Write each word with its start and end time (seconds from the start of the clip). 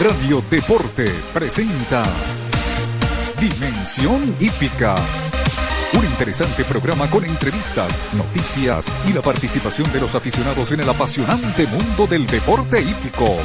Radio 0.00 0.40
Deporte 0.48 1.12
presenta 1.34 2.04
Dimensión 3.40 4.36
Hípica. 4.38 4.94
Un 5.92 6.04
interesante 6.04 6.62
programa 6.62 7.10
con 7.10 7.24
entrevistas, 7.24 7.92
noticias 8.16 8.86
y 9.08 9.12
la 9.12 9.22
participación 9.22 9.90
de 9.92 10.00
los 10.00 10.14
aficionados 10.14 10.70
en 10.70 10.80
el 10.80 10.88
apasionante 10.88 11.66
mundo 11.66 12.06
del 12.06 12.28
deporte 12.28 12.80
hípico. 12.80 13.38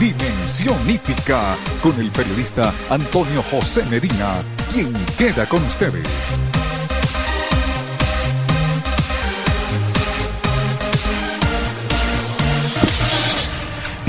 Dimensión 0.00 0.90
Hípica 0.90 1.54
con 1.80 2.00
el 2.00 2.10
periodista 2.10 2.74
Antonio 2.90 3.40
José 3.44 3.84
Medina, 3.84 4.42
quien 4.72 4.92
queda 5.16 5.48
con 5.48 5.62
ustedes. 5.62 6.08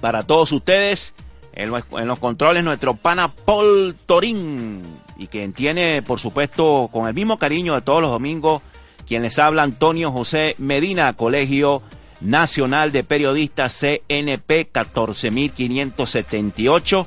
para 0.00 0.22
todos 0.22 0.52
ustedes 0.52 1.12
en 1.56 2.08
los, 2.08 2.18
controles 2.18 2.64
nuestro 2.64 2.94
pana 2.94 3.32
Paul 3.32 3.94
Torín 4.06 4.82
y 5.16 5.28
quien 5.28 5.52
tiene, 5.52 6.02
por 6.02 6.18
supuesto, 6.18 6.90
con 6.92 7.06
el 7.06 7.14
mismo 7.14 7.38
cariño 7.38 7.74
de 7.74 7.82
todos 7.82 8.02
los 8.02 8.10
domingos, 8.10 8.60
quien 9.06 9.22
les 9.22 9.38
habla 9.38 9.62
Antonio 9.62 10.10
José 10.10 10.56
Medina, 10.58 11.12
Colegio 11.12 11.82
Nacional 12.20 12.90
de 12.90 13.04
Periodistas 13.04 13.78
CNP 13.78 14.70
14578, 14.72 17.06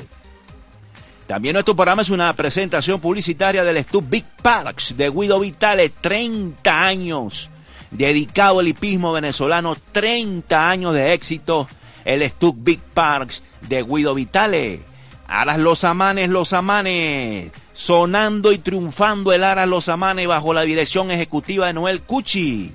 También 1.28 1.54
nuestro 1.54 1.76
programa 1.76 2.02
es 2.02 2.10
una 2.10 2.34
presentación 2.34 3.00
publicitaria 3.00 3.64
del 3.64 3.84
Stub 3.84 4.06
Big 4.10 4.26
Parks 4.42 4.96
de 4.96 5.10
Guido 5.10 5.40
Vitale, 5.40 5.90
30 5.90 6.86
años 6.86 7.50
dedicado 7.92 8.60
al 8.60 8.68
hipismo 8.68 9.12
venezolano, 9.12 9.76
30 9.92 10.70
años 10.70 10.94
de 10.94 11.14
éxito, 11.14 11.68
el 12.06 12.28
Stuck 12.30 12.56
Big 12.60 12.80
Parks 12.80 13.44
de 13.62 13.84
Guido 13.84 14.14
Vitale. 14.14 14.82
Aras 15.28 15.60
Los 15.60 15.84
Amanes, 15.84 16.30
Los 16.30 16.54
Amanes, 16.54 17.52
sonando 17.74 18.54
y 18.54 18.60
triunfando 18.60 19.34
el 19.34 19.44
Aras 19.44 19.68
Los 19.68 19.90
Amanes 19.90 20.28
bajo 20.28 20.54
la 20.54 20.62
dirección 20.62 21.12
ejecutiva 21.12 21.68
de 21.68 21.74
Noel 21.74 22.02
Cuchi. 22.02 22.72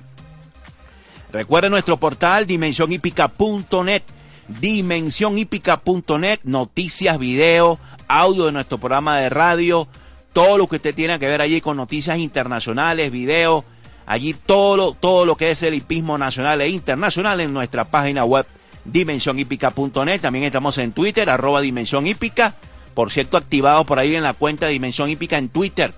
Recuerde 1.31 1.71
nuestro 1.71 1.97
portal 1.97 2.45
dimensionhipica.net, 2.45 4.03
dimensionhipica.net, 4.47 6.39
noticias, 6.43 7.17
video, 7.17 7.79
audio 8.07 8.45
de 8.45 8.51
nuestro 8.51 8.77
programa 8.77 9.17
de 9.17 9.29
radio, 9.31 9.87
todo 10.31 10.59
lo 10.59 10.67
que 10.67 10.75
usted 10.75 10.93
tiene 10.93 11.17
que 11.17 11.27
ver 11.27 11.41
allí 11.41 11.59
con 11.59 11.75
noticias 11.75 12.19
internacionales, 12.19 13.11
video, 13.11 13.65
Allí 14.05 14.33
todo 14.33 14.77
lo, 14.77 14.93
todo 14.93 15.25
lo 15.25 15.37
que 15.37 15.51
es 15.51 15.63
el 15.63 15.73
hipismo 15.73 16.17
nacional 16.17 16.61
e 16.61 16.69
internacional 16.69 17.39
en 17.39 17.53
nuestra 17.53 17.85
página 17.85 18.25
web 18.25 18.45
dimensionhipica.net. 18.85 20.21
También 20.21 20.45
estamos 20.45 20.77
en 20.77 20.91
Twitter, 20.91 21.29
arroba 21.29 21.61
Dimensión 21.61 22.05
Hípica. 22.07 22.55
Por 22.93 23.11
cierto, 23.11 23.37
activados 23.37 23.85
por 23.85 23.99
ahí 23.99 24.15
en 24.15 24.23
la 24.23 24.33
cuenta 24.33 24.67
de 24.67 24.73
Dimensión 24.73 25.09
Hípica 25.09 25.37
en 25.37 25.49
Twitter. 25.49 25.93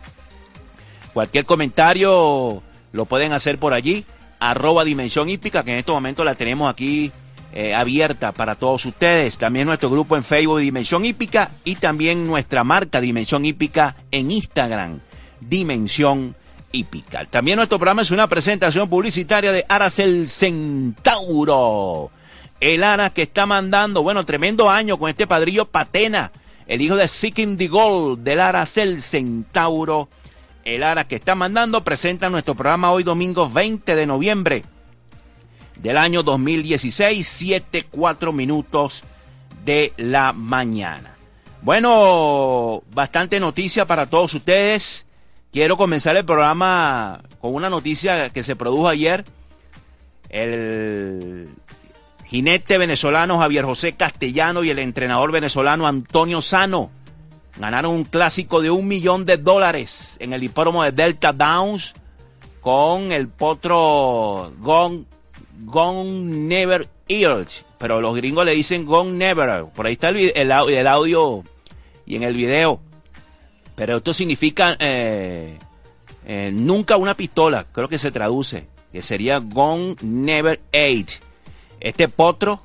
Cualquier 1.14 1.46
comentario 1.46 2.62
lo 2.92 3.06
pueden 3.06 3.34
hacer 3.34 3.58
por 3.58 3.74
allí, 3.74 4.06
arroba 4.40 4.84
Dimensión 4.84 5.30
Hípica, 5.30 5.64
que 5.64 5.72
en 5.72 5.80
este 5.80 5.92
momento 5.92 6.24
la 6.24 6.36
tenemos 6.36 6.70
aquí 6.70 7.12
eh, 7.54 7.74
abierta 7.74 8.32
para 8.32 8.56
todos 8.56 8.86
ustedes. 8.86 9.38
También 9.38 9.68
nuestro 9.68 9.90
grupo 9.90 10.16
en 10.16 10.24
Facebook 10.24 10.60
Dimensión 10.60 11.06
Hípica 11.06 11.52
y 11.64 11.76
también 11.76 12.28
nuestra 12.28 12.64
marca 12.64 13.02
Dimensión 13.02 13.46
Hípica 13.46 13.96
en 14.12 14.32
Instagram, 14.32 15.00
Dimensión 15.42 16.36
también 17.30 17.58
nuestro 17.58 17.78
programa 17.78 18.02
es 18.02 18.12
una 18.12 18.28
presentación 18.28 18.90
publicitaria 18.90 19.52
de 19.52 19.66
Aras 19.68 20.00
el 20.00 20.28
Centauro. 20.28 22.12
El 22.60 22.84
Aras 22.84 23.12
que 23.12 23.24
está 23.24 23.46
mandando, 23.46 24.04
bueno, 24.04 24.26
tremendo 24.26 24.70
año 24.70 24.98
con 24.98 25.10
este 25.10 25.28
padrillo 25.28 25.66
Patena, 25.66 26.32
el 26.68 26.82
hijo 26.82 26.96
de 26.96 27.08
Seeking 27.08 27.58
the 27.58 27.68
Gold 27.68 28.24
del 28.24 28.40
Aras 28.40 28.78
el 28.78 29.02
Centauro. 29.02 30.10
El 30.64 30.84
Aras 30.84 31.06
que 31.06 31.16
está 31.16 31.36
mandando 31.36 31.84
presenta 31.84 32.30
nuestro 32.30 32.56
programa 32.56 32.92
hoy 32.92 33.04
domingo 33.04 33.50
20 33.50 33.96
de 33.96 34.06
noviembre 34.06 34.64
del 35.78 35.98
año 35.98 36.24
2016, 36.24 37.28
7, 37.28 37.88
4 37.92 38.34
minutos 38.34 39.04
de 39.64 39.94
la 39.98 40.34
mañana. 40.34 41.16
Bueno, 41.62 42.84
bastante 42.94 43.40
noticia 43.40 43.86
para 43.86 44.08
todos 44.08 44.34
ustedes. 44.34 45.05
Quiero 45.56 45.78
comenzar 45.78 46.18
el 46.18 46.26
programa 46.26 47.22
con 47.40 47.56
una 47.56 47.70
noticia 47.70 48.30
que 48.30 48.44
se 48.44 48.58
produjo 48.58 48.90
ayer. 48.90 49.24
El 50.28 51.48
jinete 52.26 52.78
venezolano 52.78 53.40
Javier 53.40 53.64
José 53.64 53.94
Castellano 53.94 54.66
y 54.66 54.70
el 54.70 54.80
entrenador 54.80 55.32
venezolano 55.32 55.88
Antonio 55.88 56.42
Sano 56.42 56.90
ganaron 57.58 57.94
un 57.94 58.04
clásico 58.04 58.62
de 58.62 58.70
un 58.70 58.86
millón 58.90 59.24
de 59.24 59.38
dólares 59.38 60.18
en 60.20 60.34
el 60.34 60.44
hipódromo 60.44 60.84
de 60.84 60.92
Delta 60.92 61.32
Downs 61.32 61.94
con 62.60 63.14
el 63.14 63.30
potro 63.30 64.52
Gone, 64.60 65.06
Never 66.22 66.90
Eared. 67.08 67.48
Pero 67.78 68.02
los 68.02 68.14
gringos 68.18 68.44
le 68.44 68.56
dicen 68.56 68.84
Gone 68.84 69.14
Never. 69.14 69.68
Por 69.74 69.86
ahí 69.86 69.94
está 69.94 70.10
el 70.10 70.52
audio 70.52 71.46
y 72.06 72.18
en 72.18 72.24
el 72.24 72.34
video. 72.34 72.82
Pero 73.76 73.98
esto 73.98 74.14
significa 74.14 74.76
eh, 74.80 75.58
eh, 76.26 76.52
nunca 76.54 76.98
una 76.98 77.16
pistola, 77.16 77.66
creo 77.72 77.90
que 77.90 77.98
se 77.98 78.12
traduce, 78.12 78.68
que 78.92 79.02
sería 79.02 79.40
Gone 79.40 79.96
Never 80.02 80.60
Eight. 80.72 81.12
Este 81.80 82.08
potro, 82.08 82.62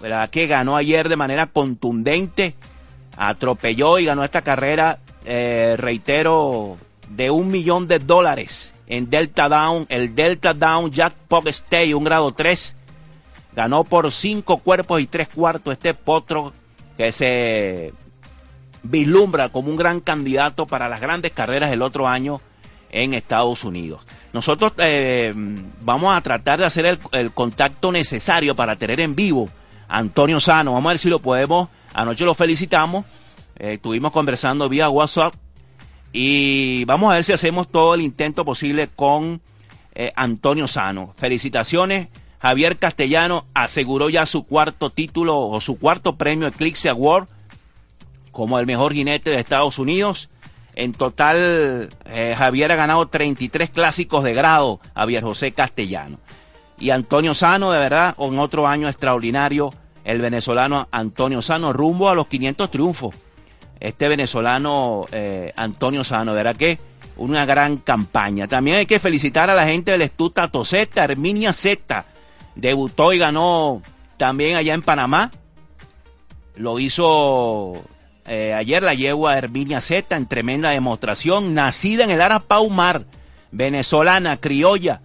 ¿verdad? 0.00 0.30
Que 0.30 0.46
ganó 0.46 0.76
ayer 0.76 1.08
de 1.08 1.16
manera 1.16 1.46
contundente, 1.46 2.54
atropelló 3.16 3.98
y 3.98 4.04
ganó 4.04 4.24
esta 4.24 4.42
carrera, 4.42 5.00
eh, 5.24 5.74
reitero, 5.76 6.76
de 7.08 7.30
un 7.30 7.50
millón 7.50 7.88
de 7.88 7.98
dólares 7.98 8.72
en 8.86 9.10
Delta 9.10 9.48
Down, 9.48 9.86
el 9.88 10.14
Delta 10.14 10.54
Down 10.54 10.90
Jackpot 10.90 11.46
Stay, 11.48 11.94
un 11.94 12.04
grado 12.04 12.32
3. 12.32 12.76
Ganó 13.54 13.84
por 13.84 14.10
cinco 14.10 14.58
cuerpos 14.58 15.00
y 15.00 15.06
tres 15.06 15.28
cuartos 15.28 15.74
este 15.74 15.94
potro 15.94 16.52
que 16.96 17.12
se 17.12 17.92
vislumbra 18.84 19.48
como 19.48 19.70
un 19.70 19.76
gran 19.76 20.00
candidato 20.00 20.66
para 20.66 20.88
las 20.88 21.00
grandes 21.00 21.32
carreras 21.32 21.70
del 21.70 21.82
otro 21.82 22.06
año 22.06 22.40
en 22.90 23.14
Estados 23.14 23.64
Unidos. 23.64 24.02
Nosotros 24.32 24.72
eh, 24.78 25.32
vamos 25.80 26.14
a 26.14 26.20
tratar 26.20 26.60
de 26.60 26.66
hacer 26.66 26.98
el, 27.12 27.30
contacto 27.32 27.90
necesario 27.90 28.54
para 28.54 28.76
tener 28.76 29.00
en 29.00 29.16
vivo 29.16 29.48
a 29.88 29.98
Antonio 29.98 30.38
Sano. 30.38 30.74
Vamos 30.74 30.90
a 30.90 30.92
ver 30.92 30.98
si 30.98 31.08
lo 31.08 31.18
podemos. 31.18 31.68
Anoche 31.92 32.24
lo 32.24 32.34
felicitamos. 32.34 33.04
Eh, 33.56 33.74
estuvimos 33.74 34.12
conversando 34.12 34.68
vía 34.68 34.88
WhatsApp. 34.88 35.34
Y 36.12 36.84
vamos 36.84 37.10
a 37.10 37.16
ver 37.16 37.24
si 37.24 37.32
hacemos 37.32 37.68
todo 37.68 37.94
el 37.94 38.00
intento 38.00 38.44
posible 38.44 38.88
con 38.94 39.40
eh, 39.94 40.12
Antonio 40.14 40.68
Sano. 40.68 41.14
Felicitaciones. 41.16 42.08
Javier 42.38 42.76
Castellano 42.76 43.46
aseguró 43.54 44.10
ya 44.10 44.26
su 44.26 44.44
cuarto 44.44 44.90
título 44.90 45.38
o 45.38 45.60
su 45.60 45.78
cuarto 45.78 46.16
premio 46.16 46.46
Eclipse 46.46 46.90
Award 46.90 47.26
como 48.34 48.58
el 48.58 48.66
mejor 48.66 48.92
jinete 48.92 49.30
de 49.30 49.38
Estados 49.38 49.78
Unidos. 49.78 50.28
En 50.74 50.92
total, 50.92 51.88
eh, 52.04 52.34
Javier 52.36 52.72
ha 52.72 52.76
ganado 52.76 53.06
33 53.06 53.70
clásicos 53.70 54.24
de 54.24 54.34
grado, 54.34 54.80
Javier 54.94 55.22
José 55.22 55.52
Castellano. 55.52 56.18
Y 56.78 56.90
Antonio 56.90 57.32
Sano, 57.32 57.70
de 57.70 57.78
verdad, 57.78 58.16
en 58.18 58.38
otro 58.40 58.66
año 58.66 58.88
extraordinario, 58.88 59.72
el 60.02 60.20
venezolano 60.20 60.88
Antonio 60.90 61.40
Sano, 61.40 61.72
rumbo 61.72 62.10
a 62.10 62.14
los 62.14 62.26
500 62.26 62.70
triunfos. 62.70 63.14
Este 63.78 64.08
venezolano 64.08 65.06
eh, 65.12 65.52
Antonio 65.56 66.02
Sano, 66.02 66.34
verdad 66.34 66.56
que 66.56 66.78
una 67.16 67.46
gran 67.46 67.76
campaña. 67.76 68.48
También 68.48 68.78
hay 68.78 68.86
que 68.86 68.98
felicitar 68.98 69.48
a 69.50 69.54
la 69.54 69.66
gente 69.66 69.92
del 69.92 70.02
Estuta 70.02 70.48
Toseta, 70.48 71.04
Herminia 71.04 71.52
Zeta. 71.52 72.06
Debutó 72.56 73.12
y 73.12 73.18
ganó 73.18 73.80
también 74.16 74.56
allá 74.56 74.74
en 74.74 74.82
Panamá. 74.82 75.30
Lo 76.56 76.80
hizo 76.80 77.84
eh, 78.26 78.54
ayer 78.54 78.82
la 78.82 78.94
yegua 78.94 79.36
Herminia 79.36 79.80
Z 79.80 80.16
en 80.16 80.26
tremenda 80.26 80.70
demostración, 80.70 81.54
nacida 81.54 82.04
en 82.04 82.10
el 82.10 82.20
Arapaumar, 82.20 83.04
venezolana, 83.50 84.38
criolla. 84.38 85.00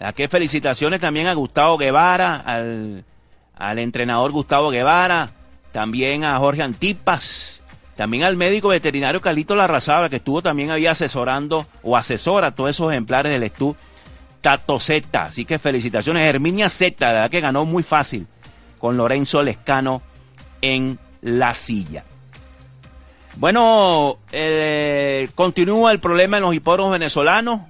Aquí 0.00 0.26
felicitaciones 0.28 1.00
también 1.00 1.26
a 1.26 1.34
Gustavo 1.34 1.76
Guevara, 1.78 2.36
al, 2.36 3.04
al 3.56 3.78
entrenador 3.78 4.30
Gustavo 4.32 4.70
Guevara, 4.70 5.30
también 5.72 6.24
a 6.24 6.36
Jorge 6.38 6.62
Antipas, 6.62 7.60
también 7.96 8.24
al 8.24 8.36
médico 8.36 8.68
veterinario 8.68 9.20
Carlito 9.20 9.56
Larrazabra, 9.56 10.08
que 10.08 10.16
estuvo 10.16 10.42
también 10.42 10.70
ahí 10.70 10.86
asesorando 10.86 11.66
o 11.82 11.96
asesora 11.96 12.54
todos 12.54 12.70
esos 12.70 12.90
ejemplares 12.92 13.32
del 13.32 13.42
Estú 13.42 13.74
Tato 14.40 14.78
Z. 14.78 15.24
Así 15.24 15.44
que 15.44 15.58
felicitaciones, 15.58 16.22
Herminia 16.24 16.70
Z, 16.70 17.04
la 17.04 17.12
verdad 17.12 17.30
que 17.30 17.40
ganó 17.40 17.64
muy 17.64 17.82
fácil 17.82 18.26
con 18.78 18.96
Lorenzo 18.96 19.42
Lescano 19.42 20.02
en 20.60 20.98
la 21.20 21.54
silla. 21.54 22.04
Bueno, 23.38 24.18
eh, 24.32 25.28
continúa 25.36 25.92
el 25.92 26.00
problema 26.00 26.38
en 26.38 26.42
los 26.42 26.54
hipódromos 26.54 26.92
venezolanos. 26.92 27.60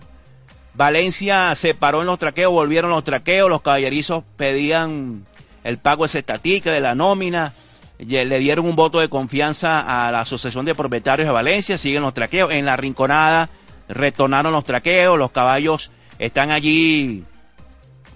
Valencia 0.73 1.55
se 1.55 1.75
paró 1.75 2.01
en 2.01 2.07
los 2.07 2.19
traqueos, 2.19 2.53
volvieron 2.53 2.91
los 2.91 3.05
traqueos, 3.05 3.51
los 3.51 3.61
caballerizos 3.61 4.25
pedían 4.39 5.27
el 5.65 5.77
pago 5.77 6.07
de 6.07 6.23
de 6.65 6.81
la 6.81 6.95
nómina, 6.95 7.53
le 7.99 8.39
dieron 8.39 8.65
un 8.65 8.77
voto 8.77 9.01
de 9.01 9.11
confianza 9.11 10.07
a 10.07 10.11
la 10.11 10.21
Asociación 10.21 10.65
de 10.65 10.75
Propietarios 10.75 11.29
de 11.29 11.35
Valencia, 11.35 11.77
siguen 11.77 12.03
los 12.03 12.15
traqueos, 12.15 12.51
en 12.51 12.65
la 12.65 12.77
rinconada 12.77 13.51
retornaron 13.89 14.53
los 14.53 14.65
traqueos, 14.65 15.19
los 15.19 15.33
caballos 15.33 15.91
están 16.19 16.51
allí 16.51 17.25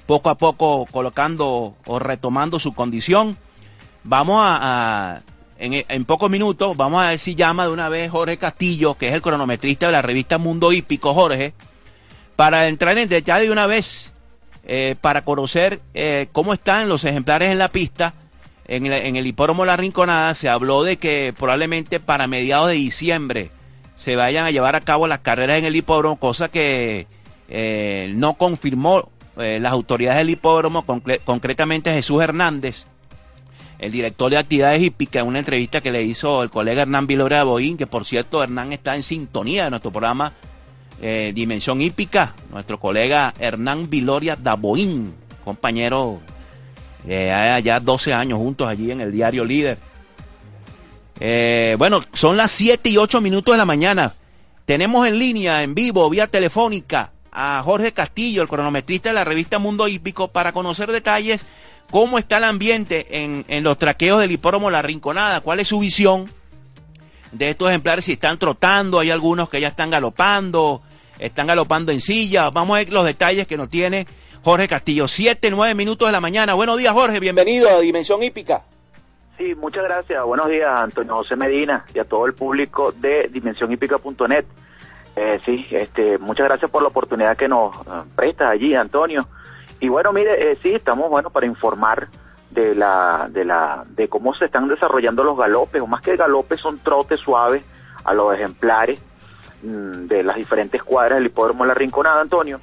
poco 0.07 0.31
a 0.31 0.37
poco 0.37 0.87
colocando 0.91 1.77
o 1.85 1.99
retomando 1.99 2.59
su 2.59 2.73
condición. 2.73 3.37
Vamos 4.05 4.41
a, 4.43 5.23
en, 5.63 6.05
pocos 6.05 6.29
minutos 6.29 6.77
vamos 6.77 7.01
a 7.03 7.11
ver 7.11 7.19
si 7.21 7.37
llama 7.37 7.67
de 7.67 7.73
una 7.73 7.89
vez 7.89 8.11
Jorge 8.11 8.37
Castillo, 8.37 8.95
que 8.95 9.07
es 9.07 9.15
el 9.15 9.23
cronometrista 9.23 9.87
de 9.87 9.93
la 9.93 10.03
revista 10.03 10.37
Mundo 10.37 10.73
Hípico, 10.73 11.15
Jorge, 11.15 11.55
para 12.35 12.67
entrar 12.69 12.99
en 12.99 13.09
detalle 13.09 13.45
de 13.45 13.53
una 13.53 13.69
vez, 13.69 14.13
eh, 14.65 14.97
para 15.01 15.25
conocer 15.25 15.81
eh, 15.95 16.27
cómo 16.33 16.53
están 16.53 16.89
los 16.89 17.05
ejemplares 17.05 17.51
en 17.51 17.59
la 17.59 17.69
pista. 17.69 18.15
En 18.67 18.87
el, 18.87 18.93
en 18.93 19.17
el 19.17 19.27
hipódromo 19.27 19.65
La 19.65 19.77
Rinconada 19.77 20.35
se 20.35 20.49
habló 20.49 20.83
de 20.83 20.97
que 20.97 21.33
probablemente 21.37 22.01
para 22.01 22.27
mediados 22.27 22.69
de 22.69 22.75
diciembre 22.75 23.51
se 23.95 24.17
vayan 24.17 24.47
a 24.47 24.51
llevar 24.51 24.75
a 24.75 24.81
cabo 24.81 25.07
las 25.07 25.21
carreras 25.21 25.59
en 25.59 25.65
el 25.65 25.77
hipódromo, 25.77 26.17
cosa 26.17 26.49
que 26.49 27.07
eh, 27.49 28.13
no 28.17 28.35
confirmó 28.35 29.11
las 29.35 29.73
autoridades 29.73 30.19
del 30.19 30.31
hipódromo, 30.31 30.85
concretamente 31.25 31.91
Jesús 31.91 32.23
Hernández, 32.23 32.87
el 33.83 33.91
director 33.91 34.31
de 34.31 34.39
actividades 34.39 34.81
hípicas, 34.81 35.23
en 35.23 35.29
una 35.29 35.41
entrevista 35.41 35.81
que 35.81 35.91
le 35.91 36.05
hizo 36.05 36.45
el 36.45 36.51
colega 36.51 36.83
Hernán 36.83 37.09
Viloria 37.09 37.45
de 37.45 37.77
que 37.77 37.89
por 37.89 38.05
cierto 38.05 38.41
Hernán 38.41 38.73
está 38.73 38.95
en 38.95 39.03
sintonía 39.03 39.65
de 39.65 39.71
nuestro 39.71 39.91
programa 39.91 40.33
eh, 41.01 41.33
Dimensión 41.35 41.81
Hípica, 41.81 42.37
nuestro 42.53 42.79
colega 42.79 43.35
Hernán 43.41 43.91
Viloria 43.91 44.37
Daboín, 44.37 45.13
compañero 45.45 46.21
de 47.03 47.33
allá 47.33 47.81
12 47.81 48.15
años 48.15 48.39
juntos 48.39 48.69
allí 48.69 48.93
en 48.93 49.01
el 49.01 49.11
diario 49.11 49.45
Líder. 49.45 49.79
Eh, 51.19 51.75
bueno, 51.77 52.03
son 52.13 52.37
las 52.37 52.53
7 52.53 52.89
y 52.89 52.97
8 52.99 53.21
minutos 53.21 53.53
de 53.53 53.59
la 53.59 53.65
mañana. 53.65 54.15
Tenemos 54.65 55.09
en 55.09 55.19
línea, 55.19 55.65
en 55.65 55.75
vivo, 55.75 56.09
vía 56.09 56.29
telefónica, 56.29 57.11
a 57.33 57.61
Jorge 57.65 57.91
Castillo, 57.91 58.43
el 58.43 58.49
cronometrista 58.49 59.09
de 59.09 59.17
la 59.17 59.25
revista 59.25 59.59
Mundo 59.59 59.89
Hípico, 59.89 60.29
para 60.29 60.53
conocer 60.53 60.93
detalles 60.93 61.45
¿Cómo 61.91 62.19
está 62.19 62.39
el 62.39 62.45
ambiente 62.45 63.23
en, 63.23 63.45
en 63.49 63.65
los 63.65 63.77
traqueos 63.79 64.21
del 64.21 64.33
hipódromo 64.33 64.71
La 64.71 64.83
Rinconada? 64.83 65.41
¿Cuál 65.41 65.61
es 65.61 65.69
su 65.69 65.79
visión 65.79 66.31
de 67.33 67.51
estos 67.51 67.69
ejemplares? 67.69 68.07
Si 68.07 68.13
están 68.13 68.39
trotando, 68.39 68.99
hay 68.99 69.11
algunos 69.11 69.49
que 69.49 69.61
ya 69.61 69.69
están 69.69 69.91
galopando, 69.91 70.83
están 71.19 71.47
galopando 71.47 71.93
en 71.93 72.01
silla. 72.01 72.51
Vamos 72.51 72.77
a 72.77 72.79
ver 72.79 72.91
los 72.91 73.05
detalles 73.05 73.47
que 73.47 73.57
nos 73.57 73.69
tiene 73.69 74.07
Jorge 74.43 74.69
Castillo. 74.69 75.07
Siete, 75.07 75.51
nueve 75.51 75.75
minutos 75.75 76.09
de 76.09 76.13
la 76.13 76.21
mañana. 76.21 76.55
Buenos 76.55 76.79
días, 76.79 76.93
Jorge. 76.93 77.21
Bienvenido 77.21 77.69
a 77.69 77.81
Dimensión 77.81 78.23
Hípica. 78.23 78.63
Sí, 79.39 79.55
muchas 79.55 79.85
gracias. 79.85 80.23
Buenos 80.25 80.49
días, 80.49 80.71
Antonio 80.71 81.17
José 81.17 81.37
Medina 81.37 81.85
y 81.95 81.99
a 81.99 82.05
todo 82.05 82.27
el 82.27 82.35
público 82.35 82.93
de 82.93 83.29
dimensionhípica.net. 83.29 84.45
Eh, 85.15 85.41
sí, 85.45 85.67
este, 85.71 86.19
muchas 86.19 86.47
gracias 86.47 86.71
por 86.71 86.83
la 86.83 86.89
oportunidad 86.89 87.37
que 87.37 87.49
nos 87.49 87.75
eh, 87.75 88.03
prestas 88.17 88.51
allí, 88.51 88.75
Antonio. 88.75 89.29
Y 89.83 89.89
bueno, 89.89 90.13
mire, 90.13 90.53
eh, 90.53 90.59
sí, 90.63 90.73
estamos 90.73 91.11
bueno 91.11 91.31
para 91.31 91.45
informar 91.45 92.07
de 92.51 92.73
la, 92.73 93.27
de 93.29 93.45
la, 93.45 93.83
de 93.89 94.07
cómo 94.07 94.33
se 94.33 94.45
están 94.45 94.69
desarrollando 94.69 95.25
los 95.25 95.37
galopes, 95.37 95.83
o 95.83 95.89
más 95.89 96.01
que 96.03 96.17
galopes 96.17 96.61
son 96.61 96.79
trotes 96.79 97.19
suaves 97.19 97.65
a 98.05 98.15
los 98.15 98.33
ejemplares 98.33 99.01
mm, 99.65 100.07
de 100.07 100.23
las 100.23 100.37
diferentes 100.37 100.81
cuadras 100.85 101.19
del 101.19 101.27
hipódromo 101.27 101.65
La 101.65 101.75
Rinconada, 101.75 102.21
Antonio. 102.21 102.61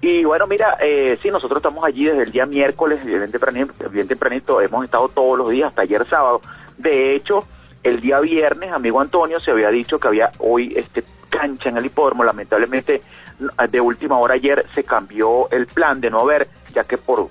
Y 0.00 0.24
bueno, 0.24 0.46
mira, 0.46 0.78
eh, 0.80 1.18
sí, 1.22 1.30
nosotros 1.30 1.58
estamos 1.58 1.84
allí 1.84 2.06
desde 2.06 2.22
el 2.22 2.32
día 2.32 2.46
miércoles, 2.46 3.04
bien 3.04 3.30
tempranito, 3.30 3.90
bien 3.90 4.08
tempranito, 4.08 4.62
hemos 4.62 4.82
estado 4.82 5.10
todos 5.10 5.36
los 5.36 5.50
días, 5.50 5.68
hasta 5.68 5.82
ayer 5.82 6.06
sábado. 6.08 6.40
De 6.78 7.14
hecho, 7.14 7.44
el 7.82 8.00
día 8.00 8.18
viernes, 8.20 8.72
amigo 8.72 8.98
Antonio, 9.02 9.40
se 9.40 9.50
había 9.50 9.68
dicho 9.68 10.00
que 10.00 10.08
había 10.08 10.32
hoy 10.38 10.72
este 10.74 11.04
cancha 11.28 11.68
en 11.68 11.76
el 11.76 11.84
hipódromo, 11.84 12.24
lamentablemente 12.24 13.02
de 13.38 13.80
última 13.80 14.18
hora 14.18 14.34
ayer 14.34 14.66
se 14.74 14.84
cambió 14.84 15.50
el 15.50 15.66
plan 15.66 16.00
de 16.00 16.10
no 16.10 16.20
haber, 16.20 16.48
ya 16.72 16.84
que 16.84 16.98
por 16.98 17.28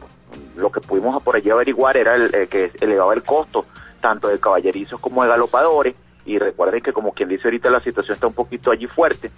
lo 0.55 0.71
que 0.71 0.81
pudimos 0.81 1.21
por 1.23 1.35
allí 1.35 1.49
averiguar 1.49 1.97
era 1.97 2.15
el, 2.15 2.33
eh, 2.33 2.47
que 2.47 2.71
elevaba 2.79 3.13
el 3.13 3.23
costo 3.23 3.65
tanto 4.01 4.27
de 4.27 4.39
caballerizos 4.39 4.99
como 4.99 5.23
de 5.23 5.29
galopadores 5.29 5.95
y 6.25 6.37
recuerden 6.37 6.81
que 6.81 6.93
como 6.93 7.13
quien 7.13 7.29
dice 7.29 7.47
ahorita 7.47 7.69
la 7.69 7.81
situación 7.81 8.15
está 8.15 8.27
un 8.27 8.33
poquito 8.33 8.71
allí 8.71 8.87
fuerte. 8.87 9.31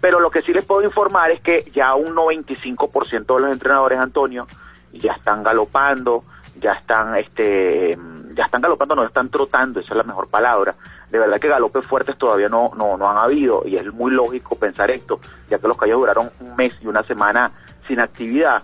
Pero 0.00 0.20
lo 0.20 0.30
que 0.30 0.42
sí 0.42 0.52
les 0.52 0.64
puedo 0.64 0.82
informar 0.82 1.30
es 1.30 1.40
que 1.40 1.68
ya 1.74 1.94
un 1.94 2.14
95% 2.14 3.34
de 3.34 3.40
los 3.40 3.52
entrenadores, 3.52 3.98
Antonio, 3.98 4.46
ya 4.92 5.12
están 5.12 5.42
galopando, 5.42 6.22
ya 6.60 6.72
están 6.74 7.16
este 7.16 7.98
ya 8.34 8.44
están 8.44 8.60
galopando, 8.60 8.94
no 8.94 9.04
están 9.04 9.28
trotando, 9.28 9.80
esa 9.80 9.94
es 9.94 9.96
la 9.96 10.04
mejor 10.04 10.28
palabra. 10.28 10.76
De 11.10 11.18
verdad 11.18 11.40
que 11.40 11.48
galopes 11.48 11.86
fuertes 11.86 12.18
todavía 12.18 12.48
no, 12.48 12.72
no, 12.76 12.96
no 12.96 13.08
han 13.08 13.16
habido 13.16 13.62
y 13.66 13.76
es 13.76 13.92
muy 13.92 14.10
lógico 14.10 14.56
pensar 14.56 14.90
esto, 14.90 15.20
ya 15.48 15.58
que 15.58 15.68
los 15.68 15.76
callos 15.76 16.00
duraron 16.00 16.30
un 16.40 16.56
mes 16.56 16.74
y 16.80 16.86
una 16.86 17.02
semana 17.02 17.50
sin 17.86 18.00
actividad. 18.00 18.62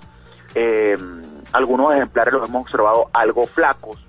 Eh, 0.54 0.98
algunos 1.52 1.94
ejemplares 1.94 2.34
los 2.34 2.48
hemos 2.48 2.62
observado 2.62 3.08
algo 3.12 3.46
flacos. 3.46 4.04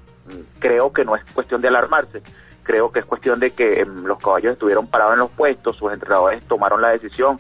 Creo 0.60 0.92
que 0.92 1.06
no 1.06 1.16
es 1.16 1.24
cuestión 1.34 1.62
de 1.62 1.68
alarmarse, 1.68 2.22
creo 2.64 2.92
que 2.92 3.00
es 3.00 3.06
cuestión 3.06 3.40
de 3.40 3.52
que 3.52 3.82
em, 3.82 4.04
los 4.04 4.18
caballos 4.18 4.54
estuvieron 4.54 4.88
parados 4.88 5.14
en 5.14 5.20
los 5.20 5.32
puestos, 5.32 5.78
sus 5.78 5.94
entrenadores 5.94 6.44
tomaron 6.46 6.82
la 6.82 6.92
decisión 6.92 7.40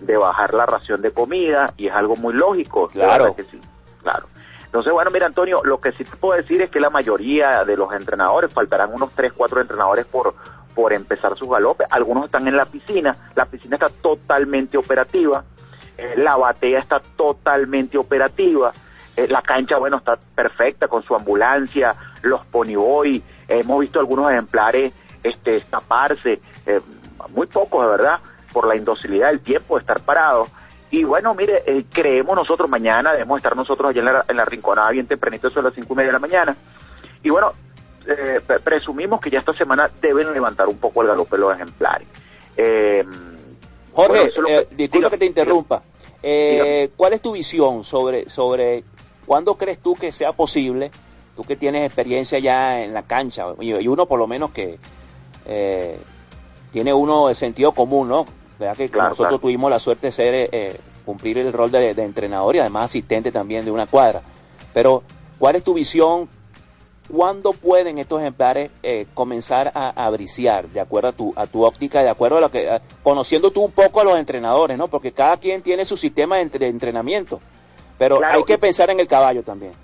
de 0.00 0.16
bajar 0.16 0.52
la 0.52 0.66
ración 0.66 1.00
de 1.00 1.12
comida 1.12 1.72
y 1.76 1.86
es 1.86 1.94
algo 1.94 2.16
muy 2.16 2.34
lógico. 2.34 2.88
Claro. 2.88 3.34
Que 3.34 3.44
sí, 3.44 3.60
claro. 4.02 4.26
Entonces, 4.74 4.92
bueno, 4.92 5.12
mira, 5.12 5.26
Antonio, 5.26 5.60
lo 5.62 5.80
que 5.80 5.92
sí 5.92 6.02
te 6.02 6.16
puedo 6.16 6.36
decir 6.36 6.60
es 6.60 6.68
que 6.68 6.80
la 6.80 6.90
mayoría 6.90 7.62
de 7.62 7.76
los 7.76 7.92
entrenadores, 7.92 8.52
faltarán 8.52 8.92
unos 8.92 9.12
3, 9.14 9.32
4 9.32 9.60
entrenadores 9.60 10.04
por, 10.04 10.34
por 10.74 10.92
empezar 10.92 11.38
sus 11.38 11.48
galopes. 11.48 11.86
Algunos 11.90 12.24
están 12.24 12.48
en 12.48 12.56
la 12.56 12.64
piscina, 12.64 13.16
la 13.36 13.46
piscina 13.46 13.76
está 13.76 13.88
totalmente 13.88 14.76
operativa, 14.76 15.44
eh, 15.96 16.14
la 16.16 16.34
batea 16.34 16.80
está 16.80 16.98
totalmente 16.98 17.96
operativa, 17.96 18.72
eh, 19.16 19.28
la 19.28 19.42
cancha, 19.42 19.78
bueno, 19.78 19.98
está 19.98 20.18
perfecta 20.34 20.88
con 20.88 21.04
su 21.04 21.14
ambulancia, 21.14 21.94
los 22.22 22.44
ponyboy, 22.44 23.22
hemos 23.46 23.78
visto 23.78 24.00
algunos 24.00 24.32
ejemplares 24.32 24.92
este, 25.22 25.58
escaparse, 25.58 26.40
eh, 26.66 26.80
muy 27.32 27.46
pocos 27.46 27.80
de 27.80 27.90
verdad, 27.92 28.18
por 28.52 28.66
la 28.66 28.74
indocilidad 28.74 29.28
del 29.28 29.38
tiempo 29.38 29.76
de 29.76 29.82
estar 29.82 30.00
parados. 30.00 30.48
Y 30.94 31.02
bueno, 31.02 31.34
mire, 31.34 31.64
creemos 31.92 32.36
nosotros 32.36 32.70
mañana, 32.70 33.10
debemos 33.10 33.38
estar 33.38 33.56
nosotros 33.56 33.90
allá 33.90 33.98
en 33.98 34.04
la, 34.04 34.24
en 34.28 34.36
la 34.36 34.44
rinconada 34.44 34.92
bien 34.92 35.08
tempranito, 35.08 35.48
eso 35.48 35.58
a 35.58 35.64
las 35.64 35.74
cinco 35.74 35.92
y 35.92 35.96
media 35.96 36.10
de 36.10 36.12
la 36.12 36.18
mañana. 36.20 36.56
Y 37.20 37.30
bueno, 37.30 37.50
eh, 38.06 38.40
presumimos 38.62 39.20
que 39.20 39.28
ya 39.28 39.40
esta 39.40 39.52
semana 39.54 39.90
deben 40.00 40.32
levantar 40.32 40.68
un 40.68 40.78
poco 40.78 41.02
el 41.02 41.08
galope 41.08 41.36
los 41.36 41.52
ejemplares. 41.52 42.06
Eh, 42.56 43.04
Jorge, 43.92 44.30
eh, 44.48 44.68
disculpa 44.70 45.10
que 45.10 45.18
te 45.18 45.26
interrumpa. 45.26 45.82
Eh, 46.22 46.90
¿Cuál 46.96 47.14
es 47.14 47.20
tu 47.20 47.32
visión 47.32 47.82
sobre, 47.82 48.30
sobre 48.30 48.84
cuándo 49.26 49.56
crees 49.56 49.80
tú 49.80 49.96
que 49.96 50.12
sea 50.12 50.30
posible, 50.30 50.92
tú 51.34 51.42
que 51.42 51.56
tienes 51.56 51.84
experiencia 51.84 52.38
ya 52.38 52.80
en 52.80 52.94
la 52.94 53.02
cancha, 53.02 53.46
y, 53.58 53.72
uno 53.88 54.06
por 54.06 54.20
lo 54.20 54.28
menos 54.28 54.52
que 54.52 54.78
tiene 56.70 56.94
uno 56.94 57.26
de 57.26 57.34
sentido 57.34 57.72
común, 57.72 58.08
¿no? 58.08 58.26
¿Verdad 58.58 58.76
que 58.76 58.88
nosotros 58.88 59.40
tuvimos 59.40 59.70
la 59.70 59.78
suerte 59.78 60.08
de 60.08 60.12
ser, 60.12 60.80
cumplir 61.04 61.38
el 61.38 61.52
rol 61.52 61.70
de, 61.70 61.94
de 61.94 62.04
entrenador 62.04 62.56
y 62.56 62.58
además 62.60 62.86
asistente 62.86 63.30
también 63.30 63.64
de 63.64 63.70
una 63.70 63.86
cuadra. 63.86 64.22
Pero, 64.72 65.02
¿cuál 65.38 65.56
es 65.56 65.64
tu 65.64 65.74
visión 65.74 66.28
¿Cuándo 67.08 67.52
pueden 67.52 67.98
estos 67.98 68.20
ejemplares 68.20 68.70
eh, 68.82 69.06
comenzar 69.12 69.70
a, 69.74 69.90
a, 69.90 70.08
briciar, 70.08 70.68
de 70.68 70.80
acuerdo 70.80 71.08
a 71.08 71.12
tu, 71.12 71.32
a 71.36 71.46
tu 71.46 71.62
óptica, 71.62 72.02
de 72.02 72.08
acuerdo 72.08 72.38
a 72.38 72.40
lo 72.40 72.50
que, 72.50 72.80
conociendo 73.02 73.50
tú 73.50 73.62
un 73.62 73.72
poco 73.72 74.00
a 74.00 74.04
los 74.04 74.18
entrenadores, 74.18 74.78
¿no? 74.78 74.88
Porque 74.88 75.12
cada 75.12 75.36
quien 75.36 75.60
tiene 75.60 75.84
su 75.84 75.98
sistema 75.98 76.36
de, 76.38 76.66
entrenamiento, 76.66 77.40
pero 77.98 78.24
hay 78.24 78.42
que 78.44 78.56
pensar 78.56 78.88
en 78.88 79.00
el 79.00 79.06
caballo 79.06 79.42
también. 79.42 79.74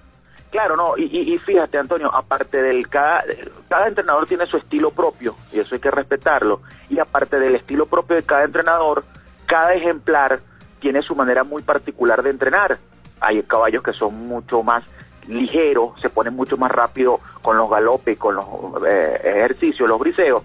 Claro, 0.50 0.76
no, 0.76 0.97
y, 0.97 1.38
fíjate, 1.38 1.78
Antonio, 1.78 2.12
aparte 2.12 2.61
del 2.61 2.88
cada, 2.88 3.23
cada 3.69 3.87
entrenador 3.87 4.26
tiene 4.26 4.47
su 4.47 4.57
estilo 4.57 4.90
propio, 4.90 5.37
y 5.52 5.61
eso 5.61 5.76
hay 5.76 5.80
que 5.80 5.92
respetarlo, 5.92 6.61
y 6.88 6.99
aparte 6.99 7.38
del 7.38 7.54
estilo 7.54 7.87
propio 7.87 8.16
de 8.16 8.25
cada 8.25 8.42
entrenador, 8.42 9.04
cada 9.47 9.75
ejemplar 9.75 10.40
tiene 10.80 11.02
su 11.02 11.14
manera 11.14 11.45
muy 11.45 11.62
particular 11.62 12.23
de 12.23 12.30
entrenar. 12.30 12.78
Hay 13.21 13.42
caballos 13.45 13.83
que 13.83 13.92
son 13.92 14.26
mucho 14.26 14.62
más 14.64 14.83
ligero, 15.28 15.95
se 16.00 16.11
pone 16.11 16.30
mucho 16.30 16.57
más 16.57 16.73
rápido 16.73 17.21
con 17.42 17.57
los 17.57 17.71
galopes, 17.71 18.19
con 18.19 18.35
los 18.35 18.47
eh, 18.88 19.21
ejercicios, 19.23 19.88
los 19.88 20.00
briseos, 20.00 20.42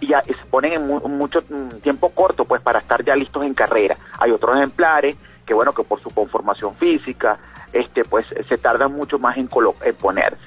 y 0.00 0.08
ya 0.08 0.22
se 0.22 0.34
ponen 0.50 0.72
en 0.72 0.86
mucho 0.86 1.42
tiempo 1.82 2.10
corto, 2.10 2.44
pues 2.44 2.60
para 2.60 2.80
estar 2.80 3.02
ya 3.04 3.14
listos 3.16 3.44
en 3.44 3.54
carrera. 3.54 3.96
Hay 4.18 4.32
otros 4.32 4.56
ejemplares 4.56 5.16
que, 5.46 5.54
bueno, 5.54 5.72
que 5.72 5.82
por 5.82 6.00
su 6.02 6.10
conformación 6.10 6.74
física, 6.76 7.38
este, 7.72 8.04
pues 8.04 8.26
se 8.48 8.58
tardan 8.58 8.92
mucho 8.92 9.18
más 9.18 9.36
en, 9.36 9.48
en 9.84 9.94
ponerse. 9.94 10.42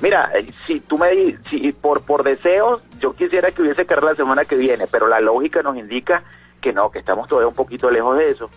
Mira, 0.00 0.32
eh, 0.34 0.52
si 0.66 0.80
tú 0.80 0.98
me 0.98 1.38
si 1.48 1.72
por 1.72 2.02
por 2.02 2.24
deseos, 2.24 2.82
yo 2.98 3.14
quisiera 3.14 3.52
que 3.52 3.62
hubiese 3.62 3.86
carrera 3.86 4.10
la 4.10 4.16
semana 4.16 4.44
que 4.44 4.56
viene, 4.56 4.86
pero 4.90 5.06
la 5.06 5.20
lógica 5.20 5.62
nos 5.62 5.76
indica 5.76 6.24
que 6.60 6.72
no, 6.72 6.90
que 6.90 6.98
estamos 6.98 7.28
todavía 7.28 7.48
un 7.48 7.54
poquito 7.54 7.90
lejos 7.90 8.18
de 8.18 8.30
eso. 8.30 8.50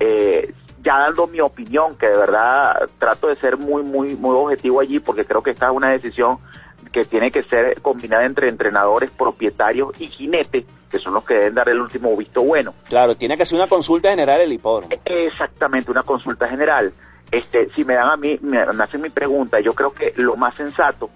Eh, 0.00 0.54
ya 0.82 0.98
dando 1.00 1.26
mi 1.26 1.40
opinión, 1.40 1.96
que 1.96 2.06
de 2.06 2.16
verdad 2.16 2.88
trato 2.98 3.28
de 3.28 3.36
ser 3.36 3.56
muy, 3.56 3.82
muy, 3.82 4.14
muy 4.14 4.36
objetivo 4.36 4.80
allí, 4.80 5.00
porque 5.00 5.24
creo 5.24 5.42
que 5.42 5.50
esta 5.50 5.66
es 5.66 5.72
una 5.72 5.90
decisión 5.90 6.38
que 6.92 7.04
tiene 7.04 7.30
que 7.30 7.42
ser 7.42 7.80
combinada 7.82 8.24
entre 8.24 8.48
entrenadores, 8.48 9.10
propietarios 9.10 10.00
y 10.00 10.06
jinetes, 10.08 10.64
que 10.90 10.98
son 10.98 11.14
los 11.14 11.24
que 11.24 11.34
deben 11.34 11.54
dar 11.54 11.68
el 11.68 11.80
último 11.80 12.16
visto 12.16 12.42
bueno. 12.42 12.72
Claro, 12.88 13.16
tiene 13.16 13.36
que 13.36 13.44
ser 13.44 13.56
una 13.56 13.68
consulta 13.68 14.10
general 14.10 14.40
el 14.40 14.52
hipódromo. 14.52 14.94
Exactamente, 15.04 15.90
una 15.90 16.04
consulta 16.04 16.48
general. 16.48 16.92
Este, 17.30 17.70
si 17.70 17.84
me 17.84 17.94
dan 17.94 18.10
a 18.10 18.16
mí, 18.16 18.38
me, 18.42 18.60
hacen 18.60 19.00
mi 19.00 19.10
pregunta, 19.10 19.60
yo 19.60 19.74
creo 19.74 19.92
que 19.92 20.12
lo 20.16 20.36
más 20.36 20.54
sensato 20.54 21.10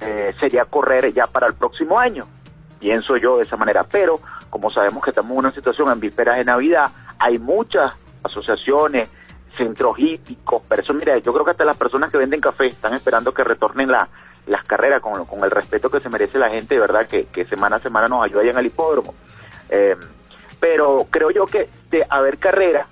eh, 0.00 0.34
sería 0.40 0.64
correr 0.64 1.12
ya 1.12 1.26
para 1.26 1.46
el 1.46 1.54
próximo 1.54 1.98
año. 1.98 2.26
Pienso 2.78 3.16
yo 3.16 3.36
de 3.36 3.44
esa 3.44 3.56
manera, 3.56 3.84
pero 3.84 4.20
como 4.50 4.70
sabemos 4.70 5.04
que 5.04 5.10
estamos 5.10 5.32
en 5.32 5.38
una 5.38 5.52
situación 5.52 5.90
en 5.90 6.00
vísperas 6.00 6.36
de 6.36 6.44
Navidad, 6.44 6.90
hay 7.18 7.38
muchas 7.38 7.92
asociaciones, 8.22 9.08
centros 9.56 9.98
hípicos, 9.98 10.62
personas, 10.62 11.00
mira, 11.00 11.18
yo 11.18 11.32
creo 11.32 11.44
que 11.44 11.52
hasta 11.52 11.64
las 11.64 11.76
personas 11.76 12.10
que 12.10 12.18
venden 12.18 12.40
café 12.40 12.66
están 12.66 12.94
esperando 12.94 13.32
que 13.32 13.44
retornen 13.44 13.90
la, 13.90 14.08
las 14.46 14.64
carreras 14.64 15.00
con, 15.00 15.24
con 15.26 15.44
el 15.44 15.50
respeto 15.50 15.90
que 15.90 16.00
se 16.00 16.08
merece 16.08 16.38
la 16.38 16.50
gente, 16.50 16.74
de 16.74 16.80
verdad, 16.80 17.06
que, 17.06 17.44
semana 17.46 17.76
a 17.76 17.80
semana 17.80 18.08
nos 18.08 18.24
ayudan 18.24 18.56
al 18.56 18.66
hipódromo. 18.66 19.14
Eh, 19.68 19.96
pero 20.58 21.06
creo 21.10 21.30
yo 21.30 21.46
que 21.46 21.68
de 21.90 22.06
haber 22.08 22.38
carrera, 22.38 22.86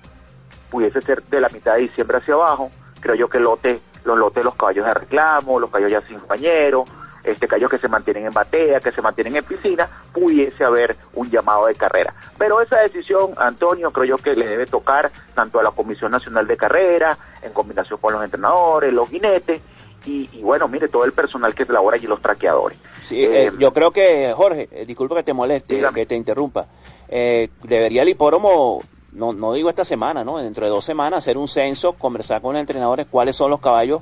pudiese 0.71 1.01
ser 1.01 1.21
de 1.23 1.41
la 1.41 1.49
mitad 1.49 1.75
de 1.75 1.81
diciembre 1.81 2.17
hacia 2.17 2.33
abajo, 2.33 2.71
creo 2.99 3.15
yo 3.15 3.29
que 3.29 3.39
lote, 3.39 3.81
los 4.05 4.17
lotes 4.17 4.37
de 4.37 4.45
los 4.45 4.55
caballos 4.55 4.85
de 4.85 4.93
reclamo, 4.93 5.59
los 5.59 5.69
caballos 5.69 5.91
ya 5.91 6.07
sin 6.07 6.17
compañero, 6.17 6.85
este 7.23 7.47
callos 7.47 7.69
que 7.69 7.77
se 7.77 7.87
mantienen 7.87 8.25
en 8.25 8.33
batea, 8.33 8.79
que 8.79 8.91
se 8.91 9.01
mantienen 9.01 9.35
en 9.35 9.43
piscina, 9.43 9.87
pudiese 10.11 10.63
haber 10.63 10.95
un 11.13 11.29
llamado 11.29 11.67
de 11.67 11.75
carrera. 11.75 12.13
Pero 12.37 12.61
esa 12.61 12.79
decisión, 12.81 13.33
Antonio, 13.37 13.91
creo 13.91 14.05
yo 14.05 14.17
que 14.17 14.35
le 14.35 14.47
debe 14.47 14.65
tocar 14.65 15.11
tanto 15.35 15.59
a 15.59 15.63
la 15.63 15.71
Comisión 15.71 16.11
Nacional 16.11 16.47
de 16.47 16.57
Carrera, 16.57 17.17
en 17.43 17.53
combinación 17.53 17.99
con 17.99 18.13
los 18.13 18.23
entrenadores, 18.23 18.91
los 18.91 19.09
jinetes, 19.09 19.61
y, 20.03 20.41
bueno, 20.41 20.67
mire, 20.67 20.87
todo 20.87 21.05
el 21.05 21.11
personal 21.11 21.53
que 21.53 21.63
labora 21.65 21.95
allí, 21.95 22.07
los 22.07 22.21
traqueadores. 22.21 22.75
Sí, 23.07 23.23
eh, 23.23 23.47
eh, 23.47 23.51
yo 23.59 23.71
creo 23.71 23.91
que, 23.91 24.33
Jorge, 24.35 24.67
eh, 24.71 24.85
disculpa 24.85 25.15
que 25.17 25.23
te 25.23 25.33
moleste, 25.33 25.79
que 25.93 26.05
te 26.07 26.15
interrumpa, 26.15 26.65
debería 27.07 28.01
el 28.01 28.09
hipódromo 28.09 28.81
no, 29.13 29.33
no 29.33 29.53
digo 29.53 29.69
esta 29.69 29.85
semana, 29.85 30.23
¿no? 30.23 30.37
Dentro 30.37 30.65
de 30.65 30.71
dos 30.71 30.85
semanas 30.85 31.19
hacer 31.19 31.37
un 31.37 31.47
censo, 31.47 31.93
conversar 31.93 32.41
con 32.41 32.53
los 32.53 32.61
entrenadores 32.61 33.07
cuáles 33.07 33.35
son 33.35 33.51
los 33.51 33.59
caballos 33.59 34.01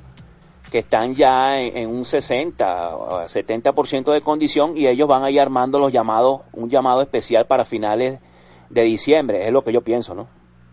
que 0.70 0.78
están 0.78 1.14
ya 1.14 1.60
en, 1.60 1.90
un 1.90 2.04
60 2.04 2.96
o 2.96 3.22
70% 3.22 4.12
de 4.12 4.20
condición 4.20 4.76
y 4.76 4.86
ellos 4.86 5.08
van 5.08 5.24
a 5.24 5.42
armando 5.42 5.78
los 5.78 5.92
llamados, 5.92 6.42
un 6.52 6.70
llamado 6.70 7.02
especial 7.02 7.46
para 7.46 7.64
finales 7.64 8.20
de 8.68 8.82
diciembre, 8.82 9.46
es 9.46 9.52
lo 9.52 9.62
que 9.62 9.72
yo 9.72 9.80
pienso, 9.80 10.14
¿no? 10.14 10.28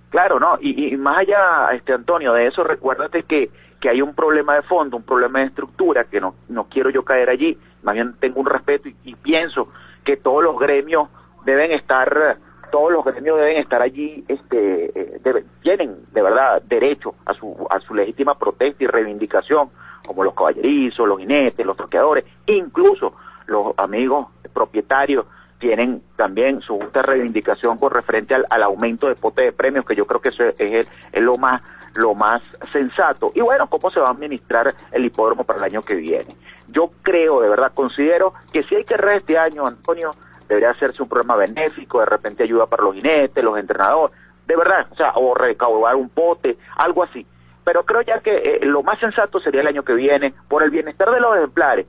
Claro, 0.10 0.40
no, 0.40 0.58
y, 0.62 0.96
más 0.96 1.20
allá, 1.20 1.76
este 1.76 1.94
Antonio, 1.94 2.34
de 2.34 2.48
eso, 2.48 2.64
recuérdate 2.64 3.24
que, 3.24 3.50
que 3.82 3.90
hay 3.90 4.02
un 4.02 4.14
problema 4.14 4.56
de 4.56 4.62
fondo, 4.62 4.96
un 4.98 5.04
problema 5.04 5.40
de 5.40 5.48
estructura, 5.48 6.06
que 6.06 6.22
no, 6.22 6.36
no 6.48 6.66
quiero 6.66 6.90
yo 6.92 7.04
caer 7.04 7.30
allí, 7.30 7.58
más 7.84 7.96
bien 7.96 8.16
tengo 8.20 8.40
un 8.40 8.46
respeto 8.46 8.88
y, 9.04 9.16
pienso 9.16 9.70
que 10.06 10.16
todos 10.16 10.44
los 10.44 10.58
gremios 10.58 11.10
deben 11.44 11.72
estar 11.72 12.38
todos 12.72 12.92
los 12.92 13.06
gremios 13.06 13.38
deben 13.38 13.58
estar 13.58 13.82
allí, 13.82 14.24
este, 14.28 14.92
eh, 14.94 15.46
tienen 15.62 15.98
de 16.12 16.22
verdad 16.22 16.62
derecho 16.64 17.16
a 17.26 17.34
su, 17.34 17.68
a 17.70 17.80
su 17.80 17.94
legítima 17.94 18.38
protesta 18.38 18.84
y 18.84 18.88
reivindicación, 18.88 19.70
como 20.06 20.24
los 20.24 20.34
caballerizos, 20.34 21.08
los 21.08 21.20
jinetes, 21.20 21.66
los 21.66 21.78
troqueadores, 21.78 22.26
incluso 22.46 23.14
los 23.48 23.74
amigos 23.78 24.28
propietarios 24.54 25.26
tienen 25.60 26.04
también 26.16 26.62
su 26.62 26.80
justa 26.80 27.02
reivindicación 27.02 27.78
con 27.78 27.92
referente 27.92 28.36
al, 28.36 28.64
aumento 28.64 29.08
de 29.08 29.16
pote 29.16 29.44
de 29.44 29.52
premios, 29.52 29.86
que 29.86 29.96
yo 29.96 30.06
creo 30.06 30.22
que 30.22 30.30
eso 30.30 30.44
es, 30.58 30.88
lo 31.14 31.38
más 31.38 31.62
lo 31.96 32.14
más 32.14 32.44
sensato. 32.72 33.32
Y 33.34 33.42
bueno, 33.42 33.68
cómo 33.68 33.90
se 33.90 34.00
va 34.00 34.10
a 34.10 34.12
administrar 34.12 34.72
el 34.92 35.06
hipódromo 35.06 35.46
para 35.46 35.58
el 35.58 35.66
año 35.66 35.82
que 35.82 35.96
viene. 35.96 36.36
Yo 36.68 36.92
creo, 37.02 37.42
de 37.42 37.50
verdad, 37.50 37.72
considero 37.74 38.34
que 38.54 38.62
si 38.62 38.76
hay 38.76 38.84
que 38.84 38.94
errar 38.94 39.18
este 39.18 39.36
año, 39.36 39.66
Antonio, 39.66 40.12
debería 40.48 40.72
hacerse 40.72 41.02
un 41.02 41.10
programa 41.10 41.36
benéfico, 41.36 42.00
de 42.00 42.06
repente 42.06 42.44
ayuda 42.44 42.66
para 42.66 42.84
los 42.84 42.96
jinetes, 42.96 43.44
los 43.44 43.58
entrenadores, 43.58 44.16
de 44.46 44.56
verdad, 44.56 44.88
o 44.92 44.96
sea, 44.96 45.12
o 45.16 45.34
recaudar 45.34 45.96
un 45.96 46.10
pote, 46.10 46.58
algo 46.78 47.04
así 47.04 47.26
pero 47.68 47.84
creo 47.84 48.02
ya 48.02 48.22
que 48.22 48.32
eh, 48.34 48.60
lo 48.66 48.82
más 48.82 48.98
sensato 48.98 49.42
sería 49.42 49.60
el 49.60 49.68
año 49.68 49.84
que 49.84 49.92
viene, 49.92 50.34
por 50.48 50.64
el 50.64 50.70
bienestar 50.70 51.12
de 51.12 51.20
los 51.20 51.36
ejemplares, 51.36 51.86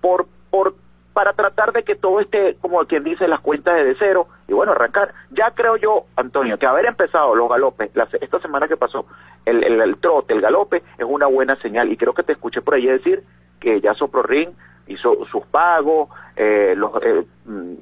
por, 0.00 0.26
por, 0.48 0.74
para 1.12 1.34
tratar 1.34 1.72
de 1.72 1.82
que 1.82 1.96
todo 1.96 2.20
esté, 2.20 2.56
como 2.62 2.82
quien 2.86 3.04
dice, 3.04 3.28
las 3.28 3.40
cuentas 3.40 3.74
de 3.74 3.94
cero, 3.98 4.28
y 4.48 4.54
bueno, 4.54 4.72
arrancar. 4.72 5.12
Ya 5.28 5.50
creo 5.50 5.76
yo, 5.76 6.06
Antonio, 6.16 6.58
que 6.58 6.64
haber 6.64 6.86
empezado 6.86 7.34
los 7.34 7.46
galopes, 7.46 7.90
esta 8.22 8.40
semana 8.40 8.68
que 8.68 8.78
pasó, 8.78 9.04
el, 9.44 9.62
el, 9.62 9.96
trote, 9.98 10.32
el 10.32 10.40
galope, 10.40 10.82
es 10.96 11.04
una 11.06 11.26
buena 11.26 11.56
señal, 11.56 11.92
y 11.92 11.98
creo 11.98 12.14
que 12.14 12.22
te 12.22 12.32
escuché 12.32 12.62
por 12.62 12.76
ahí 12.76 12.86
decir 12.86 13.22
que 13.60 13.82
ya 13.82 13.92
Sopro 13.92 14.22
Ring 14.22 14.48
hizo 14.88 15.24
sus 15.26 15.46
pagos, 15.46 16.08
eh, 16.36 16.74
los, 16.76 16.92
eh, 17.02 17.24
mm, 17.44 17.74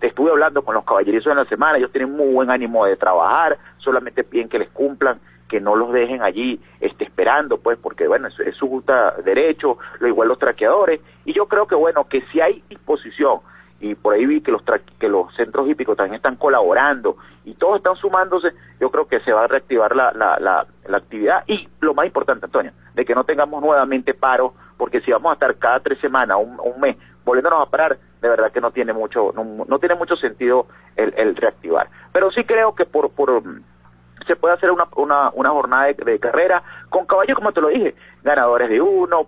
estuve 0.00 0.30
hablando 0.30 0.62
con 0.62 0.74
los 0.74 0.84
caballerizos 0.84 1.30
en 1.30 1.38
la 1.38 1.44
semana, 1.44 1.78
ellos 1.78 1.92
tienen 1.92 2.12
muy 2.12 2.32
buen 2.32 2.50
ánimo 2.50 2.86
de 2.86 2.96
trabajar, 2.96 3.58
solamente 3.78 4.24
piden 4.24 4.48
que 4.48 4.58
les 4.58 4.70
cumplan 4.70 5.20
que 5.48 5.60
no 5.60 5.76
los 5.76 5.92
dejen 5.92 6.22
allí 6.22 6.58
este, 6.80 7.04
esperando, 7.04 7.58
pues, 7.58 7.78
porque, 7.78 8.08
bueno, 8.08 8.28
es, 8.28 8.56
su 8.56 8.68
justo 8.68 8.94
derecho, 9.22 9.76
lo 10.00 10.08
igual 10.08 10.28
los 10.28 10.38
traqueadores, 10.38 11.00
y 11.26 11.34
yo 11.34 11.46
creo 11.46 11.66
que, 11.66 11.74
bueno, 11.74 12.08
que 12.08 12.22
si 12.32 12.40
hay 12.40 12.62
disposición, 12.70 13.40
y 13.82 13.96
por 13.96 14.14
ahí 14.14 14.24
vi 14.24 14.40
que 14.40 14.52
los, 14.52 14.62
que 14.98 15.08
los 15.08 15.34
centros 15.34 15.68
hípicos 15.68 15.96
también 15.96 16.14
están 16.14 16.36
colaborando, 16.36 17.16
y 17.44 17.54
todos 17.54 17.78
están 17.78 17.96
sumándose, 17.96 18.52
yo 18.80 18.90
creo 18.90 19.06
que 19.08 19.20
se 19.20 19.32
va 19.32 19.44
a 19.44 19.48
reactivar 19.48 19.94
la, 19.94 20.12
la, 20.12 20.38
la 20.38 20.96
actividad 20.96 21.42
y 21.48 21.68
lo 21.80 21.92
más 21.92 22.06
importante, 22.06 22.46
Antonio, 22.46 22.72
de 22.94 23.04
que 23.04 23.14
no 23.14 23.24
tengamos 23.24 23.60
nuevamente 23.60 24.14
paro, 24.14 24.54
porque 24.76 25.00
si 25.00 25.10
vamos 25.10 25.30
a 25.30 25.34
estar 25.34 25.56
cada 25.56 25.80
tres 25.80 25.98
semanas, 26.00 26.38
un, 26.40 26.58
un 26.60 26.80
mes, 26.80 26.96
volviéndonos 27.24 27.66
a 27.66 27.70
parar, 27.70 27.98
de 28.20 28.28
verdad 28.28 28.52
que 28.52 28.60
no 28.60 28.70
tiene 28.70 28.92
mucho, 28.92 29.32
no, 29.34 29.64
no 29.66 29.78
tiene 29.78 29.96
mucho 29.96 30.16
sentido 30.16 30.66
el, 30.96 31.12
el, 31.16 31.34
reactivar. 31.36 31.88
Pero 32.12 32.30
sí 32.30 32.44
creo 32.44 32.74
que 32.74 32.84
por, 32.84 33.10
por 33.10 33.42
se 34.26 34.36
puede 34.36 34.54
hacer 34.54 34.70
una, 34.70 34.86
una, 34.96 35.30
una 35.30 35.50
jornada 35.50 35.86
de, 35.92 36.18
carrera 36.18 36.62
con 36.88 37.06
caballos, 37.06 37.36
como 37.36 37.52
te 37.52 37.60
lo 37.60 37.68
dije, 37.68 37.94
ganadores 38.22 38.68
de 38.68 38.80
uno, 38.80 39.26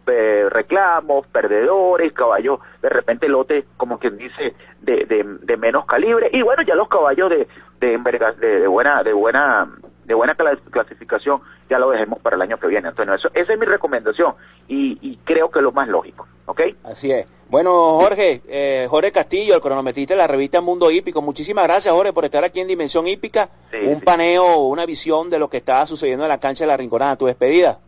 reclamos, 0.51 1.27
perdedores, 1.29 2.13
caballos 2.13 2.61
de 2.83 2.89
repente 2.89 3.29
lote, 3.29 3.65
como 3.77 3.99
quien 3.99 4.17
dice, 4.17 4.55
de, 4.81 5.39
de, 5.43 5.57
menos 5.57 5.87
calibre, 5.87 6.29
y 6.33 6.43
bueno, 6.43 6.63
ya 6.63 6.75
los 6.75 6.89
caballos 6.89 7.31
de, 7.31 7.49
de, 7.81 7.99
de, 8.41 8.67
buena, 8.67 9.03
de 9.03 9.13
buena 9.13 9.69
de 10.05 10.15
buena 10.15 10.35
clasificación, 10.35 11.41
ya 11.71 11.79
lo 11.79 11.91
dejemos 11.91 12.21
para 12.21 12.37
el 12.37 12.43
año 12.43 12.59
que 12.59 12.67
viene, 12.67 12.89
Antonio. 12.89 13.15
Eso, 13.15 13.29
esa 13.33 13.53
es 13.53 13.59
mi 13.59 13.67
recomendación 13.67 14.35
y, 14.69 14.99
y 15.01 15.17
creo 15.25 15.51
que 15.51 15.61
es 15.61 15.63
lo 15.63 15.73
más 15.73 15.89
lógico, 15.89 16.27
¿ok? 16.47 16.61
Así 16.85 17.11
es. 17.11 17.27
Bueno, 17.54 18.00
Jorge, 18.00 18.42
eh, 18.49 18.88
Jorge 18.90 19.12
Castillo, 19.12 19.54
el 19.54 19.61
cronometrista 19.61 20.14
de 20.14 20.18
la 20.18 20.26
revista 20.26 20.61
Mundo 20.61 20.90
Hípico, 20.90 21.23
muchísimas 21.23 21.62
gracias, 21.62 21.94
Jorge, 21.94 22.12
por 22.12 22.25
estar 22.25 22.42
aquí 22.42 22.58
en 22.58 22.66
Dimensión 22.66 23.06
Hípica. 23.06 23.49
un 23.87 24.00
paneo, 24.00 24.56
una 24.66 24.84
visión 24.84 25.30
de 25.30 25.38
lo 25.38 25.49
que 25.49 25.58
estaba 25.58 25.87
sucediendo 25.87 26.25
en 26.25 26.30
la 26.30 26.40
cancha 26.40 26.64
de 26.64 26.68
la 26.73 26.76
Rinconada, 26.76 27.14
tu 27.14 27.26
despedida. 27.26 27.78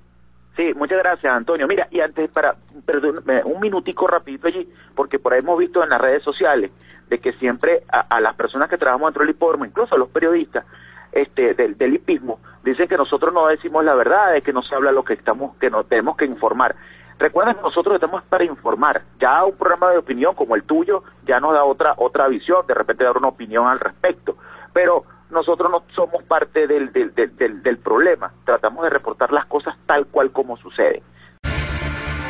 Sí, 0.54 0.72
muchas 0.76 0.98
gracias, 0.98 1.34
Antonio. 1.34 1.66
Mira, 1.66 1.88
y 1.90 1.98
antes, 1.98 2.30
para, 2.30 2.54
perdón, 2.84 3.24
un 3.44 3.60
minutico 3.60 4.06
rapidito 4.06 4.46
allí, 4.46 4.68
porque 4.94 5.18
por 5.18 5.32
ahí 5.32 5.40
hemos 5.40 5.58
visto 5.58 5.82
en 5.82 5.90
las 5.90 6.00
redes 6.00 6.22
sociales 6.22 6.70
de 7.08 7.18
que 7.18 7.32
siempre 7.32 7.82
a, 7.88 8.20
las 8.20 8.36
personas 8.36 8.70
que 8.70 8.78
trabajamos 8.78 9.08
dentro 9.08 9.22
del 9.24 9.30
hipódromo, 9.30 9.64
incluso 9.64 9.96
a 9.96 9.98
los 9.98 10.10
periodistas 10.10 10.64
este, 11.10 11.54
del, 11.54 11.76
del 11.76 11.94
hipismo, 11.94 12.38
dicen 12.62 12.86
que 12.86 12.96
nosotros 12.96 13.34
no 13.34 13.48
decimos 13.48 13.84
la 13.84 13.96
verdad, 13.96 14.32
de 14.32 14.42
que 14.42 14.52
no 14.52 14.62
se 14.62 14.76
habla 14.76 14.92
lo 14.92 15.02
que 15.02 15.14
estamos, 15.14 15.56
que 15.56 15.70
nos 15.70 15.88
tenemos 15.88 16.16
que 16.16 16.24
informar. 16.24 16.76
Recuerden 17.18 17.54
que 17.54 17.62
nosotros 17.62 17.94
estamos 17.94 18.22
para 18.24 18.44
informar. 18.44 19.02
Ya 19.18 19.44
un 19.44 19.56
programa 19.56 19.90
de 19.90 19.98
opinión 19.98 20.34
como 20.34 20.54
el 20.54 20.64
tuyo 20.64 21.02
ya 21.26 21.40
nos 21.40 21.52
da 21.54 21.64
otra 21.64 21.94
otra 21.96 22.28
visión, 22.28 22.66
de 22.66 22.74
repente 22.74 23.04
dar 23.04 23.16
una 23.16 23.28
opinión 23.28 23.66
al 23.66 23.80
respecto. 23.80 24.36
Pero 24.72 25.04
nosotros 25.30 25.70
no 25.70 25.82
somos 25.94 26.22
parte 26.24 26.66
del, 26.66 26.92
del, 26.92 27.14
del, 27.14 27.62
del 27.62 27.78
problema. 27.78 28.32
Tratamos 28.44 28.84
de 28.84 28.90
reportar 28.90 29.32
las 29.32 29.46
cosas 29.46 29.74
tal 29.86 30.06
cual 30.06 30.30
como 30.30 30.56
sucede. 30.58 31.02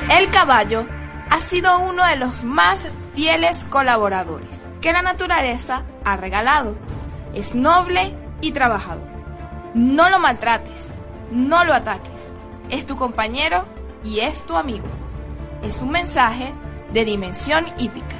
El 0.08 0.30
caballo 0.30 0.86
ha 1.30 1.40
sido 1.40 1.78
uno 1.80 2.06
de 2.06 2.16
los 2.16 2.44
más 2.44 2.88
fieles 3.14 3.64
colaboradores 3.64 4.66
que 4.80 4.92
la 4.92 5.02
naturaleza 5.02 5.82
ha 6.04 6.16
regalado. 6.16 6.76
Es 7.34 7.56
noble 7.56 8.14
y 8.40 8.52
trabajador. 8.52 9.08
No 9.74 10.08
lo 10.08 10.20
maltrates, 10.20 10.92
no 11.32 11.64
lo 11.64 11.74
ataques. 11.74 12.32
Es 12.70 12.86
tu 12.86 12.96
compañero 12.96 13.64
y 14.06 14.20
es 14.20 14.44
tu 14.44 14.56
amigo. 14.56 14.86
Es 15.62 15.80
un 15.82 15.90
mensaje 15.90 16.52
de 16.92 17.04
dimensión 17.04 17.66
hípica. 17.78 18.16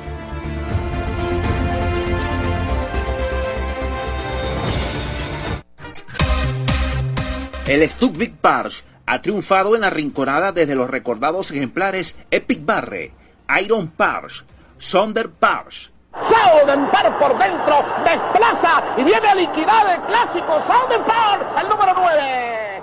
El 7.67 7.89
Stuck 7.89 8.17
Big 8.17 8.37
Pars 8.37 8.85
ha 9.07 9.23
triunfado 9.23 9.75
en 9.75 9.83
la 9.83 9.91
rinconada 9.91 10.53
desde 10.53 10.75
los 10.75 10.89
recordados 10.89 11.51
ejemplares 11.51 12.17
Epic 12.31 12.65
Barre, 12.65 13.13
Iron 13.61 13.89
Pars, 13.89 14.45
Sonder 14.79 15.31
Pars. 15.31 15.93
Souden 16.13 16.91
Par 16.91 17.19
por 17.19 17.37
dentro, 17.39 17.85
desplaza 18.05 18.83
y 18.97 19.05
viene 19.05 19.29
a 19.29 19.35
liquidar 19.35 19.95
el 19.95 20.01
clásico 20.07 20.63
Souden 20.67 21.05
Par, 21.05 21.55
el 21.61 21.69
número 21.69 21.93
9. 21.95 22.83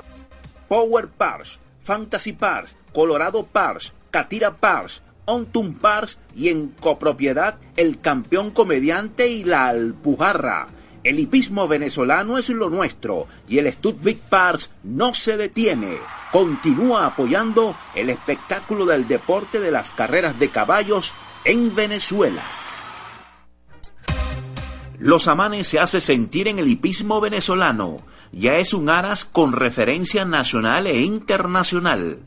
Power 0.68 1.08
Pars, 1.08 1.60
Fantasy 1.84 2.34
Pars, 2.34 2.76
Colorado 2.94 3.46
Pars, 3.46 3.94
Catira 4.12 4.58
Pars, 4.58 5.02
Ontum 5.26 5.76
Pars 5.76 6.18
y 6.36 6.50
en 6.50 6.70
copropiedad 6.70 7.58
el 7.76 8.00
campeón 8.00 8.52
comediante 8.52 9.28
y 9.30 9.44
la 9.44 9.68
Alpujarra. 9.68 10.70
El 11.04 11.20
hipismo 11.20 11.68
venezolano 11.68 12.38
es 12.38 12.50
lo 12.50 12.70
nuestro 12.70 13.28
y 13.48 13.58
el 13.58 13.72
Studvik 13.72 14.20
Pars 14.22 14.72
no 14.84 15.14
se 15.14 15.36
detiene. 15.36 15.98
Continúa 16.32 17.06
apoyando 17.06 17.76
el 17.94 18.10
espectáculo 18.10 18.86
del 18.86 19.08
deporte 19.08 19.60
de 19.60 19.72
las 19.72 19.92
carreras 19.92 20.40
de 20.40 20.50
caballos 20.50 21.12
en 21.44 21.76
Venezuela. 21.76 22.44
Los 24.98 25.28
Amanes 25.28 25.68
se 25.68 25.80
hace 25.80 26.00
sentir 26.00 26.48
en 26.48 26.60
el 26.60 26.70
hipismo 26.70 27.20
venezolano. 27.20 28.02
Ya 28.34 28.58
es 28.58 28.74
un 28.74 28.90
aras 28.90 29.24
con 29.24 29.54
referencia 29.54 30.26
nacional 30.26 30.88
e 30.88 31.02
internacional 31.02 32.20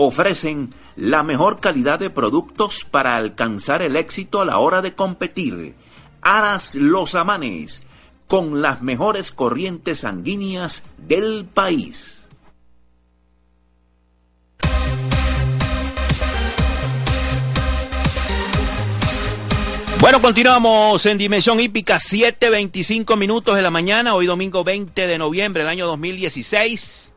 ofrecen 0.00 0.74
la 0.94 1.24
mejor 1.24 1.58
calidad 1.58 1.98
de 1.98 2.08
productos 2.08 2.84
para 2.88 3.16
alcanzar 3.16 3.82
el 3.82 3.96
éxito 3.96 4.40
a 4.40 4.44
la 4.44 4.58
hora 4.58 4.80
de 4.80 4.94
competir. 4.94 5.74
Aras 6.22 6.76
Los 6.76 7.16
Amanes, 7.16 7.82
con 8.28 8.62
las 8.62 8.80
mejores 8.80 9.32
corrientes 9.32 10.00
sanguíneas 10.00 10.84
del 10.98 11.46
país. 11.46 12.27
Bueno, 20.00 20.22
continuamos 20.22 21.04
en 21.06 21.18
Dimensión 21.18 21.58
Hípica, 21.58 21.96
7.25 21.96 23.16
minutos 23.16 23.56
de 23.56 23.62
la 23.62 23.70
mañana, 23.72 24.14
hoy 24.14 24.26
domingo 24.26 24.62
20 24.62 25.08
de 25.08 25.18
noviembre 25.18 25.64
del 25.64 25.70
año 25.70 25.88
2016. 25.88 27.12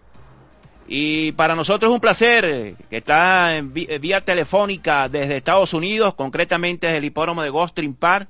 Y 0.87 1.31
para 1.33 1.55
nosotros 1.55 1.91
es 1.91 1.93
un 1.93 2.01
placer 2.01 2.75
que 2.89 2.97
está 2.97 3.55
en 3.55 3.71
vía 3.71 4.25
telefónica 4.25 5.07
desde 5.09 5.37
Estados 5.37 5.75
Unidos, 5.75 6.15
concretamente 6.15 6.87
desde 6.87 6.97
el 6.97 7.05
hipódromo 7.05 7.43
de 7.43 7.51
Gostrin 7.51 7.93
Park, 7.93 8.27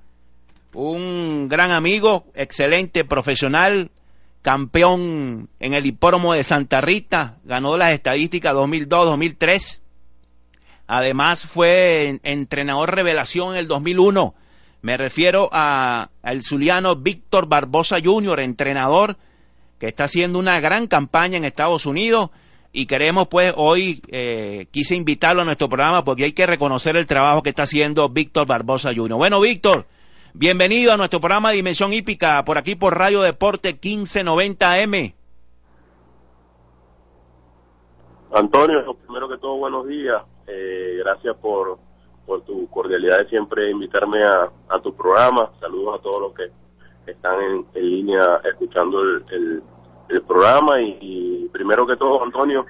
un 0.74 1.48
gran 1.48 1.72
amigo, 1.72 2.26
excelente 2.36 3.06
profesional, 3.06 3.90
campeón 4.42 5.50
en 5.62 5.74
el 5.74 5.86
hipódromo 5.86 6.34
de 6.34 6.44
Santa 6.44 6.82
Rita, 6.82 7.38
ganó 7.46 7.78
las 7.78 7.92
estadísticas 7.92 8.54
2002-2003. 8.54 9.81
Además 10.94 11.46
fue 11.46 12.20
entrenador 12.24 12.94
revelación 12.94 13.54
en 13.54 13.60
el 13.60 13.70
2001. 13.70 14.36
Me 14.82 14.98
refiero 14.98 15.48
a 15.54 16.10
al 16.22 16.42
zuliano 16.42 16.98
Víctor 16.98 17.48
Barbosa 17.48 18.00
Jr., 18.04 18.42
entrenador 18.42 19.16
que 19.80 19.88
está 19.88 20.04
haciendo 20.04 20.38
una 20.38 20.60
gran 20.60 20.88
campaña 20.88 21.38
en 21.38 21.46
Estados 21.46 21.86
Unidos 21.86 22.32
y 22.74 22.88
queremos 22.88 23.30
pues 23.30 23.54
hoy, 23.56 24.02
eh, 24.10 24.68
quise 24.72 24.98
invitarlo 24.98 25.44
a 25.44 25.46
nuestro 25.46 25.70
programa 25.70 26.04
porque 26.04 26.26
hay 26.26 26.34
que 26.34 26.46
reconocer 26.46 26.98
el 26.98 27.08
trabajo 27.08 27.42
que 27.42 27.52
está 27.52 27.64
haciendo 27.64 28.10
Víctor 28.10 28.46
Barbosa 28.46 28.94
Jr. 28.94 29.16
Bueno, 29.16 29.40
Víctor, 29.40 29.86
bienvenido 30.34 30.92
a 30.92 30.98
nuestro 30.98 31.22
programa 31.22 31.52
Dimensión 31.52 31.94
Hípica, 31.94 32.44
por 32.44 32.58
aquí 32.58 32.76
por 32.76 32.98
Radio 32.98 33.22
Deporte 33.22 33.80
1590M. 33.80 35.14
Antonio, 38.34 38.94
primero 39.06 39.30
que 39.30 39.38
todo, 39.38 39.56
buenos 39.56 39.88
días. 39.88 40.22
Eh, 40.54 40.98
gracias 41.00 41.36
por, 41.38 41.78
por 42.26 42.42
tu 42.42 42.70
cordialidad 42.70 43.20
de 43.20 43.30
siempre 43.30 43.70
invitarme 43.70 44.24
a, 44.24 44.50
a 44.70 44.80
tu 44.82 44.94
programa. 44.94 45.52
Saludos 45.60 46.00
a 46.00 46.02
todos 46.02 46.22
los 46.22 46.34
que 46.34 46.52
están 47.10 47.42
en, 47.42 47.66
línea 47.74 48.42
escuchando 48.44 49.02
el 49.02 49.64
el 50.12 50.22
programa 50.24 50.82
y, 50.82 51.50
primero 51.52 51.88
que 51.88 51.96
todo, 51.96 52.22
Antonio, 52.24 52.66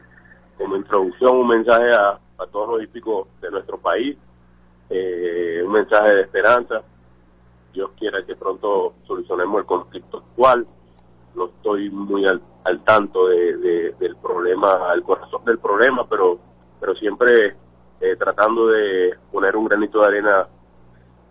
como 0.57 0.75
introducción, 0.75 1.37
un 1.37 1.47
mensaje 1.47 1.91
a, 1.91 2.19
todos 2.51 2.69
los 2.69 2.83
hípicos 2.83 3.27
de 3.39 3.51
nuestro 3.51 3.77
país, 3.77 4.17
eh, 4.89 5.61
un 5.63 5.71
mensaje 5.71 6.15
de 6.15 6.21
esperanza. 6.21 6.81
Dios 7.71 7.91
quiera 7.97 8.25
que 8.25 8.35
pronto 8.35 8.95
solucionemos 9.05 9.59
el 9.59 9.65
conflicto 9.65 10.17
actual. 10.17 10.65
No 11.35 11.45
estoy 11.45 11.89
muy 11.91 12.25
al, 12.25 12.41
tanto 12.83 13.27
de, 13.27 13.93
del 13.99 14.15
problema, 14.17 14.89
al 14.91 15.03
corazón 15.03 15.45
del 15.45 15.59
problema, 15.59 16.07
pero, 16.09 16.39
pero 16.79 16.95
siempre 16.95 17.55
eh, 18.01 18.15
tratando 18.17 18.67
de 18.67 19.15
poner 19.31 19.55
un 19.55 19.65
granito 19.65 20.01
de 20.01 20.07
arena 20.07 20.47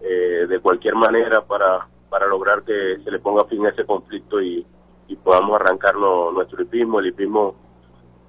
eh, 0.00 0.46
de 0.48 0.60
cualquier 0.60 0.94
manera 0.94 1.42
para, 1.42 1.86
para 2.08 2.26
lograr 2.26 2.62
que 2.62 2.98
se 3.02 3.10
le 3.10 3.18
ponga 3.18 3.44
fin 3.44 3.66
a 3.66 3.70
ese 3.70 3.84
conflicto 3.84 4.40
y, 4.40 4.64
y 5.10 5.16
podamos 5.16 5.60
arrancarnos 5.60 6.32
nuestro 6.32 6.62
hipismo, 6.62 7.00
el 7.00 7.08
hipismo 7.08 7.56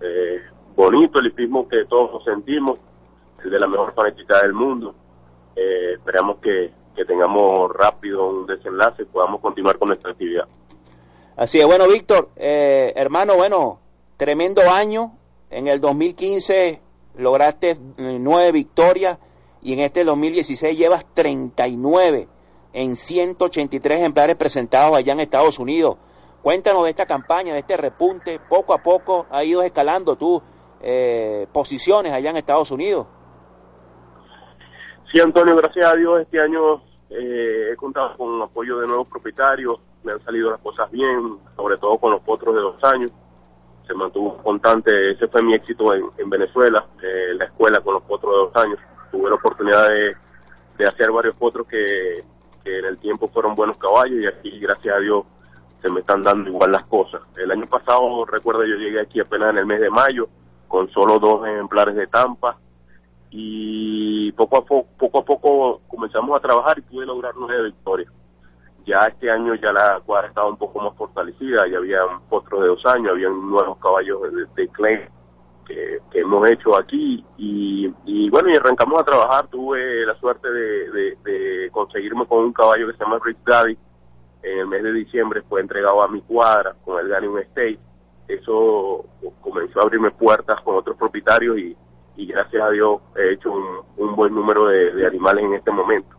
eh, 0.02 0.42
bonito, 0.76 1.20
el 1.20 1.28
hipismo 1.28 1.68
que 1.68 1.86
todos 1.86 2.24
sentimos, 2.24 2.80
el 3.44 3.52
de 3.52 3.60
la 3.60 3.68
mejor 3.68 3.94
fanática 3.94 4.42
del 4.42 4.54
mundo. 4.54 4.96
Eh, 5.56 5.94
esperamos 5.94 6.38
que, 6.38 6.74
tengamos 7.08 7.72
rápido 7.74 8.30
un 8.30 8.46
desenlace 8.46 9.02
y 9.02 9.06
podamos 9.06 9.42
continuar 9.42 9.80
con 9.80 9.88
nuestra 9.88 10.12
actividad. 10.12 10.46
Así 11.36 11.60
es, 11.60 11.66
bueno, 11.66 11.88
Víctor, 11.88 12.30
eh, 12.36 12.94
hermano, 12.96 13.36
bueno, 13.36 13.80
tremendo 14.18 14.62
año. 14.70 15.18
En 15.50 15.68
el 15.68 15.82
2015 15.82 16.80
lograste 17.16 17.78
nueve 17.98 18.52
victorias 18.52 19.20
y 19.62 19.74
en 19.74 19.80
este 19.80 20.04
2016 20.04 20.78
llevas 20.78 21.06
39 21.14 22.28
en 22.74 22.96
183 22.96 23.98
ejemplares 24.00 24.36
presentados 24.36 24.98
allá 24.98 25.14
en 25.14 25.20
Estados 25.20 25.60
Unidos 25.60 25.98
Cuéntanos 26.42 26.84
de 26.86 26.90
esta 26.90 27.06
campaña, 27.06 27.54
de 27.54 27.60
este 27.60 27.78
repunte. 27.78 28.40
Poco 28.50 28.74
a 28.74 28.80
poco 28.80 29.28
ha 29.30 29.44
ido 29.44 29.62
escalando 29.62 30.16
tú 30.16 30.42
eh, 30.82 31.48
posiciones 31.54 32.12
allá 32.14 32.32
en 32.32 32.38
Estados 32.38 32.72
Unidos. 32.72 33.06
Sí, 35.12 35.20
Antonio, 35.20 35.56
gracias 35.56 35.86
a 35.86 35.96
Dios 35.96 36.22
este 36.22 36.40
año 36.40 36.82
eh, 37.10 37.72
he 37.72 37.76
contado 37.76 38.18
con 38.18 38.42
apoyo 38.42 38.80
de 38.80 38.88
nuevos 38.88 39.08
propietarios, 39.08 39.80
me 40.04 40.14
han 40.14 40.24
salido 40.24 40.50
las 40.50 40.60
cosas 40.62 40.90
bien, 40.90 41.38
sobre 41.56 41.78
todo 41.78 42.00
con 42.00 42.12
los 42.12 42.22
potros 42.22 42.56
de 42.56 42.62
dos 42.62 42.84
años. 42.84 43.12
Se 43.92 43.98
mantuvo 43.98 44.38
constante, 44.38 45.12
ese 45.12 45.28
fue 45.28 45.44
mi 45.44 45.54
éxito 45.54 45.94
en, 45.94 46.30
Venezuela, 46.30 46.86
en 47.04 47.38
la 47.38 47.44
escuela 47.44 47.82
con 47.82 47.96
los 47.96 48.04
potros 48.04 48.32
de 48.32 48.38
dos 48.38 48.56
años. 48.56 48.80
Tuve 49.12 49.30
la 49.30 49.36
oportunidad 49.36 49.90
de, 49.90 50.88
hacer 50.88 51.12
varios 51.12 51.36
potros 51.36 51.68
que, 51.68 52.24
que 52.64 52.80
en 52.80 52.86
el 52.86 52.98
tiempo 53.00 53.28
fueron 53.28 53.54
buenos 53.54 53.76
caballos 53.76 54.22
y 54.22 54.28
aquí, 54.28 54.60
gracias 54.62 54.96
a 54.96 55.00
Dios, 55.00 55.26
se 55.82 55.90
me 55.90 56.00
están 56.00 56.24
dando 56.24 56.50
igual 56.50 56.72
las 56.72 56.86
cosas. 56.86 57.22
El 57.36 57.52
año 57.52 57.68
pasado, 57.68 58.24
recuerdo, 58.24 58.64
yo 58.64 58.76
llegué 58.76 59.02
aquí 59.02 59.20
apenas 59.20 59.50
en 59.50 59.58
el 59.58 59.66
mes 59.66 59.82
de 59.82 59.90
mayo, 59.90 60.30
con 60.70 60.90
solo 60.92 61.20
dos 61.20 61.46
ejemplares 61.46 61.96
de 61.96 62.08
Tampa, 62.08 62.58
y 63.30 64.32
poco 64.32 64.56
a 64.56 64.66
poco, 64.66 64.88
poco 64.98 65.20
a 65.20 65.26
poco 65.26 65.82
comenzamos 65.90 66.38
a 66.38 66.40
trabajar 66.40 66.80
y 66.80 66.82
pude 66.84 67.06
lograr 67.06 67.34
nueve 67.38 67.66
victorias. 67.66 68.10
Ya 68.86 69.00
este 69.08 69.30
año 69.30 69.56
ya 69.56 69.72
la 69.72 70.02
cuadra 70.06 70.30
estaba 70.30 70.48
un 70.48 70.58
poco 70.58 70.80
más 70.80 70.96
fortalecida, 70.96 71.68
ya 71.68 71.78
había 71.78 72.00
potros 72.30 72.62
de 72.62 72.68
dos 72.68 72.86
años, 72.86 73.12
había 73.12 73.30
nuevos 73.30 73.78
caballos 73.78 74.22
de, 74.24 74.46
de 74.56 74.68
que, 76.12 76.20
hemos 76.20 76.48
hecho 76.50 76.76
aquí 76.76 77.24
y, 77.38 78.30
bueno, 78.30 78.50
y 78.50 78.56
arrancamos 78.56 79.00
a 79.00 79.04
trabajar. 79.04 79.48
Tuve 79.48 80.06
la 80.06 80.16
suerte 80.16 80.50
de, 80.52 81.70
conseguirme 81.72 82.26
con 82.26 82.46
un 82.46 82.54
caballo 82.54 82.88
que 82.88 82.94
se 82.94 83.04
llama 83.04 83.20
Rich 83.24 83.38
Daddy, 83.46 83.78
en 84.44 84.60
el 84.60 84.68
mes 84.68 84.84
de 84.84 84.94
diciembre 84.94 85.42
fue 85.48 85.62
entregado 85.62 86.02
a 86.02 86.08
mi 86.08 86.22
cuadra 86.22 86.76
con 86.84 87.00
el 87.00 87.08
Ganium 87.08 87.38
State. 87.40 87.80
Eso 88.28 89.06
comenzó 89.42 89.80
a 89.80 89.84
abrirme 89.84 90.12
puertas 90.12 90.60
con 90.62 90.76
otros 90.76 90.98
propietarios 90.98 91.58
y, 91.58 91.78
gracias 92.18 92.62
a 92.62 92.70
Dios 92.70 93.02
he 93.16 93.34
hecho 93.34 93.52
un, 93.52 94.16
buen 94.16 94.34
número 94.36 94.68
de, 94.68 95.06
animales 95.06 95.44
en 95.44 95.54
este 95.56 95.72
momento. 95.72 96.16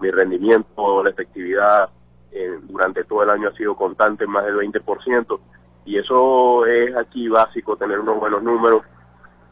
Mi 0.00 0.10
rendimiento, 0.10 1.02
la 1.02 1.10
efectividad 1.10 1.90
eh, 2.32 2.58
durante 2.62 3.04
todo 3.04 3.22
el 3.22 3.30
año 3.30 3.48
ha 3.48 3.56
sido 3.56 3.76
constante, 3.76 4.26
más 4.26 4.44
del 4.44 4.56
20%, 4.56 5.40
y 5.84 5.98
eso 5.98 6.66
es 6.66 6.96
aquí 6.96 7.28
básico, 7.28 7.76
tener 7.76 7.98
unos 8.00 8.18
buenos 8.18 8.42
números, 8.42 8.82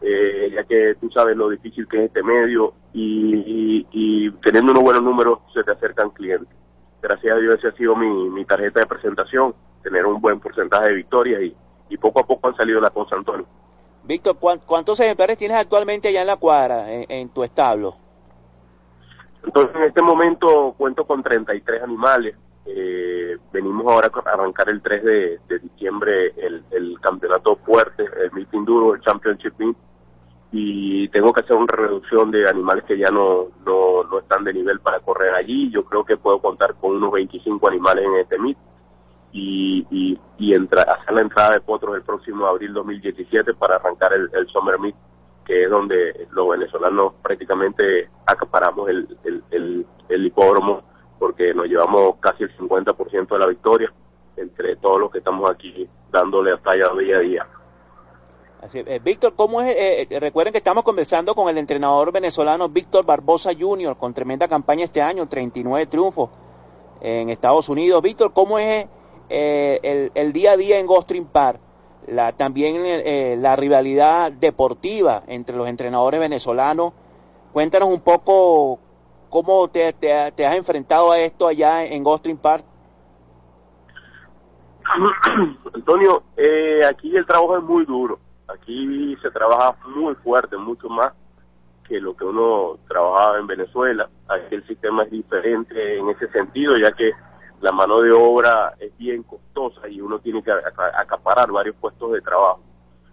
eh, 0.00 0.52
ya 0.54 0.64
que 0.64 0.94
tú 1.00 1.10
sabes 1.10 1.36
lo 1.36 1.48
difícil 1.48 1.88
que 1.88 1.98
es 1.98 2.04
este 2.04 2.22
medio 2.22 2.72
y, 2.92 3.84
y 3.90 4.30
teniendo 4.42 4.70
unos 4.70 4.84
buenos 4.84 5.02
números 5.02 5.40
se 5.52 5.64
te 5.64 5.72
acercan 5.72 6.10
clientes 6.10 6.56
gracias 7.00 7.36
a 7.36 7.38
Dios 7.38 7.54
esa 7.58 7.68
ha 7.68 7.72
sido 7.72 7.96
mi, 7.96 8.44
tarjeta 8.44 8.80
de 8.80 8.86
presentación, 8.86 9.54
tener 9.82 10.06
un 10.06 10.20
buen 10.20 10.40
porcentaje 10.40 10.88
de 10.88 10.94
victorias 10.94 11.42
y, 11.88 11.96
poco 11.96 12.20
a 12.20 12.26
poco 12.26 12.48
han 12.48 12.56
salido 12.56 12.80
las 12.80 12.90
cosas, 12.90 13.18
Antonio. 13.18 13.46
Víctor, 14.04 14.36
¿cuántos 14.38 15.00
ejemplares 15.00 15.38
tienes 15.38 15.56
actualmente 15.56 16.08
allá 16.08 16.20
en 16.20 16.26
la 16.26 16.36
cuadra, 16.36 16.86
en, 16.90 17.28
tu 17.30 17.42
establo? 17.42 17.96
Entonces, 19.48 19.76
en 19.76 19.82
este 19.84 20.02
momento 20.02 20.74
cuento 20.76 21.06
con 21.06 21.22
33 21.22 21.82
animales. 21.82 22.36
Eh, 22.66 23.38
venimos 23.50 23.86
ahora 23.86 24.10
a 24.12 24.30
arrancar 24.30 24.68
el 24.68 24.82
3 24.82 25.02
de, 25.02 25.40
diciembre 25.62 26.34
el, 26.36 27.00
campeonato 27.00 27.56
fuerte, 27.56 28.04
el 28.22 28.30
Meeting 28.32 28.66
Duro, 28.66 28.94
el 28.94 29.00
Championship 29.00 29.54
Meet 29.56 29.76
y 30.52 31.08
tengo 31.08 31.32
que 31.32 31.40
hacer 31.40 31.56
una 31.56 31.74
reducción 31.74 32.30
de 32.30 32.46
animales 32.46 32.84
que 32.84 32.98
ya 32.98 33.10
no, 33.10 33.46
no, 33.64 34.04
no 34.04 34.18
están 34.18 34.44
de 34.44 34.52
nivel 34.52 34.80
para 34.80 35.00
correr 35.00 35.34
allí. 35.34 35.70
Yo 35.70 35.82
creo 35.84 36.04
que 36.04 36.18
puedo 36.18 36.40
contar 36.40 36.74
con 36.74 36.96
unos 36.96 37.12
25 37.12 37.68
animales 37.68 38.04
en 38.04 38.16
este 38.16 38.38
MIT 38.38 38.58
y, 39.32 39.86
y, 39.90 40.20
y 40.36 40.54
hacer 40.54 41.14
la 41.14 41.22
entrada 41.22 41.52
de 41.52 41.60
potros 41.62 41.96
el 41.96 42.02
próximo 42.02 42.46
abril 42.46 42.74
2017 42.74 43.54
para 43.54 43.76
arrancar 43.76 44.12
el, 44.12 44.28
el 44.34 44.46
Summer 44.48 44.78
Meet, 44.78 44.94
que 45.48 45.64
es 45.64 45.70
donde 45.70 46.28
los 46.32 46.46
venezolanos 46.46 47.14
prácticamente 47.22 48.10
acaparamos 48.26 48.86
el, 48.90 49.08
el, 49.24 49.86
el, 50.10 50.26
hipódromo 50.26 50.82
porque 51.18 51.54
nos 51.54 51.66
llevamos 51.66 52.16
casi 52.20 52.44
el 52.44 52.54
50% 52.54 53.28
de 53.28 53.38
la 53.38 53.46
victoria 53.46 53.90
entre 54.36 54.76
todos 54.76 55.00
los 55.00 55.10
que 55.10 55.18
estamos 55.18 55.50
aquí 55.50 55.88
dándole 56.12 56.52
a 56.52 56.58
talla 56.58 56.92
día 57.00 57.16
a 57.16 57.20
día. 57.20 57.46
Eh, 58.74 59.00
Víctor, 59.02 59.32
¿cómo 59.34 59.62
es? 59.62 59.74
Eh, 59.74 60.06
eh, 60.10 60.20
recuerden 60.20 60.52
que 60.52 60.58
estamos 60.58 60.84
conversando 60.84 61.34
con 61.34 61.48
el 61.48 61.56
entrenador 61.56 62.12
venezolano 62.12 62.68
Víctor 62.68 63.06
Barbosa 63.06 63.50
Jr., 63.58 63.96
con 63.96 64.12
tremenda 64.12 64.48
campaña 64.48 64.84
este 64.84 65.00
año, 65.00 65.28
39 65.28 65.86
triunfos 65.86 66.28
en 67.00 67.30
Estados 67.30 67.70
Unidos. 67.70 68.02
Víctor, 68.02 68.34
¿cómo 68.34 68.58
es 68.58 68.86
el, 69.30 70.32
día 70.34 70.52
a 70.52 70.56
día 70.58 70.78
en 70.78 70.86
Gostrin 70.86 71.24
Park? 71.24 71.60
La, 72.06 72.32
también 72.32 73.42
la 73.42 73.56
rivalidad 73.56 74.32
deportiva 74.32 75.22
entre 75.26 75.56
los 75.56 75.68
entrenadores 75.68 76.20
venezolanos. 76.20 76.92
Cuéntanos 77.52 77.88
un 77.88 78.00
poco 78.00 78.78
cómo 79.28 79.68
te, 79.68 79.86
has 79.86 80.56
enfrentado 80.56 81.10
a 81.10 81.18
esto 81.18 81.46
allá 81.46 81.84
en 81.84 82.02
Gostrin 82.02 82.38
Park. 82.38 82.64
Antonio, 85.74 86.22
aquí 86.88 87.14
el 87.14 87.26
trabajo 87.26 87.58
es 87.58 87.62
muy 87.64 87.84
duro 87.84 88.18
Aquí 88.48 89.14
se 89.20 89.30
trabaja 89.30 89.76
muy 89.88 90.14
fuerte, 90.16 90.56
mucho 90.56 90.88
más 90.88 91.12
que 91.86 92.00
lo 92.00 92.16
que 92.16 92.24
uno 92.24 92.78
trabajaba 92.88 93.38
en 93.38 93.46
Venezuela. 93.46 94.08
Aquí 94.26 94.54
el 94.54 94.66
sistema 94.66 95.02
es 95.04 95.10
diferente 95.10 95.98
en 95.98 96.08
ese 96.08 96.28
sentido, 96.28 96.76
ya 96.78 96.90
que 96.92 97.12
la 97.60 97.72
mano 97.72 98.00
de 98.00 98.12
obra 98.12 98.74
es 98.78 98.96
bien 98.96 99.22
costosa 99.22 99.88
y 99.88 100.00
uno 100.00 100.18
tiene 100.18 100.42
que 100.42 100.52
acaparar 100.52 101.50
varios 101.50 101.76
puestos 101.76 102.12
de 102.12 102.20
trabajo. 102.20 102.60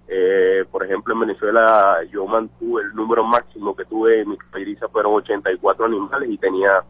Eh, 0.08 0.64
por 0.70 0.86
ejemplo, 0.86 1.14
en 1.14 1.22
Venezuela 1.22 2.00
yo 2.12 2.28
mantuve 2.28 2.84
el 2.84 2.94
número 2.94 3.24
máximo 3.24 3.76
que 3.76 3.86
tuve 3.86 4.22
en 4.22 4.30
mi 4.30 4.38
caberiza 4.38 4.88
fueron 4.90 5.16
84 5.16 5.86
animales 5.86 6.30
y 6.30 6.38
tenía 6.38 6.84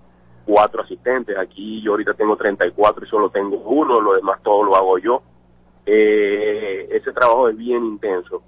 cuatro 0.46 0.84
asistentes. 0.84 1.38
Aquí 1.38 1.82
yo 1.82 1.92
ahorita 1.92 2.14
tengo 2.14 2.36
34 2.36 3.06
y 3.06 3.10
solo 3.10 3.30
tengo 3.30 3.58
uno, 3.58 4.02
lo 4.02 4.14
demás 4.14 4.42
todo 4.44 4.64
lo 4.64 4.76
hago 4.76 4.98
yo. 5.00 5.22
Eh, 5.86 6.88
ese 6.92 7.12
trabajo 7.12 7.50
es 7.50 7.58
bien 7.58 7.86
intenso. 7.86 8.44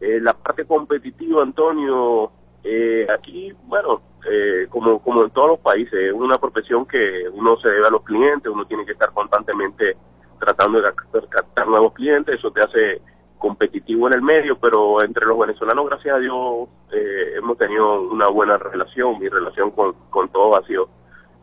Eh, 0.00 0.20
la 0.20 0.34
parte 0.34 0.64
competitiva, 0.64 1.42
Antonio, 1.42 2.30
eh, 2.62 3.06
aquí, 3.10 3.52
bueno, 3.64 4.02
eh, 4.30 4.66
como, 4.70 5.00
como 5.00 5.24
en 5.24 5.30
todos 5.30 5.48
los 5.48 5.58
países, 5.60 5.94
es 5.94 6.12
una 6.12 6.38
profesión 6.38 6.86
que 6.86 7.24
uno 7.32 7.56
se 7.58 7.68
debe 7.68 7.86
a 7.86 7.90
los 7.90 8.02
clientes, 8.02 8.50
uno 8.52 8.64
tiene 8.66 8.84
que 8.84 8.92
estar 8.92 9.12
constantemente 9.12 9.96
tratando 10.38 10.80
de 10.80 10.92
captar 11.28 11.68
nuevos 11.68 11.94
clientes, 11.94 12.38
eso 12.38 12.50
te 12.50 12.62
hace 12.62 13.00
competitivo 13.38 14.08
en 14.08 14.14
el 14.14 14.22
medio, 14.22 14.58
pero 14.58 15.02
entre 15.02 15.26
los 15.26 15.38
venezolanos, 15.38 15.86
gracias 15.86 16.16
a 16.16 16.18
Dios, 16.18 16.68
eh, 16.92 17.34
hemos 17.36 17.56
tenido 17.58 18.02
una 18.02 18.28
buena 18.28 18.56
relación, 18.58 19.18
mi 19.18 19.28
relación 19.28 19.70
con, 19.70 19.94
con 20.10 20.28
todos 20.30 20.58
ha 20.58 20.66
sido 20.66 20.88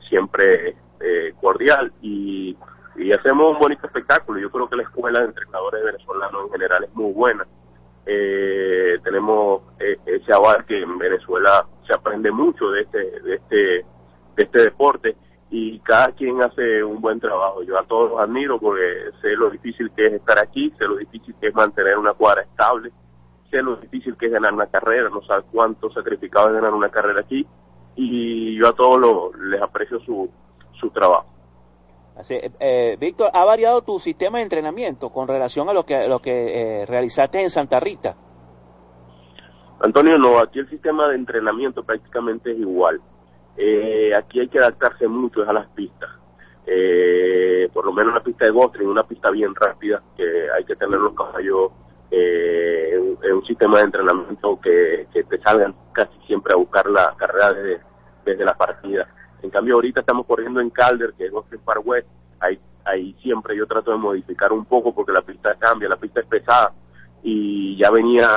siempre 0.09 0.75
eh, 0.99 1.33
cordial 1.39 1.91
y 2.01 2.55
y 2.95 3.11
hacemos 3.11 3.53
un 3.53 3.59
bonito 3.59 3.85
espectáculo. 3.87 4.39
Yo 4.39 4.49
creo 4.49 4.69
que 4.69 4.75
la 4.75 4.83
escuela 4.83 5.19
de 5.19 5.25
entrenadores 5.25 5.83
venezolanos 5.83 6.45
en 6.45 6.51
general 6.51 6.83
es 6.83 6.93
muy 6.95 7.11
buena. 7.13 7.45
Eh, 8.05 8.97
tenemos 9.03 9.61
eh, 9.79 9.97
ese 10.05 10.33
aval 10.33 10.65
que 10.65 10.81
en 10.81 10.97
Venezuela 10.97 11.65
se 11.87 11.93
aprende 11.93 12.31
mucho 12.31 12.69
de 12.71 12.81
este, 12.81 13.21
de 13.21 13.35
este, 13.35 13.55
de 13.55 14.43
este 14.43 14.61
deporte 14.61 15.15
y 15.49 15.79
cada 15.79 16.11
quien 16.11 16.41
hace 16.41 16.83
un 16.83 16.99
buen 16.99 17.19
trabajo. 17.19 17.63
Yo 17.63 17.77
a 17.77 17.85
todos 17.85 18.11
los 18.11 18.19
admiro 18.19 18.59
porque 18.59 19.11
sé 19.21 19.35
lo 19.35 19.49
difícil 19.49 19.91
que 19.95 20.07
es 20.07 20.13
estar 20.13 20.39
aquí, 20.39 20.73
sé 20.77 20.85
lo 20.85 20.97
difícil 20.97 21.35
que 21.39 21.47
es 21.47 21.55
mantener 21.55 21.97
una 21.97 22.13
cuadra 22.13 22.41
estable, 22.41 22.91
sé 23.49 23.61
lo 23.61 23.75
difícil 23.77 24.17
que 24.17 24.25
es 24.25 24.31
ganar 24.31 24.53
una 24.53 24.67
carrera, 24.67 25.09
no 25.09 25.21
sabes 25.23 25.45
cuánto 25.51 25.91
sacrificado 25.91 26.47
es 26.49 26.55
ganar 26.55 26.73
una 26.73 26.89
carrera 26.89 27.21
aquí 27.21 27.45
y 27.95 28.55
yo 28.57 28.67
a 28.67 28.73
todos 28.73 29.35
les 29.37 29.61
aprecio 29.61 29.99
su, 30.01 30.29
su 30.79 30.89
trabajo. 30.89 31.32
Así, 32.15 32.37
eh, 32.59 32.95
Víctor, 32.99 33.31
¿ha 33.33 33.43
variado 33.43 33.81
tu 33.81 33.97
sistema 33.99 34.37
de 34.37 34.43
entrenamiento 34.43 35.09
con 35.09 35.27
relación 35.27 35.67
a 35.69 35.73
lo 35.73 35.83
que, 35.83 36.07
lo 36.07 36.19
que 36.19 36.81
eh, 36.81 36.85
realizaste 36.85 37.41
en 37.41 37.49
Santa 37.49 37.79
Rita? 37.79 38.15
Antonio, 39.79 40.17
no, 40.17 40.39
aquí 40.39 40.59
el 40.59 40.69
sistema 40.69 41.09
de 41.09 41.15
entrenamiento 41.15 41.83
prácticamente 41.83 42.51
es 42.51 42.59
igual. 42.59 43.01
Eh, 43.57 44.13
aquí 44.15 44.39
hay 44.39 44.47
que 44.47 44.59
adaptarse 44.59 45.07
mucho 45.07 45.41
a 45.47 45.53
las 45.53 45.67
pistas. 45.69 46.09
por 47.73 47.85
lo 47.85 47.91
menos 47.91 48.13
la 48.13 48.23
pista 48.23 48.45
de 48.45 48.51
Gostring, 48.51 48.87
una 48.87 49.03
pista 49.03 49.31
bien 49.31 49.53
rápida, 49.55 50.01
que 50.15 50.23
hay 50.55 50.63
que 50.65 50.75
tener 50.75 50.99
los 50.99 51.15
caballos 51.15 51.71
en, 52.11 53.17
un 53.33 53.45
sistema 53.45 53.79
de 53.79 53.85
entrenamiento 53.85 54.59
que, 54.61 55.07
que, 55.11 55.23
te 55.23 55.39
salgan 55.41 55.73
casi 55.91 56.15
siempre 56.27 56.53
a 56.53 56.57
buscar 56.57 56.87
la 56.87 57.15
carrera 57.17 57.53
desde, 57.53 57.81
desde 58.23 58.45
la 58.45 58.53
partida 58.53 59.07
en 59.43 59.49
cambio, 59.49 59.75
ahorita 59.75 59.99
estamos 59.99 60.25
corriendo 60.25 60.61
en 60.61 60.69
Calder, 60.69 61.13
que 61.17 61.25
es 61.25 61.33
Austin 61.33 61.59
Park 61.59 61.81
West. 61.85 62.07
Ahí, 62.39 62.57
ahí 62.85 63.13
siempre 63.21 63.55
yo 63.57 63.67
trato 63.67 63.91
de 63.91 63.97
modificar 63.97 64.53
un 64.53 64.65
poco 64.65 64.95
porque 64.95 65.11
la 65.11 65.21
pista 65.21 65.53
cambia, 65.59 65.89
la 65.89 65.97
pista 65.97 66.21
es 66.21 66.25
pesada. 66.25 66.71
Y 67.21 67.77
ya 67.77 67.91
venía 67.91 68.27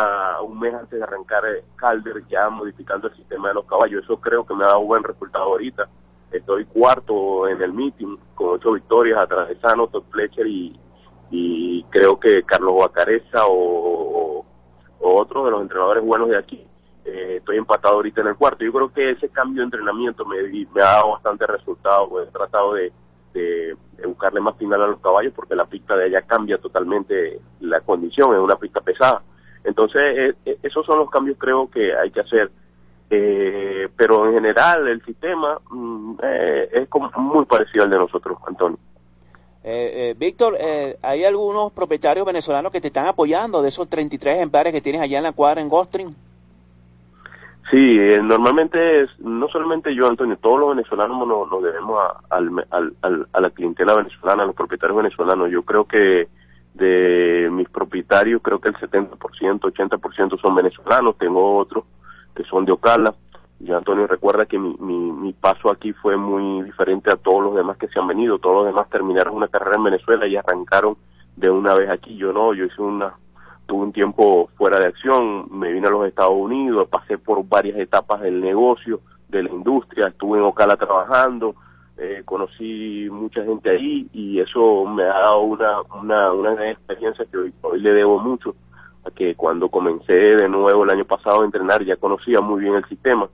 un 0.42 0.58
mes 0.58 0.74
antes 0.74 0.98
de 0.98 1.04
arrancar 1.04 1.44
eh, 1.46 1.64
Calder 1.76 2.26
ya 2.28 2.50
modificando 2.50 3.08
el 3.08 3.16
sistema 3.16 3.48
de 3.48 3.54
los 3.54 3.66
caballos. 3.66 4.02
Eso 4.02 4.20
creo 4.20 4.44
que 4.44 4.54
me 4.54 4.64
ha 4.64 4.68
dado 4.68 4.82
buen 4.82 5.04
resultado 5.04 5.44
ahorita. 5.44 5.88
Estoy 6.32 6.64
cuarto 6.64 7.48
en 7.48 7.62
el 7.62 7.72
meeting 7.72 8.16
con 8.34 8.48
ocho 8.48 8.72
victorias 8.72 9.22
atrás 9.22 9.48
de 9.48 9.56
Sano, 9.60 9.86
Todd 9.86 10.04
Fletcher 10.10 10.46
y, 10.46 10.78
y 11.30 11.84
creo 11.84 12.18
que 12.18 12.42
Carlos 12.42 12.76
Bacareza 12.78 13.46
o, 13.46 14.44
o, 15.00 15.20
otro 15.20 15.44
de 15.44 15.52
los 15.52 15.62
entrenadores 15.62 16.04
buenos 16.04 16.28
de 16.28 16.38
aquí, 16.38 16.66
eh, 17.06 17.36
estoy 17.38 17.56
empatado 17.56 17.94
ahorita 17.94 18.20
en 18.20 18.28
el 18.28 18.36
cuarto. 18.36 18.64
Yo 18.64 18.72
creo 18.72 18.92
que 18.92 19.12
ese 19.12 19.28
cambio 19.28 19.62
de 19.62 19.66
entrenamiento 19.66 20.24
me, 20.24 20.42
me 20.42 20.82
ha 20.82 20.84
dado 20.84 21.12
bastante 21.12 21.46
resultado, 21.46 22.08
pues, 22.08 22.28
he 22.28 22.32
tratado 22.32 22.74
de, 22.74 22.92
buscarle 24.06 24.40
más 24.40 24.56
final 24.56 24.80
a 24.82 24.86
los 24.86 25.00
caballos 25.00 25.34
porque 25.36 25.54
la 25.54 25.66
pista 25.66 25.94
de 25.94 26.06
allá 26.06 26.22
cambia 26.22 26.56
totalmente 26.56 27.38
la 27.60 27.80
condición, 27.80 28.34
es 28.34 28.40
una 28.40 28.56
pista 28.56 28.80
pesada. 28.80 29.22
Entonces, 29.62 30.00
eh, 30.16 30.34
eh, 30.46 30.58
esos 30.62 30.86
son 30.86 30.98
los 30.98 31.10
cambios 31.10 31.36
creo 31.38 31.68
que 31.70 31.94
hay 31.94 32.10
que 32.10 32.20
hacer. 32.20 32.50
Eh, 33.10 33.88
pero 33.96 34.26
en 34.26 34.34
general 34.34 34.88
el 34.88 35.04
sistema 35.04 35.60
mm, 35.70 36.16
es 36.72 36.88
como 36.88 37.10
muy 37.16 37.44
parecido 37.44 37.84
al 37.84 37.90
de 37.90 37.98
nosotros, 37.98 38.38
Antonio. 38.46 38.78
Víctor, 40.16 40.56
¿hay 41.02 41.24
algunos 41.24 41.72
propietarios 41.72 42.24
venezolanos 42.24 42.70
que 42.70 42.80
te 42.80 42.86
están 42.86 43.06
apoyando 43.06 43.62
de 43.62 43.68
esos 43.68 43.88
33 43.88 44.36
ejemplares 44.36 44.72
que 44.72 44.80
tienes 44.80 45.00
allá 45.00 45.18
en 45.18 45.24
la 45.24 45.32
cuadra 45.32 45.60
en 45.60 45.68
Gostrin? 45.68 46.14
Sí, 47.70 47.98
normalmente 48.22 49.02
es, 49.02 49.18
no 49.18 49.48
solamente 49.48 49.94
yo, 49.94 50.06
Antonio, 50.06 50.36
todos 50.36 50.60
los 50.60 50.76
venezolanos 50.76 51.26
nos, 51.26 51.62
debemos 51.62 51.98
a, 52.30 52.36
a 52.36 53.40
la 53.40 53.50
clientela 53.50 53.94
venezolana, 53.94 54.44
a 54.44 54.46
los 54.46 54.54
propietarios 54.54 54.96
venezolanos. 54.96 55.50
Yo 55.50 55.62
creo 55.62 55.84
que 55.84 56.28
de 56.76 57.48
mis 57.50 57.68
propietarios, 57.68 58.42
creo 58.42 58.60
que 58.60 58.68
el 58.68 58.74
70%, 58.76 59.18
80% 59.18 60.40
son 60.40 60.54
venezolanos, 60.54 61.16
tengo 61.16 61.56
otros 61.56 61.84
que 62.34 62.44
son 62.44 62.64
de 62.64 62.72
Ocala. 62.72 63.14
Y 63.58 63.72
Antonio 63.72 64.06
recuerda 64.06 64.44
que 64.44 64.58
mi, 64.58 64.74
mi, 64.78 65.32
paso 65.32 65.70
aquí 65.70 65.94
fue 65.94 66.18
muy 66.18 66.62
diferente 66.62 67.10
a 67.10 67.16
todos 67.16 67.42
los 67.42 67.56
demás 67.56 67.78
que 67.78 67.88
se 67.88 67.98
han 67.98 68.06
venido. 68.06 68.38
Todos 68.38 68.56
los 68.56 68.66
demás 68.66 68.90
terminaron 68.90 69.34
una 69.34 69.48
carrera 69.48 69.76
en 69.76 69.84
Venezuela 69.84 70.26
y 70.26 70.36
arrancaron 70.36 70.96
de 71.36 71.50
una 71.50 71.72
vez 71.72 71.88
aquí. 71.88 72.16
Yo 72.16 72.34
no, 72.34 72.52
yo 72.52 72.66
hice 72.66 72.82
una, 72.82 73.14
tuve 73.66 73.84
un 73.84 73.92
tiempo 73.92 74.48
fuera 74.56 74.78
de 74.78 74.86
acción, 74.86 75.46
me 75.50 75.72
vine 75.72 75.86
a 75.88 75.90
los 75.90 76.06
Estados 76.06 76.34
Unidos, 76.36 76.88
pasé 76.88 77.18
por 77.18 77.46
varias 77.46 77.78
etapas 77.78 78.20
del 78.20 78.40
negocio, 78.40 79.00
de 79.28 79.42
la 79.42 79.50
industria, 79.50 80.08
estuve 80.08 80.38
en 80.38 80.44
Ocala 80.44 80.76
trabajando, 80.76 81.54
eh, 81.98 82.22
conocí 82.24 83.08
mucha 83.10 83.42
gente 83.44 83.70
ahí 83.70 84.06
y 84.12 84.38
eso 84.40 84.84
me 84.84 85.02
ha 85.02 85.18
dado 85.18 85.40
una, 85.40 85.82
una, 86.00 86.32
una 86.32 86.70
experiencia 86.70 87.24
que 87.30 87.38
hoy, 87.38 87.54
hoy 87.62 87.80
le 87.80 87.92
debo 87.92 88.18
mucho, 88.18 88.54
a 89.04 89.10
que 89.10 89.34
cuando 89.34 89.68
comencé 89.68 90.12
de 90.12 90.48
nuevo 90.48 90.84
el 90.84 90.90
año 90.90 91.04
pasado 91.04 91.42
a 91.42 91.44
entrenar 91.44 91.84
ya 91.84 91.96
conocía 91.96 92.40
muy 92.40 92.60
bien 92.60 92.74
el 92.74 92.84
sistema. 92.86 93.28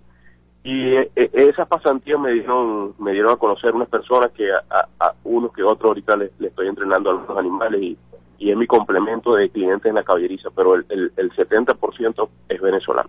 Y 0.64 0.94
eh, 0.94 1.10
eh, 1.16 1.30
esas 1.32 1.66
pasantías 1.66 2.20
me 2.20 2.32
dieron, 2.32 2.94
me 2.98 3.12
dieron 3.12 3.32
a 3.32 3.36
conocer 3.36 3.74
unas 3.74 3.88
personas 3.88 4.30
que 4.30 4.48
a, 4.52 4.88
a, 5.00 5.12
unos 5.24 5.52
que 5.52 5.62
otros 5.64 5.88
ahorita 5.88 6.16
les, 6.16 6.30
estoy 6.40 6.68
entrenando 6.68 7.10
a 7.10 7.14
los 7.14 7.36
animales 7.36 7.82
y, 7.82 7.98
y 8.42 8.50
es 8.50 8.56
mi 8.56 8.66
complemento 8.66 9.34
de 9.34 9.48
clientes 9.50 9.88
en 9.88 9.94
la 9.94 10.02
caballeriza, 10.02 10.48
pero 10.50 10.74
el, 10.74 10.84
el, 10.88 11.12
el 11.16 11.30
70% 11.30 12.28
es 12.48 12.60
venezolano. 12.60 13.08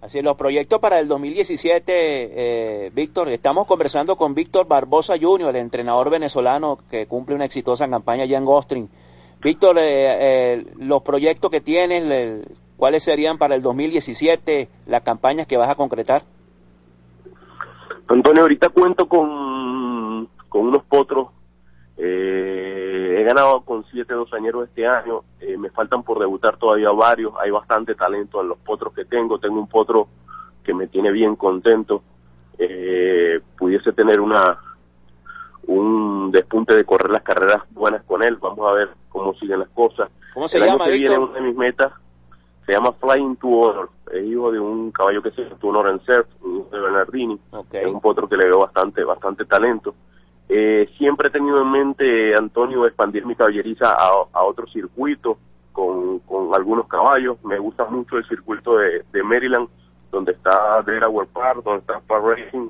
Así 0.00 0.18
es, 0.18 0.24
los 0.24 0.36
proyectos 0.36 0.78
para 0.78 1.00
el 1.00 1.08
2017, 1.08 1.92
eh, 1.92 2.90
Víctor, 2.94 3.26
estamos 3.30 3.66
conversando 3.66 4.14
con 4.14 4.34
Víctor 4.34 4.68
Barbosa 4.68 5.14
Jr., 5.20 5.48
el 5.48 5.56
entrenador 5.56 6.08
venezolano 6.08 6.78
que 6.88 7.06
cumple 7.06 7.34
una 7.34 7.46
exitosa 7.46 7.90
campaña 7.90 8.22
allá 8.22 8.38
en 8.38 8.44
Gostrin. 8.44 8.88
Víctor, 9.42 9.76
eh, 9.78 9.82
eh, 9.82 10.66
los 10.76 11.02
proyectos 11.02 11.50
que 11.50 11.60
tienes, 11.60 12.46
¿cuáles 12.76 13.02
serían 13.02 13.38
para 13.38 13.56
el 13.56 13.62
2017 13.62 14.68
las 14.86 15.02
campañas 15.02 15.48
que 15.48 15.56
vas 15.56 15.68
a 15.68 15.74
concretar? 15.74 16.22
Antonio, 18.06 18.42
ahorita 18.42 18.68
cuento 18.68 19.08
con, 19.08 20.28
con 20.48 20.68
unos 20.68 20.84
potros 20.84 21.30
eh, 22.00 23.16
he 23.18 23.24
ganado 23.24 23.62
con 23.62 23.84
siete 23.90 24.14
dosañeros 24.14 24.68
este 24.68 24.86
año, 24.86 25.22
eh, 25.40 25.56
me 25.56 25.68
faltan 25.70 26.04
por 26.04 26.20
debutar 26.20 26.56
todavía 26.56 26.90
varios, 26.90 27.32
hay 27.40 27.50
bastante 27.50 27.96
talento 27.96 28.40
en 28.40 28.48
los 28.48 28.58
potros 28.58 28.94
que 28.94 29.04
tengo, 29.04 29.38
tengo 29.38 29.58
un 29.58 29.68
potro 29.68 30.06
que 30.62 30.72
me 30.72 30.86
tiene 30.86 31.10
bien 31.10 31.34
contento, 31.34 32.02
eh, 32.56 33.40
pudiese 33.56 33.92
tener 33.92 34.20
una 34.20 34.58
un 35.66 36.30
despunte 36.30 36.74
de 36.74 36.84
correr 36.84 37.10
las 37.10 37.22
carreras 37.22 37.62
buenas 37.72 38.02
con 38.04 38.22
él, 38.22 38.36
vamos 38.36 38.66
a 38.66 38.72
ver 38.72 38.90
cómo 39.08 39.34
siguen 39.34 39.58
las 39.58 39.68
cosas. 39.70 40.08
¿Cómo 40.32 40.46
se 40.48 40.60
llama, 40.60 40.84
año 40.84 40.92
que 40.92 40.98
viene 40.98 41.18
una 41.18 41.34
de 41.34 41.40
mis 41.40 41.56
metas 41.56 41.92
se 42.64 42.74
llama 42.74 42.92
Flying 42.92 43.36
to 43.36 43.48
Honor, 43.48 43.90
es 44.12 44.24
hijo 44.24 44.52
de 44.52 44.60
un 44.60 44.92
caballo 44.92 45.22
que 45.22 45.30
se 45.30 45.42
llama 45.42 45.56
Honor 45.62 45.88
and 45.88 46.04
Surf, 46.04 46.28
de 46.70 46.78
Bernardini, 46.78 47.40
es 47.72 47.86
un 47.86 48.00
potro 48.00 48.28
que 48.28 48.36
le 48.36 48.44
veo 48.44 48.60
bastante, 48.60 49.02
bastante 49.04 49.46
talento. 49.46 49.94
Eh, 50.48 50.88
siempre 50.96 51.28
he 51.28 51.30
tenido 51.30 51.60
en 51.60 51.70
mente, 51.70 52.34
Antonio, 52.34 52.86
expandir 52.86 53.26
mi 53.26 53.36
caballeriza 53.36 53.92
a, 53.92 54.08
a 54.32 54.44
otro 54.44 54.66
circuito 54.68 55.38
con, 55.72 56.20
con, 56.20 56.54
algunos 56.54 56.88
caballos. 56.88 57.36
Me 57.44 57.58
gusta 57.58 57.84
mucho 57.84 58.16
el 58.16 58.26
circuito 58.26 58.78
de, 58.78 59.04
de 59.12 59.22
Maryland, 59.22 59.68
donde 60.10 60.32
está 60.32 60.82
Delaware 60.82 61.28
Park, 61.32 61.62
donde 61.64 61.80
está 61.80 62.00
Park 62.00 62.24
Racing, 62.24 62.68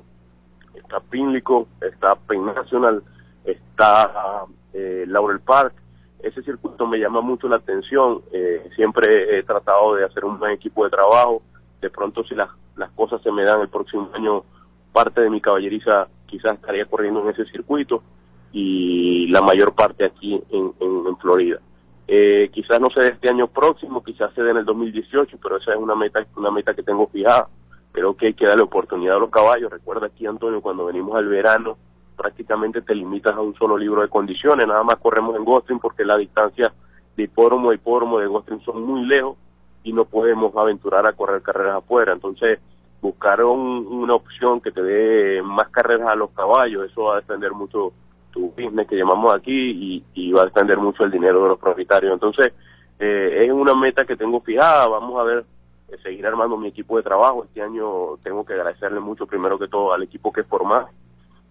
está 0.75 0.99
Pimlico, 0.99 1.67
está 1.81 2.15
Penn 2.15 2.45
National, 2.45 3.01
está 3.45 4.45
eh, 4.73 5.05
Laurel 5.07 5.39
Park. 5.39 5.73
Ese 6.21 6.43
circuito 6.43 6.85
me 6.85 6.99
llama 6.99 7.21
mucho 7.21 7.47
la 7.47 7.57
atención. 7.57 8.21
Eh, 8.33 8.69
siempre 8.75 9.39
he 9.39 9.43
tratado 9.43 9.95
de 9.95 10.03
hacer 10.03 10.25
un 10.25 10.37
buen 10.37 10.51
equipo 10.51 10.83
de 10.83 10.89
trabajo. 10.89 11.41
De 11.79 11.89
pronto, 11.89 12.25
si 12.25 12.35
las, 12.35 12.49
las 12.75 12.91
cosas 12.91 13.21
se 13.21 13.31
me 13.31 13.43
dan 13.43 13.61
el 13.61 13.69
próximo 13.69 14.09
año, 14.13 14.43
parte 14.91 15.21
de 15.21 15.29
mi 15.29 15.41
caballeriza 15.41 16.07
quizás 16.25 16.55
estaría 16.55 16.85
corriendo 16.85 17.21
en 17.21 17.29
ese 17.29 17.45
circuito 17.45 18.03
y 18.51 19.27
la 19.27 19.41
mayor 19.41 19.73
parte 19.73 20.05
aquí 20.05 20.41
en, 20.49 20.73
en, 20.79 21.17
Florida. 21.17 21.59
Eh, 22.07 22.49
quizás 22.53 22.79
no 22.79 22.89
sea 22.89 23.07
este 23.07 23.29
año 23.29 23.47
próximo, 23.47 24.03
quizás 24.03 24.33
sea 24.33 24.49
en 24.49 24.57
el 24.57 24.65
2018, 24.65 25.37
pero 25.41 25.57
esa 25.57 25.73
es 25.73 25.77
una 25.77 25.95
meta, 25.95 26.25
una 26.35 26.49
meta 26.49 26.73
que 26.73 26.81
tengo 26.81 27.07
fijada. 27.07 27.47
Creo 27.91 28.15
que 28.15 28.27
hay 28.27 28.33
que 28.33 28.45
darle 28.45 28.63
oportunidad 28.63 29.17
a 29.17 29.19
los 29.19 29.29
caballos. 29.29 29.71
Recuerda 29.71 30.07
aquí, 30.07 30.25
Antonio, 30.25 30.61
cuando 30.61 30.85
venimos 30.85 31.15
al 31.15 31.27
verano, 31.27 31.77
prácticamente 32.15 32.81
te 32.81 32.95
limitas 32.95 33.35
a 33.35 33.41
un 33.41 33.53
solo 33.55 33.77
libro 33.77 34.01
de 34.01 34.07
condiciones. 34.07 34.67
Nada 34.67 34.83
más 34.83 34.97
corremos 34.97 35.35
en 35.35 35.45
Gostrin 35.45 35.79
porque 35.79 36.05
la 36.05 36.17
distancia 36.17 36.73
de 37.15 37.23
hipódromo 37.23 37.69
a 37.69 37.75
hipódromo 37.75 38.19
de 38.19 38.27
Gostrin 38.27 38.61
son 38.61 38.81
muy 38.83 39.05
lejos 39.05 39.37
y 39.83 39.93
no 39.93 40.05
podemos 40.05 40.55
aventurar 40.55 41.07
a 41.07 41.13
correr 41.13 41.41
carreras 41.41 41.77
afuera. 41.77 42.13
Entonces, 42.13 42.59
buscar 43.01 43.43
una 43.43 44.13
opción 44.13 44.61
que 44.61 44.71
te 44.71 44.81
dé 44.81 45.41
más 45.41 45.69
carreras 45.69 46.09
a 46.09 46.15
los 46.15 46.31
caballos, 46.31 46.89
eso 46.89 47.03
va 47.03 47.13
a 47.13 47.21
defender 47.21 47.51
mucho 47.51 47.93
tu 48.31 48.51
business 48.51 48.87
que 48.87 48.97
llamamos 48.97 49.33
aquí 49.33 50.03
y, 50.13 50.31
va 50.31 50.43
a 50.43 50.45
defender 50.45 50.77
mucho 50.77 51.03
el 51.03 51.11
dinero 51.11 51.43
de 51.43 51.49
los 51.49 51.59
propietarios. 51.59 52.13
Entonces, 52.13 52.53
eh, 52.99 53.45
es 53.45 53.51
una 53.51 53.73
meta 53.73 54.05
que 54.05 54.15
tengo 54.15 54.41
fijada, 54.41 54.87
vamos 54.87 55.19
a 55.19 55.23
ver, 55.23 55.45
eh, 55.87 55.97
seguir 56.03 56.25
armando 56.27 56.57
mi 56.57 56.67
equipo 56.67 56.97
de 56.97 57.03
trabajo. 57.03 57.45
Este 57.45 57.61
año 57.61 58.17
tengo 58.21 58.45
que 58.45 58.53
agradecerle 58.53 58.99
mucho, 58.99 59.25
primero 59.25 59.57
que 59.57 59.67
todo, 59.67 59.93
al 59.93 60.03
equipo 60.03 60.31
que 60.31 60.43
formar. 60.43 60.87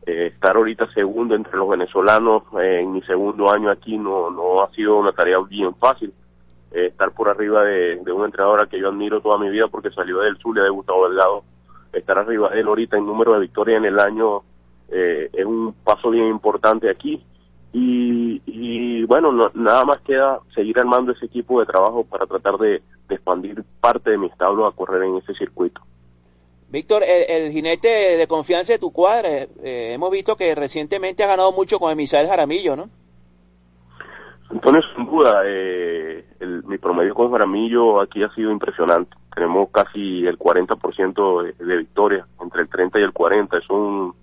Eh, 0.06 0.28
estar 0.28 0.56
ahorita 0.56 0.90
segundo 0.92 1.34
entre 1.34 1.56
los 1.56 1.68
venezolanos 1.68 2.44
en 2.60 2.92
mi 2.92 3.02
segundo 3.02 3.50
año 3.50 3.70
aquí 3.70 3.98
no, 3.98 4.30
no 4.30 4.62
ha 4.62 4.70
sido 4.70 4.96
una 4.96 5.12
tarea 5.12 5.38
bien 5.40 5.74
fácil 5.74 6.14
eh, 6.72 6.86
estar 6.86 7.12
por 7.12 7.28
arriba 7.28 7.64
de, 7.64 7.96
de 7.96 8.12
una 8.12 8.26
entrenadora 8.26 8.66
que 8.66 8.78
yo 8.78 8.88
admiro 8.88 9.20
toda 9.20 9.38
mi 9.38 9.48
vida 9.50 9.68
porque 9.68 9.90
salió 9.90 10.18
del 10.20 10.38
Zulia 10.38 10.62
de 10.62 10.70
Gustavo 10.70 11.08
Delgado, 11.08 11.44
estar 11.92 12.18
arriba 12.18 12.50
de 12.50 12.60
él 12.60 12.66
ahorita 12.66 12.96
en 12.96 13.06
número 13.06 13.34
de 13.34 13.40
victorias 13.40 13.78
en 13.78 13.86
el 13.86 13.98
año 13.98 14.42
eh, 14.90 15.28
es 15.32 15.44
un 15.44 15.74
paso 15.84 16.10
bien 16.10 16.26
importante 16.26 16.90
aquí. 16.90 17.22
Y, 17.72 18.40
y 18.46 19.04
bueno, 19.04 19.50
nada 19.54 19.84
más 19.84 20.00
queda 20.00 20.40
seguir 20.54 20.78
armando 20.78 21.12
ese 21.12 21.26
equipo 21.26 21.60
de 21.60 21.66
trabajo 21.66 22.04
para 22.04 22.26
tratar 22.26 22.56
de, 22.56 22.82
expandir 23.10 23.62
parte 23.80 24.10
de 24.10 24.18
mi 24.18 24.26
establo 24.26 24.66
a 24.66 24.72
correr 24.74 25.02
en 25.02 25.16
ese 25.16 25.34
circuito. 25.34 25.80
Víctor, 26.70 27.02
el, 27.02 27.50
jinete 27.52 27.88
de 27.88 28.26
confianza 28.26 28.74
de 28.74 28.78
tu 28.78 28.92
cuadra, 28.92 29.28
eh, 29.28 29.92
hemos 29.94 30.10
visto 30.10 30.36
que 30.36 30.54
recientemente 30.54 31.24
ha 31.24 31.26
ganado 31.26 31.52
mucho 31.52 31.78
con 31.78 31.90
el 31.90 31.96
Misael 31.96 32.28
Jaramillo, 32.28 32.76
¿no? 32.76 32.90
Antonio, 34.50 34.80
sin 34.96 35.04
duda, 35.04 35.42
eh, 35.44 36.24
mi 36.64 36.78
promedio 36.78 37.14
con 37.14 37.30
Jaramillo 37.30 38.00
aquí 38.00 38.22
ha 38.22 38.30
sido 38.30 38.50
impresionante. 38.50 39.14
Tenemos 39.34 39.68
casi 39.70 40.26
el 40.26 40.38
40% 40.38 41.42
de, 41.42 41.64
de 41.64 41.76
victorias, 41.76 42.26
entre 42.40 42.62
el 42.62 42.68
30 42.68 42.98
y 42.98 43.02
el 43.02 43.12
40. 43.12 43.58
Es 43.58 43.68
un, 43.68 44.14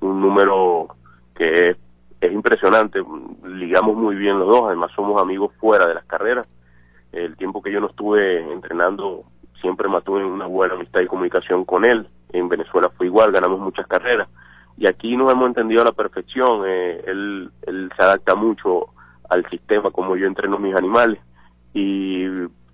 un 0.00 0.20
número 0.20 0.88
que 1.34 1.70
es, 1.70 1.76
es, 2.20 2.32
impresionante. 2.32 3.02
Ligamos 3.44 3.96
muy 3.96 4.14
bien 4.14 4.38
los 4.38 4.48
dos, 4.48 4.66
además 4.66 4.92
somos 4.94 5.20
amigos 5.20 5.52
fuera 5.58 5.86
de 5.86 5.94
las 5.94 6.04
carreras. 6.04 6.46
El 7.10 7.36
tiempo 7.36 7.60
que 7.60 7.72
yo 7.72 7.80
no 7.80 7.88
estuve 7.88 8.52
entrenando, 8.52 9.24
siempre 9.60 9.88
mantuve 9.88 10.24
una 10.24 10.46
buena 10.46 10.74
amistad 10.74 11.00
y 11.00 11.06
comunicación 11.06 11.64
con 11.64 11.84
él. 11.84 12.06
En 12.32 12.48
Venezuela 12.48 12.88
fue 12.96 13.06
igual, 13.06 13.32
ganamos 13.32 13.58
muchas 13.58 13.88
carreras. 13.88 14.28
Y 14.76 14.86
aquí 14.86 15.16
nos 15.16 15.30
hemos 15.30 15.48
entendido 15.48 15.82
a 15.82 15.86
la 15.86 15.92
perfección. 15.92 16.62
Eh, 16.66 17.02
él, 17.04 17.50
él 17.66 17.90
se 17.96 18.02
adapta 18.02 18.36
mucho 18.36 18.86
al 19.32 19.48
sistema 19.50 19.90
como 19.90 20.16
yo 20.16 20.26
entreno 20.26 20.58
mis 20.58 20.74
animales. 20.74 21.20
Y 21.74 22.24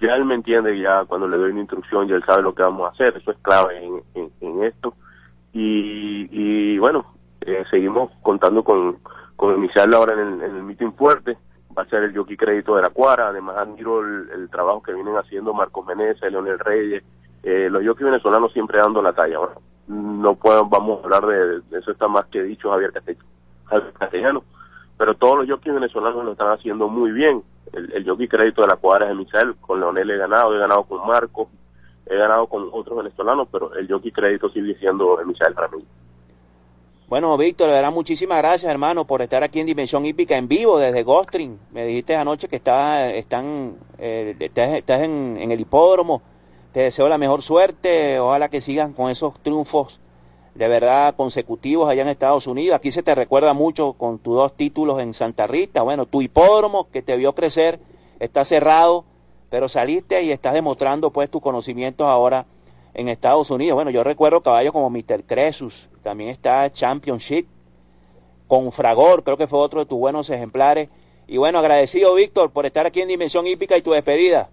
ya 0.00 0.14
él 0.16 0.24
me 0.24 0.34
entiende 0.34 0.78
ya 0.78 1.04
cuando 1.04 1.28
le 1.28 1.36
doy 1.36 1.50
una 1.50 1.60
instrucción 1.60 2.08
ya 2.08 2.16
él 2.16 2.24
sabe 2.24 2.42
lo 2.42 2.54
que 2.54 2.62
vamos 2.62 2.86
a 2.86 2.92
hacer. 2.92 3.16
Eso 3.16 3.30
es 3.30 3.38
clave 3.38 3.84
en, 4.14 4.62
esto. 4.62 4.94
Y, 5.52 6.28
y 6.30 6.78
bueno 6.78 7.06
eh, 7.40 7.64
seguimos 7.70 8.10
contando 8.22 8.62
con 8.62 8.98
con 9.38 9.56
iniciarlo 9.56 9.98
ahora 9.98 10.14
en 10.14 10.18
el, 10.18 10.42
en 10.42 10.56
el 10.56 10.62
meeting 10.64 10.90
fuerte. 10.94 11.38
Va 11.76 11.82
a 11.82 11.88
ser 11.88 12.02
el 12.02 12.16
jockey 12.16 12.36
crédito 12.36 12.74
de 12.74 12.82
la 12.82 12.90
cuara. 12.90 13.28
Además, 13.28 13.56
admiro 13.56 14.00
el, 14.00 14.50
trabajo 14.50 14.82
que 14.82 14.92
vienen 14.92 15.16
haciendo 15.16 15.54
Marcos 15.54 15.86
Meneses, 15.86 16.32
Leonel 16.32 16.58
Reyes, 16.58 17.04
eh, 17.44 17.68
los 17.70 17.86
jockeys 17.86 18.06
venezolanos 18.06 18.52
siempre 18.52 18.80
dando 18.80 19.00
la 19.00 19.12
talla. 19.12 19.38
No 19.86 20.34
puedo, 20.34 20.66
vamos 20.66 21.00
a 21.00 21.04
hablar 21.04 21.26
de, 21.26 21.78
eso, 21.78 21.92
está 21.92 22.08
más 22.08 22.26
que 22.26 22.42
dicho 22.42 22.68
Javier 22.68 22.92
Castellano, 23.96 24.42
pero 24.98 25.14
todos 25.14 25.38
los 25.38 25.48
jockeys 25.48 25.74
venezolanos 25.74 26.24
lo 26.24 26.32
están 26.32 26.52
haciendo 26.52 26.88
muy 26.88 27.12
bien. 27.12 27.42
El, 27.72 27.92
el 27.92 28.06
jockey 28.06 28.28
crédito 28.28 28.62
de 28.62 28.68
la 28.68 28.76
cuadra 28.76 29.06
es 29.06 29.10
de 29.10 29.14
Misael, 29.14 29.54
con 29.60 29.78
Leonel 29.78 30.10
he 30.10 30.16
ganado, 30.16 30.54
he 30.54 30.58
ganado 30.58 30.82
con 30.84 31.06
Marcos, 31.06 31.48
he 32.06 32.16
ganado 32.16 32.46
con 32.48 32.68
otros 32.72 32.98
venezolanos, 32.98 33.48
pero 33.50 33.72
el 33.74 33.88
jockey 33.88 34.10
crédito 34.10 34.50
sigue 34.50 34.74
siendo 34.74 35.16
Misael 35.24 35.54
Ramírez. 35.54 35.88
Bueno, 37.08 37.34
Víctor, 37.38 37.68
de 37.68 37.74
verdad, 37.74 37.92
muchísimas 37.92 38.36
gracias, 38.36 38.70
hermano, 38.70 39.06
por 39.06 39.22
estar 39.22 39.42
aquí 39.42 39.60
en 39.60 39.66
Dimensión 39.66 40.04
Hípica 40.04 40.36
en 40.36 40.46
vivo 40.46 40.78
desde 40.78 41.04
Gostring. 41.04 41.58
Me 41.72 41.86
dijiste 41.86 42.14
anoche 42.14 42.48
que 42.48 42.56
está, 42.56 43.10
están, 43.10 43.76
eh, 43.96 44.36
estás, 44.38 45.00
en, 45.00 45.38
en, 45.40 45.50
el 45.50 45.60
hipódromo. 45.60 46.20
Te 46.72 46.80
deseo 46.80 47.08
la 47.08 47.16
mejor 47.16 47.40
suerte. 47.40 48.20
Ojalá 48.20 48.50
que 48.50 48.60
sigan 48.60 48.92
con 48.92 49.10
esos 49.10 49.40
triunfos 49.42 49.98
de 50.58 50.66
verdad 50.66 51.14
consecutivos 51.14 51.88
allá 51.88 52.02
en 52.02 52.08
Estados 52.08 52.48
Unidos. 52.48 52.74
Aquí 52.74 52.90
se 52.90 53.04
te 53.04 53.14
recuerda 53.14 53.54
mucho 53.54 53.92
con 53.92 54.18
tus 54.18 54.34
dos 54.34 54.56
títulos 54.56 55.00
en 55.00 55.14
Santa 55.14 55.46
Rita. 55.46 55.82
Bueno, 55.82 56.04
tu 56.04 56.20
hipódromo 56.20 56.90
que 56.90 57.00
te 57.00 57.16
vio 57.16 57.32
crecer 57.32 57.78
está 58.18 58.44
cerrado, 58.44 59.04
pero 59.50 59.68
saliste 59.68 60.20
y 60.24 60.32
estás 60.32 60.54
demostrando 60.54 61.12
pues 61.12 61.30
tus 61.30 61.40
conocimientos 61.40 62.08
ahora 62.08 62.44
en 62.94 63.08
Estados 63.08 63.52
Unidos. 63.52 63.76
Bueno, 63.76 63.92
yo 63.92 64.02
recuerdo 64.02 64.40
caballos 64.40 64.72
como 64.72 64.90
Mr. 64.90 65.22
Cresus, 65.24 65.88
también 66.02 66.30
está 66.30 66.68
Championship, 66.72 67.46
con 68.48 68.72
Fragor, 68.72 69.22
creo 69.22 69.36
que 69.36 69.46
fue 69.46 69.60
otro 69.60 69.78
de 69.78 69.86
tus 69.86 69.98
buenos 69.98 70.28
ejemplares. 70.28 70.88
Y 71.28 71.36
bueno, 71.36 71.60
agradecido 71.60 72.14
Víctor 72.14 72.50
por 72.50 72.66
estar 72.66 72.84
aquí 72.84 73.00
en 73.00 73.08
Dimensión 73.08 73.46
Hípica 73.46 73.76
y 73.76 73.82
tu 73.82 73.92
despedida. 73.92 74.48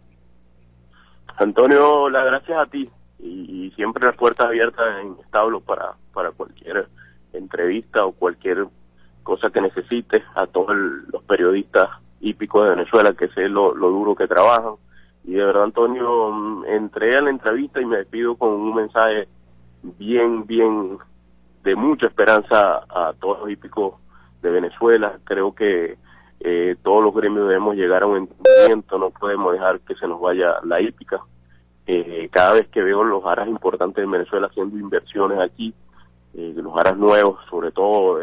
Antonio, 1.38 2.10
las 2.12 2.26
gracias 2.26 2.60
a 2.60 2.66
ti 2.68 2.92
y, 3.20 3.72
siempre 3.76 4.06
las 4.06 4.16
puertas 4.16 4.48
abiertas 4.48 4.86
en 5.02 5.18
establo 5.20 5.60
para, 5.60 5.96
para 6.14 6.32
cualquier 6.32 6.88
entrevista 7.34 8.06
o 8.06 8.14
cualquier 8.14 8.68
cosa 9.24 9.50
que 9.50 9.60
necesites 9.60 10.24
a 10.34 10.48
todos 10.48 10.74
los 11.12 11.22
periodistas 11.24 11.90
hípicos 12.22 12.64
de 12.64 12.70
Venezuela 12.76 13.14
que 13.14 13.28
sé 13.30 13.50
lo 13.50 13.74
duro 13.74 14.16
que 14.16 14.28
trabajan 14.28 14.76
y 15.28 15.34
de 15.34 15.44
verdad, 15.44 15.64
Antonio, 15.64 16.32
mm, 16.32 16.66
entré 16.66 17.18
a 17.18 17.22
la 17.22 17.32
entrevista 17.32 17.82
y 17.82 17.86
me 17.86 17.98
despido 17.98 18.36
con 18.36 18.50
un 18.50 18.76
mensaje 18.76 19.28
bien, 19.82 20.46
bien 20.46 20.98
de 21.64 21.76
mucha 21.76 22.08
esperanza 22.08 22.84
a 22.88 23.14
todos 23.20 23.40
los 23.40 23.50
hípicos 23.50 23.96
de 24.44 24.52
Venezuela. 24.52 25.18
Creo 25.24 25.56
que 25.56 25.98
eh, 26.42 26.76
todos 26.84 27.04
los 27.04 27.16
gremios 27.16 27.48
debemos 27.48 27.76
llegar 27.76 28.04
a 28.04 28.06
un 28.06 28.18
entendimiento, 28.18 29.00
no 29.00 29.10
podemos 29.10 29.54
dejar 29.54 29.80
que 29.80 29.96
se 29.96 30.08
nos 30.08 30.22
vaya 30.22 30.58
la 30.64 30.80
hípica. 30.80 31.22
Eh, 31.88 32.30
cada 32.32 32.54
vez 32.54 32.68
que 32.70 32.82
veo 32.82 33.04
los 33.04 33.24
aras 33.26 33.48
importantes 33.48 34.04
de 34.04 34.12
Venezuela 34.12 34.48
haciendo 34.48 34.78
inversiones 34.78 35.40
aquí, 35.40 35.74
eh, 36.34 36.54
los 36.56 36.76
aras 36.78 36.98
nuevos, 36.98 37.40
sobre 37.50 37.72
todo 37.72 38.20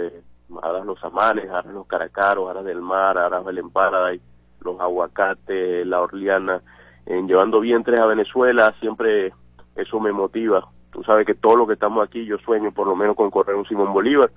aras 0.63 0.85
los 0.85 1.03
amanes, 1.05 1.49
aras 1.49 1.73
los 1.73 1.87
caracaros, 1.87 2.51
aras 2.51 2.65
del 2.65 2.81
mar, 2.81 3.17
aras 3.17 3.45
del 3.47 3.59
Emparadise, 3.59 4.25
los 4.61 4.79
aguacates, 4.81 5.87
la 5.87 6.01
orliana, 6.01 6.61
en 7.07 7.27
llevando 7.27 7.61
vientres 7.61 7.99
a 7.99 8.07
Venezuela, 8.07 8.75
siempre 8.81 9.33
eso 9.77 10.01
me 10.01 10.13
motiva. 10.13 10.69
Tú 10.93 11.03
sabes 11.05 11.27
que 11.27 11.35
todo 11.35 11.57
lo 11.57 11.67
que 11.67 11.75
estamos 11.75 12.07
aquí, 12.07 12.25
yo 12.25 12.37
sueño 12.39 12.71
por 12.73 12.87
lo 12.87 12.95
menos 12.95 13.17
con 13.17 13.31
correr 13.31 13.57
un 13.57 13.67
Simón 13.67 13.93
Bolívar. 13.93 14.31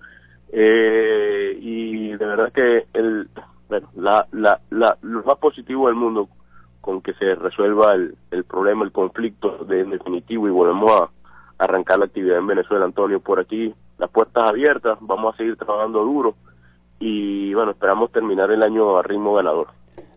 Eh, 0.52 1.58
y 1.60 2.10
de 2.12 2.26
verdad 2.26 2.52
que 2.54 2.86
el, 2.94 3.28
bueno, 3.68 3.90
la, 3.96 4.26
la, 4.32 4.60
la, 4.70 4.98
lo 5.02 5.24
más 5.24 5.38
positivo 5.38 5.88
del 5.88 5.96
mundo 5.96 6.30
con 6.86 7.02
que 7.02 7.14
se 7.16 7.34
resuelva 7.34 7.96
el, 7.96 8.16
el 8.30 8.44
problema, 8.44 8.86
el 8.86 8.92
conflicto 8.92 9.66
de, 9.66 9.84
definitivo 9.86 10.48
y 10.48 10.52
volvemos 10.52 10.92
a 10.92 11.10
arrancar 11.58 11.98
la 11.98 12.06
actividad 12.06 12.38
en 12.38 12.46
Venezuela, 12.46 12.86
Antonio, 12.86 13.20
por 13.20 13.40
aquí, 13.40 13.74
las 13.98 14.12
puertas 14.12 14.48
abiertas, 14.48 15.00
vamos 15.02 15.34
a 15.34 15.38
seguir 15.38 15.58
trabajando 15.58 16.04
duro 16.04 16.36
y 17.00 17.56
bueno, 17.56 17.72
esperamos 17.72 18.12
terminar 18.12 18.52
el 18.52 18.62
año 18.62 18.98
a 18.98 19.02
ritmo 19.02 19.34
ganador. 19.34 19.70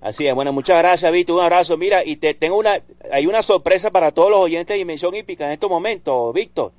Así 0.02 0.26
es, 0.26 0.35
bueno, 0.35 0.52
muchas 0.52 0.78
gracias, 0.78 1.11
Víctor, 1.11 1.37
un 1.37 1.42
abrazo. 1.42 1.78
Mira, 1.78 2.04
y 2.04 2.16
te 2.16 2.35
tengo 2.35 2.59
una, 2.59 2.74
hay 3.11 3.26
una 3.26 3.40
sorpresa 3.40 3.90
para 3.90 4.12
todos 4.12 4.31
los 4.31 4.40
oyentes 4.40 4.74
de 4.74 4.78
Dimensión 4.78 5.14
Hípica 5.14 5.46
en 5.46 5.52
estos 5.52 5.70
momentos, 5.70 6.35
Víctor. 6.35 6.72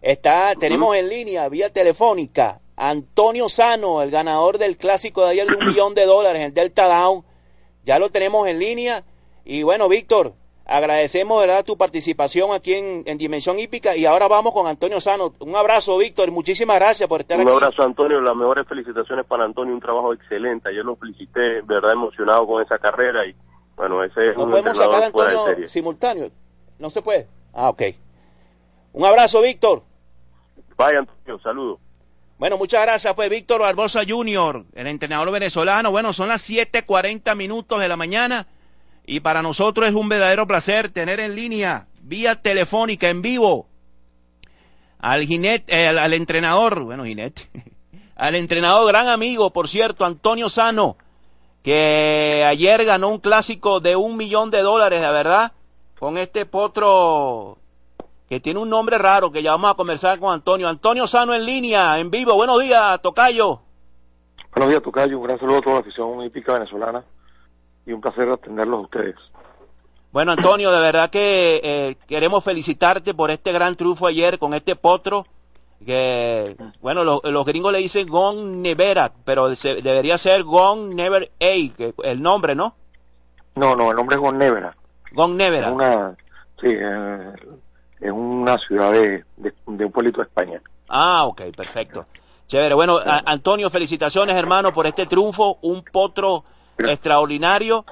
Está, 0.00 0.54
tenemos 0.58 0.96
en 0.96 1.10
línea, 1.10 1.46
vía 1.50 1.70
telefónica, 1.70 2.60
Antonio 2.76 3.50
Sano, 3.50 4.00
el 4.00 4.10
ganador 4.10 4.56
del 4.56 4.78
clásico 4.78 5.22
de 5.22 5.32
ayer 5.32 5.46
de 5.46 5.56
un 5.56 5.66
millón 5.68 5.94
de 5.94 6.06
dólares 6.06 6.40
en 6.40 6.54
Delta 6.54 6.86
Down. 6.88 7.24
Ya 7.84 7.98
lo 7.98 8.08
tenemos 8.10 8.48
en 8.48 8.58
línea. 8.58 9.04
Y 9.44 9.62
bueno, 9.62 9.88
Víctor, 9.88 10.34
Agradecemos 10.66 11.42
¿verdad? 11.42 11.62
tu 11.62 11.76
participación 11.76 12.52
aquí 12.52 12.72
en, 12.74 13.18
Dimensión 13.18 13.58
Hípica 13.58 13.94
y 13.96 14.06
ahora 14.06 14.28
vamos 14.28 14.54
con 14.54 14.66
Antonio 14.66 14.98
Sano. 14.98 15.34
Un 15.40 15.54
abrazo, 15.54 15.98
Víctor, 15.98 16.30
muchísimas 16.30 16.76
gracias 16.76 17.06
por 17.06 17.20
estar 17.20 17.38
aquí. 17.38 17.46
Un 17.46 17.52
abrazo, 17.52 17.82
Antonio. 17.82 18.18
Las 18.22 18.34
mejores 18.34 18.66
felicitaciones 18.66 19.26
para 19.26 19.44
Antonio, 19.44 19.74
un 19.74 19.80
trabajo 19.80 20.14
excelente. 20.14 20.74
Yo 20.74 20.82
lo 20.82 20.96
felicité, 20.96 21.60
verdad, 21.62 21.92
emocionado 21.92 22.46
con 22.46 22.62
esa 22.62 22.78
carrera 22.78 23.26
y 23.26 23.34
bueno, 23.76 24.02
ese 24.04 24.30
es 24.30 24.36
¿No 24.38 24.48
podemos 24.48 24.76
sacar 24.76 25.02
a 25.02 25.06
Antonio 25.06 25.68
simultáneo? 25.68 26.30
¿No 26.78 26.88
se 26.88 27.02
puede? 27.02 27.26
Ah, 27.52 27.68
ok. 27.68 27.82
Un 28.94 29.04
abrazo, 29.04 29.42
Víctor. 29.42 29.82
Vaya, 30.78 31.00
Antonio, 31.00 31.38
saludos. 31.40 31.78
Bueno, 32.38 32.56
muchas 32.56 32.82
gracias, 32.82 33.14
pues, 33.14 33.28
Víctor 33.28 33.60
Barbosa 33.60 34.00
Jr., 34.08 34.64
el 34.74 34.86
entrenador 34.86 35.30
venezolano. 35.30 35.90
Bueno, 35.90 36.14
son 36.14 36.28
las 36.28 36.48
7:40 36.48 37.34
minutos 37.34 37.78
de 37.80 37.88
la 37.88 37.96
mañana. 37.96 38.46
Y 39.06 39.20
para 39.20 39.42
nosotros 39.42 39.88
es 39.88 39.94
un 39.94 40.08
verdadero 40.08 40.46
placer 40.46 40.88
tener 40.88 41.20
en 41.20 41.34
línea, 41.34 41.86
vía 42.00 42.36
telefónica, 42.36 43.08
en 43.10 43.20
vivo, 43.20 43.68
al, 44.98 45.26
eh, 45.28 45.88
al, 45.88 46.12
entrenador, 46.14 46.84
bueno, 46.84 47.04
jinete, 47.04 47.50
al 48.16 48.34
entrenador, 48.34 48.88
gran 48.88 49.08
amigo, 49.08 49.52
por 49.52 49.68
cierto, 49.68 50.06
Antonio 50.06 50.48
Sano, 50.48 50.96
que 51.62 52.44
ayer 52.46 52.84
ganó 52.86 53.08
un 53.08 53.18
clásico 53.18 53.80
de 53.80 53.96
un 53.96 54.16
millón 54.16 54.50
de 54.50 54.62
dólares, 54.62 55.02
la 55.02 55.10
verdad, 55.10 55.52
con 55.98 56.16
este 56.16 56.46
potro 56.46 57.58
que 58.28 58.40
tiene 58.40 58.58
un 58.58 58.70
nombre 58.70 58.96
raro, 58.96 59.30
que 59.30 59.42
ya 59.42 59.50
vamos 59.50 59.70
a 59.70 59.74
conversar 59.74 60.18
con 60.18 60.32
Antonio. 60.32 60.66
Antonio 60.66 61.06
Sano 61.06 61.34
en 61.34 61.44
línea, 61.44 61.98
en 61.98 62.10
vivo. 62.10 62.34
Buenos 62.34 62.60
días, 62.62 63.00
Tocayo. 63.02 63.60
Buenos 64.52 64.70
días, 64.70 64.82
Tocayo. 64.82 65.18
Un 65.18 65.24
gran 65.24 65.38
saludo 65.38 65.58
a 65.58 65.60
toda 65.60 65.74
la 65.74 65.80
afición 65.80 66.22
hípica 66.22 66.54
venezolana 66.54 67.04
y 67.86 67.92
un 67.92 68.00
placer 68.00 68.28
atenderlos 68.28 68.78
a 68.78 68.82
ustedes. 68.82 69.16
Bueno, 70.12 70.32
Antonio, 70.32 70.70
de 70.70 70.80
verdad 70.80 71.10
que 71.10 71.60
eh, 71.64 71.96
queremos 72.06 72.44
felicitarte 72.44 73.14
por 73.14 73.30
este 73.30 73.50
gran 73.50 73.74
triunfo 73.74 74.06
ayer 74.06 74.38
con 74.38 74.54
este 74.54 74.76
potro. 74.76 75.26
Que, 75.84 76.56
bueno, 76.80 77.02
los 77.02 77.44
gringos 77.44 77.72
le 77.72 77.78
dicen 77.78 78.08
Gone 78.08 78.58
Nevera, 78.58 79.10
pero 79.24 79.50
debería 79.50 80.16
ser 80.16 80.44
Gone 80.44 80.94
Never 80.94 81.24
A, 81.24 81.76
que, 81.76 81.94
el 82.04 82.22
nombre, 82.22 82.54
¿no? 82.54 82.74
No, 83.56 83.74
no, 83.76 83.90
el 83.90 83.96
nombre 83.96 84.16
es 84.16 84.22
Gone 84.22 84.38
Nevera. 84.38 84.76
Gone 85.12 85.34
Nevera. 85.34 85.66
Es 85.66 85.74
una, 85.74 86.16
sí, 86.60 86.68
eh, 86.70 87.32
es 88.00 88.12
una 88.12 88.56
ciudad 88.58 88.92
de, 88.92 89.24
de, 89.36 89.52
un 89.66 89.92
pueblito 89.92 90.18
de 90.18 90.28
España. 90.28 90.62
Ah, 90.88 91.24
ok, 91.24 91.42
perfecto. 91.56 92.04
Chévere. 92.46 92.74
Bueno, 92.74 92.98
Antonio, 93.04 93.68
felicitaciones, 93.68 94.36
hermano, 94.36 94.72
por 94.72 94.86
este 94.86 95.06
triunfo. 95.06 95.58
Un 95.62 95.82
potro 95.82 96.44
extraordinario. 96.78 97.84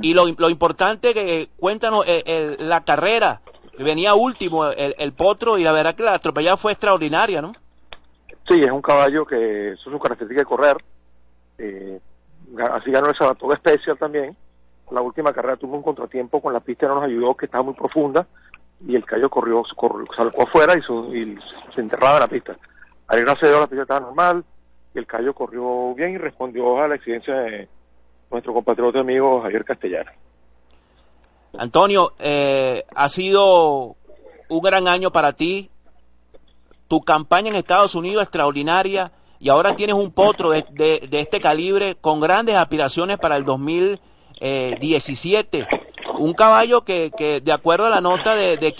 Y 0.00 0.14
lo, 0.14 0.26
lo 0.38 0.48
importante 0.48 1.12
que 1.12 1.50
cuéntanos 1.58 2.04
eh, 2.08 2.56
la 2.58 2.82
carrera, 2.82 3.42
venía 3.78 4.14
último 4.14 4.66
el, 4.66 5.12
potro 5.12 5.58
y 5.58 5.64
la 5.64 5.72
verdad 5.72 5.94
que 5.94 6.02
la 6.02 6.14
atropellada 6.14 6.56
fue 6.56 6.72
extraordinaria, 6.72 7.42
¿no? 7.42 7.52
Sí, 8.48 8.62
es 8.62 8.70
un 8.70 8.82
caballo 8.82 9.26
que 9.26 9.72
eso 9.72 9.82
es 9.86 9.92
su 9.92 9.98
característica 9.98 10.40
de 10.40 10.46
correr. 10.46 10.76
Eh, 11.58 12.00
así 12.72 12.90
ganó 12.90 13.08
el 13.08 13.16
Saratoga 13.16 13.56
Special 13.56 13.98
también. 13.98 14.36
La 14.90 15.00
última 15.00 15.32
carrera 15.32 15.56
tuvo 15.56 15.76
un 15.76 15.82
contratiempo 15.82 16.40
con 16.40 16.52
la 16.52 16.60
pista, 16.60 16.86
no 16.86 16.96
nos 16.96 17.04
ayudó, 17.04 17.34
que 17.34 17.46
estaba 17.46 17.64
muy 17.64 17.74
profunda 17.74 18.26
y 18.86 18.96
el 18.96 19.04
caballo 19.04 19.30
corrió, 19.30 19.62
corrió 19.76 20.06
salcó 20.16 20.42
afuera 20.42 20.74
y, 20.74 21.18
y 21.18 21.38
se 21.74 21.80
enterraba 21.80 22.16
en 22.16 22.20
la 22.20 22.28
pista. 22.28 22.56
Ayer 23.08 23.24
gracias 23.24 23.44
a 23.44 23.48
Dios 23.48 23.60
la 23.60 23.66
pista 23.66 23.82
estaba 23.82 24.00
normal, 24.00 24.44
y 24.94 24.98
el 24.98 25.06
Cayo 25.06 25.34
corrió 25.34 25.94
bien 25.94 26.12
y 26.12 26.18
respondió 26.18 26.82
a 26.82 26.88
la 26.88 26.96
exigencia 26.96 27.34
de 27.34 27.68
nuestro 28.30 28.52
compatriota 28.52 29.00
amigo 29.00 29.40
Javier 29.42 29.64
Castellano. 29.64 30.10
Antonio, 31.56 32.12
eh, 32.18 32.84
ha 32.94 33.08
sido 33.08 33.96
un 34.48 34.60
gran 34.60 34.86
año 34.88 35.10
para 35.10 35.32
ti, 35.34 35.70
tu 36.88 37.00
campaña 37.00 37.48
en 37.50 37.56
Estados 37.56 37.94
Unidos 37.94 38.22
extraordinaria 38.22 39.12
y 39.38 39.48
ahora 39.48 39.76
tienes 39.76 39.96
un 39.96 40.12
potro 40.12 40.50
de, 40.50 41.08
este 41.10 41.40
calibre 41.40 41.94
con 41.96 42.20
grandes 42.20 42.54
aspiraciones 42.54 43.18
para 43.18 43.36
el 43.36 43.44
2017. 43.44 45.66
Un 46.18 46.34
caballo 46.34 46.84
que, 46.84 47.10
que 47.16 47.40
de 47.40 47.52
acuerdo 47.52 47.86
a 47.86 47.90
la 47.90 48.00
nota 48.00 48.36
de, 48.36 48.56
de 48.56 48.74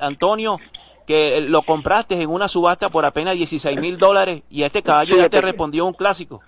Antonio, 0.00 0.58
que 1.06 1.40
lo 1.42 1.62
compraste 1.62 2.20
en 2.20 2.30
una 2.30 2.48
subasta 2.48 2.88
por 2.88 3.04
apenas 3.04 3.34
16 3.34 3.78
mil 3.80 3.98
dólares 3.98 4.42
y 4.50 4.62
este 4.62 4.82
caballo 4.82 5.16
ya 5.16 5.28
te 5.28 5.40
respondió 5.40 5.84
un 5.86 5.92
clásico. 5.92 6.40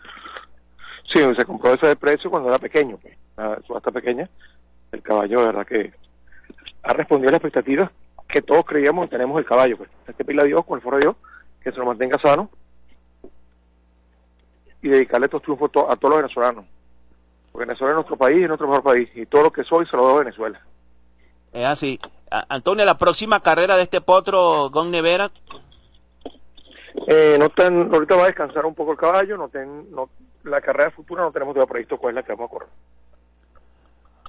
Sí, 1.13 1.21
se 1.37 1.45
compró 1.45 1.75
ese 1.75 1.95
precio 1.97 2.31
cuando 2.31 2.49
era 2.49 2.59
pequeño, 2.59 2.99
pues, 2.99 3.17
una 3.37 3.61
subasta 3.67 3.91
pequeña. 3.91 4.29
El 4.93 5.03
caballo, 5.03 5.41
de 5.41 5.47
verdad 5.47 5.67
que 5.67 5.93
ha 6.83 6.93
respondido 6.93 7.29
a 7.29 7.33
las 7.33 7.41
expectativas 7.41 7.91
que 8.29 8.43
todos 8.43 8.65
creíamos 8.65 9.05
que 9.05 9.17
tenemos 9.17 9.39
el 9.39 9.45
caballo. 9.45 9.77
Pues. 9.77 9.91
Este 10.07 10.25
pila 10.25 10.43
a 10.43 10.47
Dios, 10.47 10.65
con 10.65 10.79
el 10.79 10.83
foro 10.83 10.97
de 10.97 11.03
Dios, 11.03 11.17
que 11.63 11.71
se 11.71 11.79
lo 11.79 11.87
mantenga 11.87 12.19
sano 12.19 12.51
y 14.83 14.89
dedicarle 14.89 15.27
estos 15.27 15.43
triunfos 15.43 15.71
a 15.89 15.97
todos 15.97 16.11
los 16.11 16.17
venezolanos. 16.23 16.65
Porque 17.53 17.67
Venezuela 17.67 17.93
es 17.93 17.97
nuestro 17.97 18.17
país, 18.17 18.43
es 18.43 18.49
nuestro 18.49 18.69
mejor 18.69 18.85
país, 18.85 19.09
y 19.15 19.27
todo 19.27 19.45
lo 19.45 19.53
que 19.53 19.65
soy 19.65 19.87
se 19.87 19.97
lo 19.97 20.05
doy 20.05 20.17
a 20.17 20.19
Venezuela. 20.21 20.61
Es 21.53 21.65
así. 21.65 21.99
Antonio, 22.49 22.85
la 22.85 22.99
próxima 22.99 23.41
carrera 23.41 23.77
de 23.77 23.83
este 23.83 24.01
potro, 24.01 24.71
Gon 24.71 24.91
Nevera. 24.91 25.31
Eh, 27.07 27.37
no 27.39 27.51
ten, 27.51 27.93
ahorita 27.93 28.17
va 28.17 28.25
a 28.25 28.27
descansar 28.27 28.67
un 28.67 28.75
poco 28.75 28.93
el 28.93 28.99
caballo, 28.99 29.37
no, 29.37 29.49
ten, 29.49 29.91
no 29.91 30.09
la 30.45 30.61
carrera 30.61 30.91
futura 30.91 31.23
no 31.23 31.33
tenemos 31.33 31.55
todavía 31.55 31.71
previsto 31.71 31.99
cuál 31.99 32.13
es 32.13 32.15
la 32.17 32.23
que 32.23 32.33
vamos 32.33 32.49
a 32.49 32.53
correr. 32.53 32.69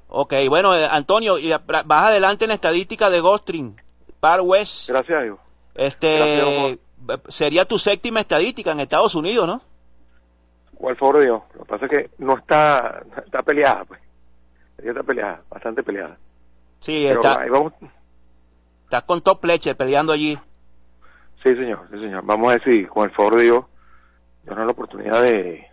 Ok, 0.10 0.34
bueno, 0.50 0.76
eh, 0.76 0.88
Antonio, 0.90 1.38
y 1.38 1.50
vas 1.50 2.08
adelante 2.08 2.46
en 2.46 2.50
la 2.50 2.56
estadística 2.56 3.10
de 3.10 3.20
Gostring, 3.20 3.80
Par 4.20 4.42
West. 4.42 4.90
Gracias 4.90 5.20
a 5.20 5.24
Dios. 5.24 5.40
Este, 5.76 6.80
sería 7.28 7.66
tu 7.66 7.78
séptima 7.78 8.22
estadística 8.22 8.72
en 8.72 8.80
Estados 8.80 9.16
Unidos, 9.16 9.48
¿no? 9.48 9.62
¿Cuál 10.76 10.96
favor 10.96 11.18
de 11.18 11.26
Dios? 11.26 11.42
Lo 11.54 11.64
que 11.64 11.70
pasa 11.70 11.86
es 11.86 11.92
que 11.92 12.10
no 12.20 12.38
está, 12.38 13.04
está 13.26 13.42
peleada, 13.44 13.84
pues. 13.86 14.00
Está 14.78 15.04
peleada, 15.04 15.42
bastante 15.50 15.84
peleada. 15.84 16.18
Sí, 16.80 17.08
está. 17.08 17.46
vamos. 17.50 17.74
Estás 18.88 19.04
con 19.04 19.20
Top 19.20 19.42
Pletcher 19.42 19.76
peleando 19.76 20.14
allí. 20.14 20.40
Sí, 21.44 21.54
señor, 21.56 21.90
sí, 21.92 22.00
señor. 22.00 22.24
Vamos 22.24 22.50
a 22.50 22.54
decir, 22.54 22.88
con 22.88 23.04
el 23.04 23.12
favor 23.14 23.36
de 23.36 23.44
Dios, 23.44 23.66
nos 24.46 24.58
la 24.58 24.72
oportunidad 24.72 25.22
de, 25.22 25.68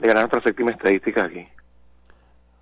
de 0.00 0.08
ganar 0.08 0.24
nuestra 0.24 0.42
séptima 0.42 0.72
estadística 0.72 1.22
aquí. 1.22 1.46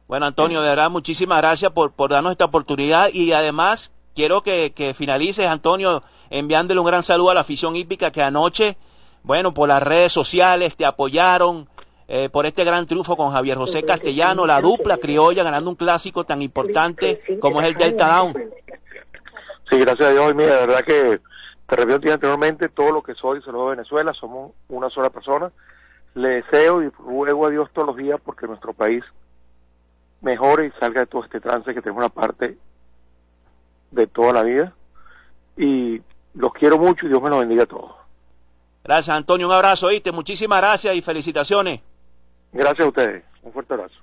Bueno, 0.06 0.26
Antonio, 0.26 0.60
de 0.60 0.68
verdad, 0.68 0.90
muchísimas 0.90 1.38
gracias 1.38 1.72
por, 1.72 1.92
por 1.92 2.10
darnos 2.10 2.32
esta 2.32 2.44
oportunidad 2.44 3.08
y 3.10 3.32
además 3.32 3.90
quiero 4.14 4.42
que, 4.42 4.74
que 4.74 4.92
finalices, 4.92 5.46
Antonio, 5.46 6.02
enviándole 6.28 6.78
un 6.78 6.86
gran 6.86 7.02
saludo 7.02 7.30
a 7.30 7.34
la 7.34 7.40
afición 7.40 7.74
hípica 7.74 8.10
que 8.10 8.20
anoche, 8.20 8.76
bueno, 9.22 9.54
por 9.54 9.70
las 9.70 9.82
redes 9.82 10.12
sociales 10.12 10.76
te 10.76 10.84
apoyaron 10.84 11.70
eh, 12.06 12.28
por 12.28 12.44
este 12.44 12.64
gran 12.64 12.86
triunfo 12.86 13.16
con 13.16 13.32
Javier 13.32 13.56
José 13.56 13.82
Castellano, 13.82 14.46
la 14.46 14.60
dupla 14.60 14.98
criolla 14.98 15.42
ganando 15.42 15.70
un 15.70 15.76
clásico 15.76 16.24
tan 16.24 16.42
importante 16.42 17.22
como 17.40 17.62
es 17.62 17.68
el 17.68 17.76
Delta 17.76 18.08
Down. 18.08 18.34
Sí, 19.74 19.80
gracias 19.80 20.08
a 20.08 20.12
Dios, 20.12 20.34
mira, 20.36 20.54
de 20.54 20.66
verdad 20.68 20.84
que 20.84 21.20
te 21.66 21.76
repito 21.76 22.12
anteriormente, 22.12 22.68
todo 22.68 22.92
lo 22.92 23.02
que 23.02 23.14
soy 23.14 23.42
se 23.42 23.50
lo 23.50 23.58
doy 23.58 23.66
a 23.66 23.76
Venezuela, 23.76 24.12
somos 24.12 24.52
una 24.68 24.88
sola 24.88 25.10
persona. 25.10 25.50
Le 26.14 26.28
deseo 26.28 26.80
y 26.80 26.90
ruego 26.90 27.46
a 27.46 27.50
Dios 27.50 27.68
todos 27.72 27.88
los 27.88 27.96
días 27.96 28.20
porque 28.24 28.46
nuestro 28.46 28.72
país 28.72 29.02
mejore 30.20 30.66
y 30.66 30.70
salga 30.78 31.00
de 31.00 31.06
todo 31.08 31.24
este 31.24 31.40
trance 31.40 31.74
que 31.74 31.82
tenemos 31.82 32.04
una 32.04 32.08
parte 32.08 32.56
de 33.90 34.06
toda 34.06 34.32
la 34.32 34.44
vida. 34.44 34.72
Y 35.56 36.00
los 36.34 36.52
quiero 36.52 36.78
mucho 36.78 37.06
y 37.06 37.08
Dios 37.08 37.20
me 37.20 37.30
los 37.30 37.40
bendiga 37.40 37.64
a 37.64 37.66
todos. 37.66 37.96
Gracias, 38.84 39.16
Antonio. 39.16 39.48
Un 39.48 39.54
abrazo, 39.54 39.88
¿oíste? 39.88 40.12
Muchísimas 40.12 40.60
gracias 40.60 40.94
y 40.94 41.02
felicitaciones. 41.02 41.80
Gracias 42.52 42.86
a 42.86 42.88
ustedes. 42.88 43.24
Un 43.42 43.52
fuerte 43.52 43.74
abrazo. 43.74 43.96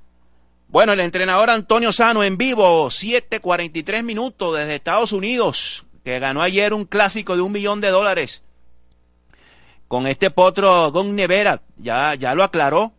Bueno, 0.71 0.93
el 0.93 1.01
entrenador 1.01 1.49
Antonio 1.49 1.91
Sano 1.91 2.23
en 2.23 2.37
vivo, 2.37 2.89
7:43 2.89 4.03
minutos 4.03 4.57
desde 4.57 4.75
Estados 4.75 5.11
Unidos, 5.11 5.83
que 6.05 6.17
ganó 6.17 6.41
ayer 6.41 6.73
un 6.73 6.85
clásico 6.85 7.35
de 7.35 7.41
un 7.41 7.51
millón 7.51 7.81
de 7.81 7.89
dólares. 7.89 8.41
Con 9.89 10.07
este 10.07 10.31
potro 10.31 10.89
Gon 10.93 11.13
Nevera, 11.13 11.61
ya, 11.75 12.15
ya 12.15 12.33
lo 12.35 12.45
aclaró, 12.45 12.93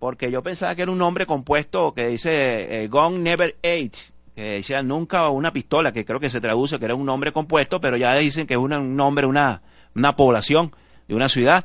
porque 0.00 0.32
yo 0.32 0.42
pensaba 0.42 0.74
que 0.74 0.82
era 0.82 0.90
un 0.90 0.98
nombre 0.98 1.24
compuesto 1.24 1.94
que 1.94 2.08
dice 2.08 2.82
eh, 2.82 2.88
Gone 2.88 3.20
Never 3.20 3.54
Ate, 3.58 3.92
que 4.34 4.42
decía 4.42 4.82
nunca 4.82 5.28
una 5.28 5.52
pistola, 5.52 5.92
que 5.92 6.04
creo 6.04 6.18
que 6.18 6.30
se 6.30 6.40
traduce 6.40 6.80
que 6.80 6.84
era 6.86 6.96
un 6.96 7.06
nombre 7.06 7.30
compuesto, 7.30 7.80
pero 7.80 7.96
ya 7.96 8.12
dicen 8.16 8.44
que 8.48 8.54
es 8.54 8.58
un 8.58 8.96
nombre, 8.96 9.24
una, 9.24 9.62
una 9.94 10.16
población 10.16 10.74
de 11.06 11.14
una 11.14 11.28
ciudad. 11.28 11.64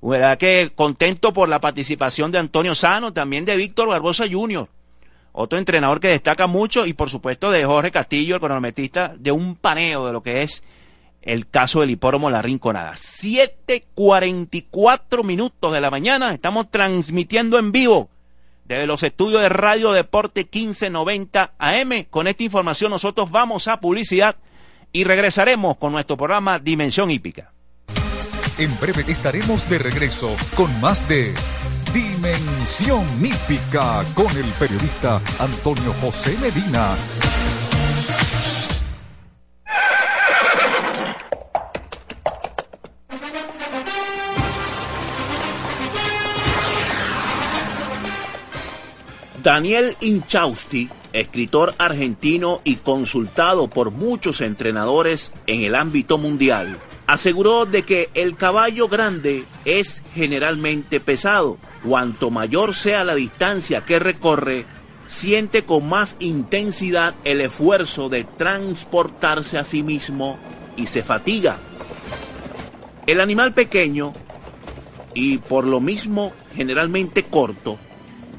¿Verdad 0.00 0.38
que 0.38 0.70
contento 0.74 1.32
por 1.32 1.48
la 1.48 1.60
participación 1.60 2.30
de 2.30 2.38
Antonio 2.38 2.74
Sano, 2.74 3.12
también 3.12 3.44
de 3.44 3.56
Víctor 3.56 3.88
Barbosa 3.88 4.24
Jr., 4.30 4.68
otro 5.32 5.58
entrenador 5.58 5.98
que 6.00 6.08
destaca 6.08 6.46
mucho, 6.46 6.86
y 6.86 6.94
por 6.94 7.10
supuesto 7.10 7.50
de 7.50 7.64
Jorge 7.64 7.90
Castillo, 7.90 8.36
el 8.36 8.40
cronometrista, 8.40 9.14
de 9.18 9.32
un 9.32 9.56
paneo 9.56 10.06
de 10.06 10.12
lo 10.12 10.22
que 10.22 10.42
es 10.42 10.62
el 11.22 11.48
caso 11.48 11.80
del 11.80 11.90
hipódromo 11.90 12.30
La 12.30 12.42
Rinconada. 12.42 12.92
7.44 12.92 15.24
minutos 15.24 15.72
de 15.72 15.80
la 15.80 15.90
mañana, 15.90 16.32
estamos 16.32 16.70
transmitiendo 16.70 17.58
en 17.58 17.72
vivo 17.72 18.08
desde 18.64 18.86
los 18.86 19.02
estudios 19.02 19.42
de 19.42 19.48
Radio 19.48 19.90
Deporte 19.92 20.42
1590 20.42 21.54
AM. 21.58 22.04
Con 22.10 22.28
esta 22.28 22.42
información 22.42 22.90
nosotros 22.90 23.30
vamos 23.30 23.68
a 23.68 23.80
publicidad 23.80 24.36
y 24.92 25.04
regresaremos 25.04 25.76
con 25.76 25.92
nuestro 25.92 26.16
programa 26.16 26.58
Dimensión 26.58 27.10
Hípica. 27.10 27.52
En 28.58 28.76
breve 28.80 29.04
estaremos 29.06 29.70
de 29.70 29.78
regreso 29.78 30.34
con 30.56 30.80
más 30.80 31.08
de 31.08 31.32
Dimensión 31.94 33.06
Hípica 33.24 34.04
con 34.14 34.36
el 34.36 34.46
periodista 34.58 35.20
Antonio 35.38 35.94
José 36.00 36.36
Medina. 36.40 36.96
Daniel 49.40 49.96
Inchausti, 50.00 50.90
escritor 51.12 51.76
argentino 51.78 52.60
y 52.64 52.76
consultado 52.76 53.68
por 53.68 53.92
muchos 53.92 54.40
entrenadores 54.40 55.32
en 55.46 55.62
el 55.62 55.76
ámbito 55.76 56.18
mundial, 56.18 56.80
aseguró 57.08 57.64
de 57.64 57.84
que 57.84 58.10
el 58.12 58.36
caballo 58.36 58.86
grande 58.86 59.46
es 59.64 60.02
generalmente 60.14 61.00
pesado. 61.00 61.56
Cuanto 61.82 62.30
mayor 62.30 62.74
sea 62.74 63.02
la 63.02 63.14
distancia 63.14 63.80
que 63.86 63.98
recorre, 63.98 64.66
siente 65.06 65.64
con 65.64 65.88
más 65.88 66.16
intensidad 66.20 67.14
el 67.24 67.40
esfuerzo 67.40 68.10
de 68.10 68.24
transportarse 68.24 69.56
a 69.56 69.64
sí 69.64 69.82
mismo 69.82 70.38
y 70.76 70.86
se 70.86 71.02
fatiga. 71.02 71.56
El 73.06 73.22
animal 73.22 73.54
pequeño, 73.54 74.12
y 75.14 75.38
por 75.38 75.66
lo 75.66 75.80
mismo 75.80 76.34
generalmente 76.54 77.22
corto, 77.22 77.78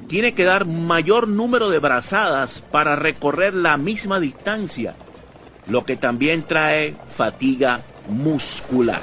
tiene 0.08 0.36
que 0.36 0.44
dar 0.44 0.66
mayor 0.66 1.28
número 1.28 1.72
de 1.72 1.80
brazadas 1.80 2.64
para 2.70 2.96
recorrer 2.96 3.56
la 3.56 3.78
misma 3.78 4.20
distancia, 4.20 4.96
lo 5.66 5.86
que 5.86 5.96
también 5.96 6.44
trae 6.44 6.96
fatiga 7.16 7.82
muscular. 8.10 9.02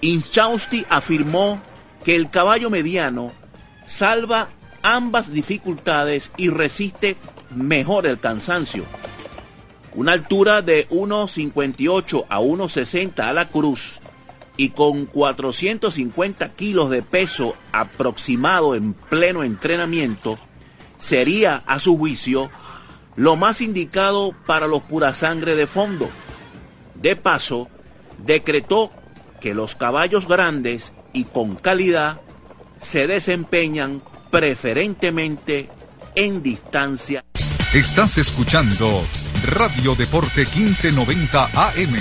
Inchausti 0.00 0.86
afirmó 0.88 1.60
que 2.04 2.16
el 2.16 2.30
caballo 2.30 2.70
mediano 2.70 3.32
salva 3.84 4.48
ambas 4.82 5.32
dificultades 5.32 6.32
y 6.36 6.48
resiste 6.48 7.16
mejor 7.54 8.06
el 8.06 8.18
cansancio. 8.18 8.84
Una 9.94 10.12
altura 10.12 10.62
de 10.62 10.88
1,58 10.88 12.26
a 12.28 12.40
1,60 12.40 13.20
a 13.20 13.32
la 13.32 13.48
cruz 13.48 14.00
y 14.56 14.70
con 14.70 15.06
450 15.06 16.50
kilos 16.50 16.90
de 16.90 17.02
peso 17.02 17.56
aproximado 17.72 18.74
en 18.74 18.92
pleno 18.92 19.42
entrenamiento, 19.42 20.38
sería, 20.98 21.62
a 21.66 21.78
su 21.78 21.96
juicio, 21.96 22.50
lo 23.16 23.36
más 23.36 23.60
indicado 23.60 24.34
para 24.46 24.66
los 24.66 24.82
pura 24.82 25.14
sangre 25.14 25.56
de 25.56 25.66
fondo. 25.66 26.08
De 27.00 27.16
paso, 27.16 27.68
decretó 28.18 28.92
que 29.40 29.54
los 29.54 29.74
caballos 29.74 30.28
grandes 30.28 30.92
y 31.12 31.24
con 31.24 31.56
calidad 31.56 32.20
se 32.80 33.06
desempeñan 33.06 34.02
preferentemente 34.30 35.68
en 36.14 36.42
distancia. 36.42 37.24
Estás 37.72 38.18
escuchando 38.18 39.02
Radio 39.44 39.94
Deporte 39.94 40.40
1590 40.40 41.44
AM 41.54 41.96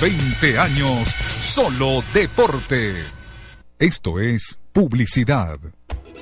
20 0.00 0.58
años 0.58 1.08
solo 1.40 2.02
deporte. 2.12 2.94
Esto 3.78 4.18
es 4.18 4.60
publicidad. 4.72 5.58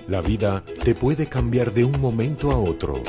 La 0.08 0.20
vida 0.20 0.62
te 0.84 0.94
puede 0.94 1.26
cambiar 1.26 1.72
de 1.72 1.84
un 1.84 2.00
momento 2.00 2.52
a 2.52 2.56
otro. 2.58 3.02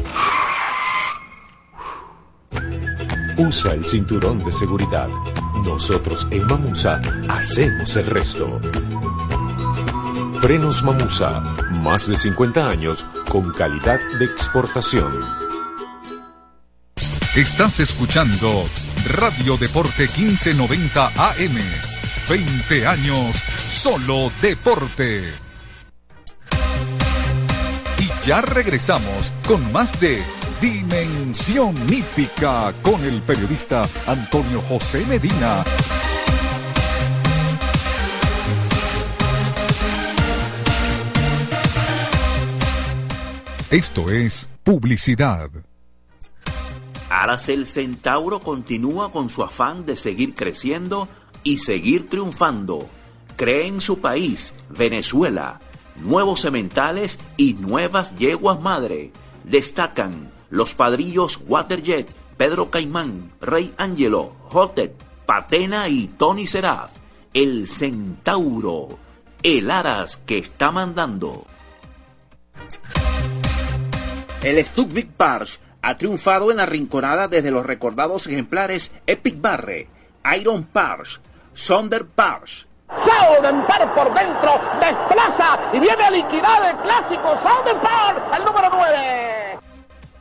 Usa 3.38 3.74
el 3.74 3.84
cinturón 3.84 4.44
de 4.44 4.52
seguridad. 4.52 5.08
Nosotros 5.66 6.28
en 6.30 6.46
Mamusa 6.46 7.02
hacemos 7.30 7.96
el 7.96 8.06
resto. 8.06 8.60
Frenos 10.42 10.84
Mamusa, 10.84 11.40
más 11.72 12.08
de 12.08 12.16
50 12.16 12.70
años 12.70 13.08
con 13.30 13.52
calidad 13.54 14.00
de 14.20 14.26
exportación. 14.26 15.12
Estás 17.36 17.80
escuchando 17.80 18.64
Radio 19.08 19.58
Deporte 19.58 20.04
1590 20.04 21.08
AM. 21.08 21.58
20 22.30 22.88
años 22.88 23.36
solo 23.68 24.32
deporte. 24.42 25.44
Ya 28.26 28.40
regresamos 28.40 29.34
con 29.46 29.74
más 29.74 30.00
de 30.00 30.24
Dimensión 30.64 31.76
Hípica 31.92 32.74
con 32.82 33.04
el 33.04 33.22
periodista 33.24 33.86
Antonio 34.08 34.62
José 34.62 35.06
Medina. 35.08 35.62
Esto 43.70 44.10
es 44.10 44.50
publicidad. 44.64 45.50
Aracel 47.10 47.66
Centauro 47.66 48.40
continúa 48.40 49.12
con 49.12 49.28
su 49.28 49.44
afán 49.44 49.86
de 49.86 49.98
seguir 49.98 50.34
creciendo 50.34 51.10
y 51.44 51.58
seguir 51.58 52.10
triunfando. 52.10 52.88
Cree 53.36 53.68
en 53.68 53.82
su 53.82 54.00
país, 54.00 54.54
Venezuela, 54.70 55.60
nuevos 55.98 56.40
sementales 56.40 57.20
y 57.36 57.56
nuevas 57.56 58.18
yeguas 58.18 58.62
madre. 58.62 59.12
Destacan 59.44 60.32
los 60.54 60.76
padrillos 60.76 61.40
Waterjet, 61.48 62.08
Pedro 62.38 62.70
Caimán, 62.70 63.32
Rey 63.42 63.74
Angelo, 63.76 64.34
Jotet, 64.52 64.94
Patena 65.26 65.90
y 65.90 66.06
Tony 66.10 66.46
Seraf. 66.46 66.92
El 67.34 67.68
Centauro, 67.68 69.00
el 69.42 69.72
Aras 69.72 70.18
que 70.18 70.38
está 70.38 70.70
mandando. 70.70 71.48
El 74.44 74.64
Stuck 74.64 74.94
Big 74.94 75.10
Pars 75.10 75.60
ha 75.82 75.98
triunfado 75.98 76.52
en 76.52 76.58
la 76.58 76.68
rinconada 76.68 77.28
desde 77.28 77.50
los 77.50 77.66
recordados 77.66 78.28
ejemplares 78.28 78.92
Epic 79.08 79.42
Barre, 79.42 79.88
Iron 80.38 80.66
Pars, 80.66 81.20
Sonder 81.56 82.06
Pars, 82.06 82.68
Par 82.88 83.94
por 83.96 84.14
dentro, 84.14 84.62
desplaza 84.80 85.60
y 85.74 85.80
viene 85.80 86.04
a 86.04 86.12
liquidar 86.12 86.64
el 86.70 86.78
clásico 86.78 87.40
Par, 87.42 88.30
el 88.38 88.46
número 88.46 88.70
9. 88.72 89.43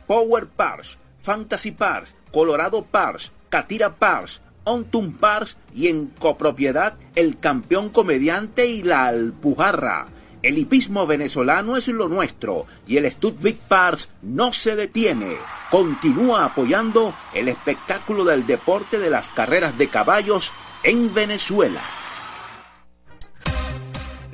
Power 0.07 0.47
Pars, 0.47 0.97
Fantasy 1.21 1.71
Pars, 1.71 2.15
Colorado 2.31 2.83
Pars, 2.83 3.31
Catira 3.49 3.95
Pars, 3.95 4.41
Ontum 4.63 5.13
Pars 5.13 5.57
y 5.73 5.87
en 5.87 6.07
copropiedad 6.07 6.95
el 7.15 7.39
campeón 7.39 7.89
comediante 7.89 8.67
y 8.67 8.83
la 8.83 9.05
Alpujarra. 9.05 10.07
El 10.41 10.57
hipismo 10.57 11.07
venezolano 11.07 11.77
es 11.77 11.87
lo 11.87 12.09
nuestro 12.09 12.65
y 12.85 12.97
el 12.97 13.09
Big 13.41 13.57
Pars 13.59 14.09
no 14.21 14.51
se 14.51 14.75
detiene. 14.75 15.37
Continúa 15.71 16.45
apoyando 16.45 17.15
el 17.33 17.47
espectáculo 17.47 18.25
del 18.25 18.45
deporte 18.45 18.99
de 18.99 19.09
las 19.09 19.29
carreras 19.29 19.77
de 19.77 19.87
caballos 19.87 20.51
en 20.83 21.13
Venezuela. 21.13 21.81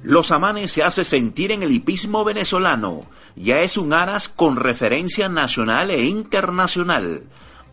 Los 0.01 0.32
Amanes 0.32 0.72
se 0.72 0.84
hace 0.84 1.03
sentir 1.03 1.51
en 1.51 1.61
el 1.61 1.72
hipismo 1.72 2.24
venezolano. 2.24 3.05
Ya 3.41 3.61
es 3.61 3.77
un 3.77 3.93
aras 3.93 4.27
con 4.27 4.57
referencia 4.57 5.29
nacional 5.29 5.91
e 5.91 6.03
internacional. 6.03 7.23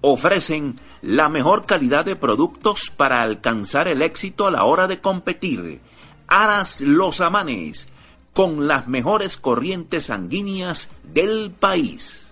Ofrecen 0.01 0.79
la 1.03 1.29
mejor 1.29 1.67
calidad 1.67 2.05
de 2.05 2.15
productos 2.15 2.93
para 2.97 3.21
alcanzar 3.21 3.89
el 3.89 4.01
éxito 4.01 4.47
a 4.47 4.53
la 4.53 4.63
hora 4.63 4.87
de 4.87 5.01
competir. 5.01 5.81
Aras 6.29 6.83
Los 6.83 7.21
Amanes, 7.21 7.89
con 8.33 8.69
las 8.69 8.87
mejores 8.87 9.37
corrientes 9.37 10.05
sanguíneas 10.05 10.89
del 11.03 11.51
país. 11.51 12.26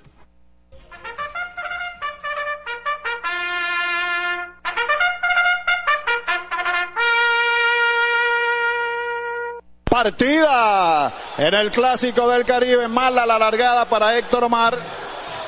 Partida 9.94 11.12
en 11.38 11.54
el 11.54 11.70
clásico 11.70 12.28
del 12.28 12.44
Caribe. 12.44 12.88
Mala 12.88 13.24
la 13.24 13.38
largada 13.38 13.84
para 13.84 14.18
Héctor 14.18 14.42
Omar. 14.42 14.76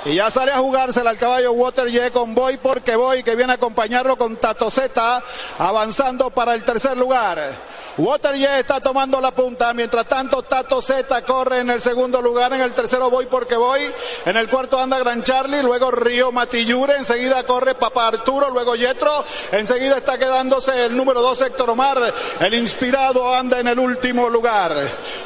Y 0.06 0.14
ya 0.14 0.30
sale 0.30 0.52
a 0.52 0.58
jugársela 0.58 1.10
al 1.10 1.16
caballo 1.16 1.50
Waterjet 1.50 2.12
con 2.12 2.32
Boy 2.32 2.58
porque 2.58 2.94
Boy 2.94 3.24
que 3.24 3.34
viene 3.34 3.52
a 3.52 3.56
acompañarlo 3.56 4.16
con 4.16 4.36
Tato 4.36 4.70
Z 4.70 5.22
avanzando 5.58 6.30
para 6.30 6.54
el 6.54 6.62
tercer 6.62 6.96
lugar. 6.96 7.42
Waterjet 7.98 8.60
está 8.60 8.78
tomando 8.78 9.20
la 9.22 9.30
punta, 9.30 9.72
mientras 9.72 10.06
tanto 10.06 10.42
Tato 10.42 10.82
Z 10.82 11.22
corre 11.22 11.60
en 11.60 11.70
el 11.70 11.80
segundo 11.80 12.20
lugar, 12.20 12.52
en 12.52 12.60
el 12.60 12.74
tercero 12.74 13.08
voy 13.08 13.24
porque 13.24 13.56
voy, 13.56 13.90
en 14.26 14.36
el 14.36 14.50
cuarto 14.50 14.78
anda 14.78 14.98
Gran 14.98 15.22
Charlie, 15.22 15.62
luego 15.62 15.90
Río 15.90 16.30
Matillure, 16.30 16.96
enseguida 16.96 17.44
corre 17.44 17.74
Papá 17.74 18.08
Arturo, 18.08 18.50
luego 18.50 18.76
Yetro, 18.76 19.24
enseguida 19.50 19.96
está 19.96 20.18
quedándose 20.18 20.84
el 20.84 20.94
número 20.94 21.22
dos 21.22 21.40
Héctor 21.40 21.70
Omar, 21.70 22.12
el 22.40 22.54
inspirado 22.54 23.34
anda 23.34 23.60
en 23.60 23.68
el 23.68 23.78
último 23.78 24.28
lugar. 24.28 24.76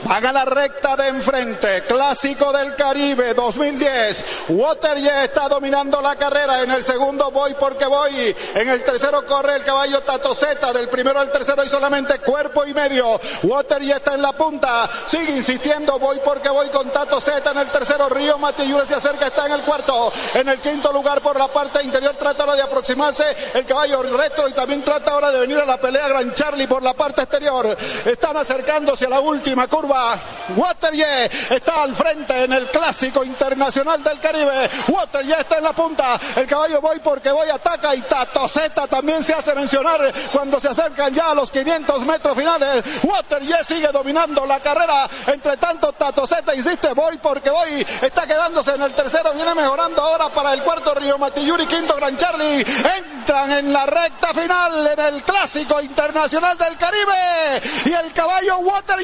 Van 0.05 0.24
a 0.26 0.33
la 0.33 0.45
recta 0.45 0.95
de 0.95 1.09
enfrente, 1.09 1.85
clásico 1.89 2.53
del 2.53 2.76
Caribe 2.76 3.35
2010, 3.35 4.45
Waterjet 4.71 5.25
está 5.25 5.49
dominando 5.49 6.01
la 6.01 6.14
carrera, 6.14 6.62
en 6.62 6.71
el 6.71 6.85
segundo 6.85 7.33
voy 7.33 7.55
porque 7.59 7.87
voy, 7.87 8.35
en 8.55 8.68
el 8.68 8.85
tercero 8.85 9.27
corre 9.27 9.57
el 9.57 9.64
caballo 9.64 10.01
Tato 10.03 10.33
Z, 10.33 10.73
del 10.73 10.89
primero 10.89 11.18
al 11.18 11.33
tercero 11.33 11.64
y 11.64 11.68
solamente 11.68 12.21
cuerpo 12.21 12.64
y 12.64 12.73
medio. 12.73 13.18
Water 13.43 13.83
ya 13.83 13.97
está 13.97 14.14
en 14.14 14.23
la 14.23 14.33
punta. 14.33 14.89
Sigue 15.07 15.33
insistiendo. 15.33 15.99
Voy 15.99 16.21
porque 16.25 16.49
voy 16.49 16.68
con 16.68 16.91
Tato 16.91 17.21
Z 17.21 17.51
en 17.51 17.59
el 17.59 17.71
tercero. 17.71 18.09
Río 18.09 18.39
Matillure 18.39 18.87
se 18.87 18.95
acerca. 18.95 19.27
Está 19.27 19.47
en 19.47 19.53
el 19.53 19.62
cuarto. 19.62 20.12
En 20.35 20.49
el 20.49 20.61
quinto 20.61 20.93
lugar 20.93 21.21
por 21.21 21.39
la 21.39 21.49
parte 21.49 21.83
interior. 21.83 22.14
Trata 22.16 22.45
ahora 22.45 22.57
de 22.57 22.62
aproximarse 22.62 23.25
el 23.55 23.66
caballo 23.66 24.03
retro 24.03 24.49
y 24.49 24.53
también 24.53 24.83
trata 24.83 25.12
ahora 25.12 25.31
de 25.31 25.41
venir 25.41 25.59
a 25.59 25.66
la 25.66 25.81
pelea 25.81 26.09
Gran 26.09 26.33
Charlie 26.33 26.66
por 26.66 26.83
la 26.83 26.95
parte 26.95 27.23
exterior. 27.23 27.77
Están 28.05 28.37
acercándose 28.37 29.07
a 29.07 29.11
la 29.11 29.21
última 29.21 29.66
curva. 29.66 30.14
Waterye 30.57 31.27
está 31.51 31.83
al 31.83 31.95
frente 31.95 32.45
en 32.45 32.53
el 32.53 32.68
clásico 32.68 33.25
internacional 33.25 34.03
del 34.03 34.18
Caribe. 34.21 34.59
Waterye 34.88 35.40
está 35.40 35.58
en 35.58 35.64
la 35.64 35.72
punta. 35.72 36.18
El 36.36 36.46
caballo 36.46 36.80
voy 36.80 36.98
porque 37.00 37.30
voy 37.30 37.48
ataca 37.50 37.94
y 37.94 38.02
Tato 38.02 38.48
Z 38.48 38.86
también 38.86 39.22
se 39.22 39.34
hace 39.34 39.54
mencionar 39.54 40.12
cuando 40.32 40.61
se 40.61 40.68
acercan 40.68 41.14
ya 41.14 41.30
a 41.30 41.34
los 41.34 41.50
500 41.50 42.04
metros 42.06 42.36
finales 42.36 42.84
Water 43.02 43.42
Yes 43.42 43.66
sigue 43.66 43.88
dominando 43.88 44.44
la 44.46 44.61
carrera. 44.61 45.08
Entre 45.26 45.56
tanto, 45.56 45.92
Tato 45.92 46.26
Z 46.26 46.54
insiste, 46.54 46.92
voy 46.92 47.18
porque 47.18 47.50
voy. 47.50 47.86
Está 48.02 48.26
quedándose 48.26 48.74
en 48.74 48.82
el 48.82 48.94
tercero, 48.94 49.32
viene 49.32 49.54
mejorando 49.54 50.02
ahora 50.02 50.28
para 50.30 50.52
el 50.54 50.62
cuarto 50.62 50.94
Río 50.94 51.18
Matilluri, 51.18 51.66
quinto 51.66 51.94
Gran 51.96 52.16
Charlie. 52.16 52.64
Entran 52.98 53.52
en 53.52 53.72
la 53.72 53.86
recta 53.86 54.28
final 54.34 54.86
en 54.86 55.00
el 55.00 55.22
clásico 55.22 55.80
internacional 55.80 56.56
del 56.58 56.76
Caribe. 56.76 57.62
Y 57.86 57.92
el 57.92 58.12
caballo 58.12 58.58
Water 58.58 58.98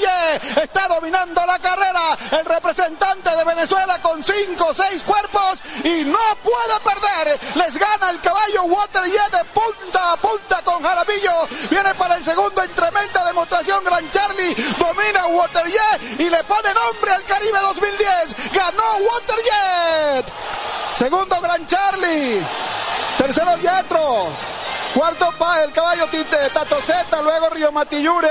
está 0.62 0.88
dominando 0.88 1.44
la 1.46 1.58
carrera. 1.58 2.00
El 2.32 2.44
representante 2.44 3.30
de 3.30 3.44
Venezuela 3.44 4.00
con 4.02 4.22
cinco 4.22 4.68
o 4.68 4.74
seis 4.74 5.02
cuerpos 5.02 5.45
y 5.84 6.04
no 6.04 6.18
puede 6.42 6.80
perder. 6.84 7.38
Les 7.54 7.76
gana 7.78 8.10
el 8.10 8.20
caballo 8.20 8.64
Water 8.64 9.04
Yes 9.04 9.30
de 9.30 9.44
punta 9.46 10.12
a 10.12 10.16
punta 10.16 10.62
con 10.64 10.82
Jaramillo. 10.82 11.46
Viene 11.70 11.94
para 11.94 12.16
el 12.16 12.22
segundo 12.22 12.62
en 12.62 12.70
tremenda 12.74 13.24
demostración. 13.24 13.84
Gran 13.84 14.10
Charlie 14.10 14.54
domina 14.78 15.26
Waterjet 15.26 16.20
y 16.20 16.30
le 16.30 16.42
pone 16.44 16.72
nombre 16.74 17.12
al 17.12 17.22
Caribe 17.24 17.58
2010. 17.60 18.52
Ganó 18.52 18.82
Waterjet. 19.10 20.32
Segundo 20.94 21.40
Gran 21.40 21.66
Charlie. 21.66 22.46
Tercero 23.18 23.56
Yetro. 23.56 24.28
Cuarto 24.94 25.30
pa 25.38 25.62
el 25.62 25.72
caballo 25.72 26.06
Tato 26.54 26.76
Z, 26.80 27.20
luego 27.20 27.50
Río 27.50 27.70
Matillure. 27.70 28.30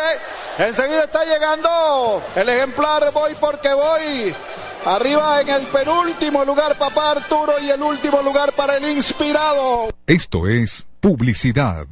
Enseguida 0.58 1.04
está 1.04 1.24
llegando 1.24 2.24
el 2.36 2.50
ejemplar 2.50 3.12
Voy 3.12 3.36
porque 3.36 3.72
voy. 3.74 4.36
Arriba 4.86 5.42
en 5.42 5.50
el 5.50 5.64
penúltimo 5.64 6.46
lugar 6.46 6.78
Papá 6.78 7.14
Arturo 7.14 7.54
y 7.60 7.72
el 7.72 7.82
último 7.82 8.22
lugar 8.22 8.54
para 8.54 8.78
el 8.78 8.88
inspirado. 8.88 9.90
Esto 10.06 10.46
es 10.46 10.88
publicidad. 11.00 11.88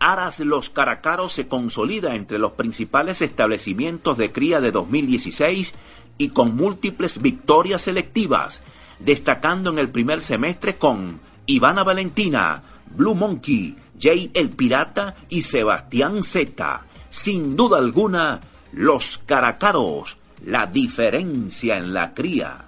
Aras 0.00 0.40
Los 0.40 0.70
Caracaros 0.70 1.34
se 1.34 1.46
consolida 1.46 2.16
entre 2.16 2.38
los 2.38 2.52
principales 2.52 3.22
establecimientos 3.22 4.18
de 4.18 4.32
cría 4.32 4.60
de 4.60 4.72
2016 4.72 5.76
y 6.18 6.30
con 6.30 6.56
múltiples 6.56 7.22
victorias 7.22 7.82
selectivas, 7.82 8.60
destacando 8.98 9.70
en 9.70 9.78
el 9.78 9.88
primer 9.88 10.22
semestre 10.22 10.78
con 10.78 11.20
Ivana 11.46 11.84
Valentina, 11.84 12.60
Blue 12.86 13.14
Monkey, 13.14 13.76
Jay 13.96 14.32
el 14.34 14.50
Pirata 14.50 15.14
y 15.28 15.42
Sebastián 15.42 16.24
Z. 16.24 16.86
Sin 17.08 17.54
duda 17.54 17.78
alguna, 17.78 18.40
Los 18.72 19.18
Caracaros, 19.24 20.18
la 20.44 20.66
diferencia 20.66 21.76
en 21.76 21.92
la 21.92 22.14
cría. 22.14 22.66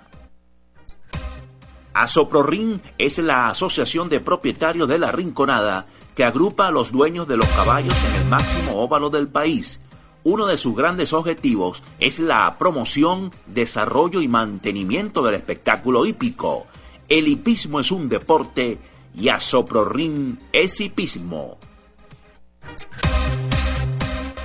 Asoprorin 1.94 2.80
es 2.96 3.18
la 3.18 3.48
asociación 3.48 4.08
de 4.08 4.20
propietarios 4.20 4.88
de 4.88 4.98
la 4.98 5.10
Rinconada 5.10 5.86
que 6.14 6.24
agrupa 6.24 6.68
a 6.68 6.70
los 6.70 6.92
dueños 6.92 7.26
de 7.26 7.36
los 7.36 7.46
caballos 7.48 7.94
en 8.04 8.22
el 8.22 8.28
máximo 8.28 8.76
óvalo 8.76 9.10
del 9.10 9.28
país. 9.28 9.80
Uno 10.24 10.46
de 10.46 10.56
sus 10.56 10.76
grandes 10.76 11.12
objetivos 11.12 11.82
es 12.00 12.20
la 12.20 12.56
promoción, 12.58 13.32
desarrollo 13.46 14.20
y 14.20 14.28
mantenimiento 14.28 15.22
del 15.22 15.34
espectáculo 15.34 16.06
hípico. 16.06 16.66
El 17.08 17.28
hipismo 17.28 17.80
es 17.80 17.90
un 17.90 18.08
deporte 18.08 18.78
y 19.14 19.28
Asoprorin 19.28 20.38
es 20.52 20.80
hipismo. 20.80 21.58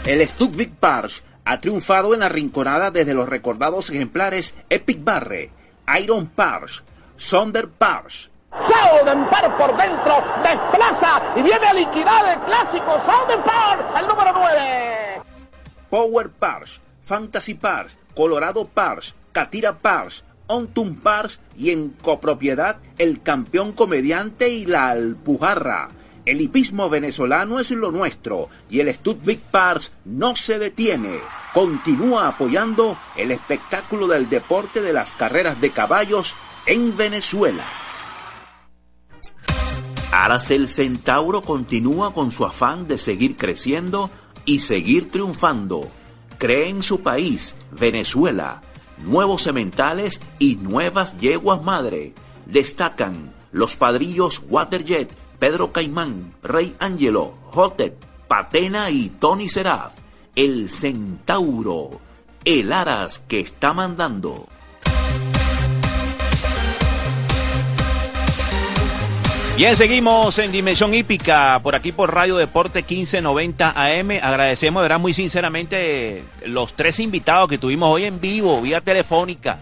El 0.06 0.28
Big 0.52 0.76
Pars 0.76 1.24
Ha 1.46 1.60
triunfado 1.60 2.14
en 2.14 2.22
la 2.22 2.30
rinconada 2.30 2.92
desde 2.92 3.14
los 3.14 3.28
recordados 3.28 3.90
ejemplares 3.90 4.56
Epic 4.70 5.04
Barre, 5.04 5.52
Iron 6.00 6.28
Pars, 6.28 6.84
Sonder 7.18 7.70
Pars, 7.70 8.32
Par 9.30 9.58
por 9.58 9.76
dentro, 9.78 10.24
desplaza 10.44 11.22
y 11.36 11.42
viene 11.42 11.66
a 11.66 11.74
liquidar 11.74 12.38
el 12.38 12.40
clásico 12.46 13.02
Par, 13.44 13.94
el 14.00 14.08
número 14.08 14.32
9. 14.34 15.22
Power 15.90 16.30
Pars, 16.30 16.82
Fantasy 17.06 17.56
Pars, 17.56 17.98
Colorado 18.16 18.68
Pars, 18.68 19.16
Catira 19.32 19.80
Pars, 19.80 20.24
Ontum 20.48 20.96
Pars 20.96 21.42
y 21.58 21.72
en 21.72 21.90
copropiedad 21.90 22.78
el 22.98 23.22
campeón 23.22 23.74
comediante 23.74 24.50
y 24.50 24.66
la 24.66 24.90
Alpujarra. 24.90 25.90
El 26.26 26.40
hipismo 26.40 26.90
venezolano 26.90 27.60
es 27.60 27.72
lo 27.72 27.92
nuestro 27.92 28.48
y 28.70 28.80
el 28.80 28.94
Studvik 28.94 29.42
Pars 29.42 29.92
no 30.06 30.38
se 30.38 30.58
detiene. 30.58 31.20
Continúa 31.54 32.30
apoyando 32.30 32.98
el 33.18 33.32
espectáculo 33.32 34.08
del 34.08 34.30
deporte 34.30 34.82
de 34.82 34.94
las 34.94 35.12
carreras 35.12 35.60
de 35.60 35.72
caballos 35.72 36.34
en 36.66 36.96
Venezuela. 36.96 37.66
Aracel 40.14 40.70
Centauro 40.70 41.42
continúa 41.42 42.14
con 42.14 42.32
su 42.32 42.46
afán 42.46 42.88
de 42.88 42.98
seguir 42.98 43.36
creciendo 43.36 44.10
y 44.46 44.60
seguir 44.60 45.12
triunfando. 45.12 45.90
Cree 46.38 46.70
en 46.70 46.84
su 46.84 47.02
país, 47.02 47.56
Venezuela, 47.72 48.62
nuevos 49.00 49.42
sementales 49.42 50.22
y 50.40 50.56
nuevas 50.56 51.20
yeguas 51.20 51.62
madre. 51.62 52.14
Destacan 52.46 53.34
los 53.52 53.76
padrillos 53.76 54.42
Waterjet, 54.50 55.10
Pedro 55.44 55.74
Caimán, 55.74 56.36
Rey 56.42 56.74
Angelo, 56.80 57.34
Jotet, 57.52 57.96
Patena 58.30 58.90
y 58.90 59.10
Tony 59.10 59.50
Seraf. 59.50 59.92
El 60.38 60.70
Centauro, 60.70 62.00
el 62.46 62.72
Aras 62.72 63.20
que 63.28 63.42
está 63.42 63.74
mandando. 63.74 64.48
Bien, 69.58 69.76
seguimos 69.76 70.40
en 70.40 70.54
Dimensión 70.54 70.94
Hípica, 70.94 71.60
por 71.62 71.76
aquí 71.76 71.92
por 71.92 72.14
Radio 72.14 72.38
Deporte 72.38 72.80
1590 72.80 73.74
AM. 73.76 74.12
Agradecemos, 74.22 74.82
verá, 74.82 74.98
muy 74.98 75.12
sinceramente, 75.12 76.24
los 76.46 76.74
tres 76.74 77.02
invitados 77.02 77.50
que 77.50 77.58
tuvimos 77.58 77.94
hoy 77.94 78.06
en 78.06 78.22
vivo, 78.22 78.62
vía 78.62 78.80
telefónica. 78.80 79.60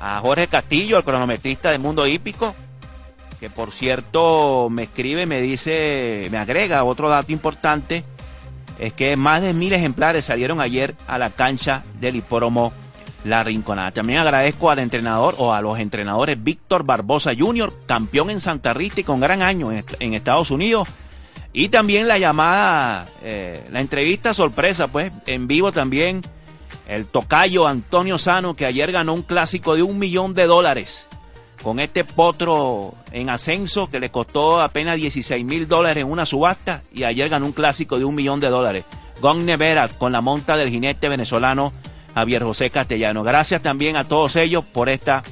A 0.00 0.20
Jorge 0.20 0.46
Castillo, 0.46 0.96
el 0.98 1.02
cronometrista 1.02 1.72
del 1.72 1.80
mundo 1.80 2.06
hípico, 2.06 2.54
que 3.40 3.50
por 3.50 3.72
cierto 3.72 4.68
me 4.70 4.84
escribe, 4.84 5.26
me 5.26 5.40
dice, 5.40 6.28
me 6.30 6.38
agrega 6.38 6.84
otro 6.84 7.08
dato 7.08 7.32
importante, 7.32 8.04
es 8.78 8.92
que 8.92 9.16
más 9.16 9.42
de 9.42 9.54
mil 9.54 9.72
ejemplares 9.72 10.24
salieron 10.24 10.60
ayer 10.60 10.94
a 11.06 11.18
la 11.18 11.30
cancha 11.30 11.82
del 12.00 12.16
hipódromo 12.16 12.72
la 13.24 13.42
Rinconada. 13.42 13.90
También 13.90 14.20
agradezco 14.20 14.70
al 14.70 14.78
entrenador 14.78 15.34
o 15.38 15.52
a 15.52 15.60
los 15.60 15.78
entrenadores 15.78 16.42
Víctor 16.42 16.84
Barbosa 16.84 17.32
Jr., 17.36 17.72
campeón 17.86 18.30
en 18.30 18.40
Santa 18.40 18.72
Rita 18.72 19.00
y 19.00 19.04
con 19.04 19.20
gran 19.20 19.42
año 19.42 19.72
en, 19.72 20.14
Estados 20.14 20.50
Unidos. 20.50 20.88
Y 21.52 21.68
también 21.70 22.06
la 22.06 22.18
llamada, 22.18 23.06
eh, 23.22 23.66
la 23.70 23.80
entrevista 23.80 24.34
sorpresa, 24.34 24.88
pues 24.88 25.10
en 25.26 25.48
vivo 25.48 25.72
también, 25.72 26.22
el 26.86 27.06
tocayo 27.06 27.66
Antonio 27.66 28.18
Sano, 28.18 28.54
que 28.54 28.66
ayer 28.66 28.92
ganó 28.92 29.14
un 29.14 29.22
clásico 29.22 29.74
de 29.74 29.82
un 29.82 29.98
millón 29.98 30.34
de 30.34 30.46
dólares 30.46 31.08
con 31.62 31.80
este 31.80 32.04
potro 32.04 32.94
en 33.12 33.30
ascenso 33.30 33.90
que 33.90 34.00
le 34.00 34.10
costó 34.10 34.60
apenas 34.60 34.96
16 34.96 35.44
mil 35.44 35.66
dólares 35.66 36.02
en 36.04 36.10
una 36.10 36.26
subasta 36.26 36.82
y 36.92 37.04
ayer 37.04 37.28
ganó 37.28 37.46
un 37.46 37.52
clásico 37.52 37.98
de 37.98 38.04
un 38.04 38.14
millón 38.14 38.40
de 38.40 38.48
dólares. 38.48 38.84
Gon 39.20 39.46
Nevera 39.46 39.88
con 39.88 40.12
la 40.12 40.20
monta 40.20 40.56
del 40.56 40.70
jinete 40.70 41.08
venezolano 41.08 41.72
Javier 42.14 42.42
José 42.42 42.70
Castellano. 42.70 43.22
Gracias 43.22 43.62
también 43.62 43.96
a 43.96 44.04
todos 44.04 44.36
ellos 44.36 44.64
por 44.64 44.88
esta 44.88 45.22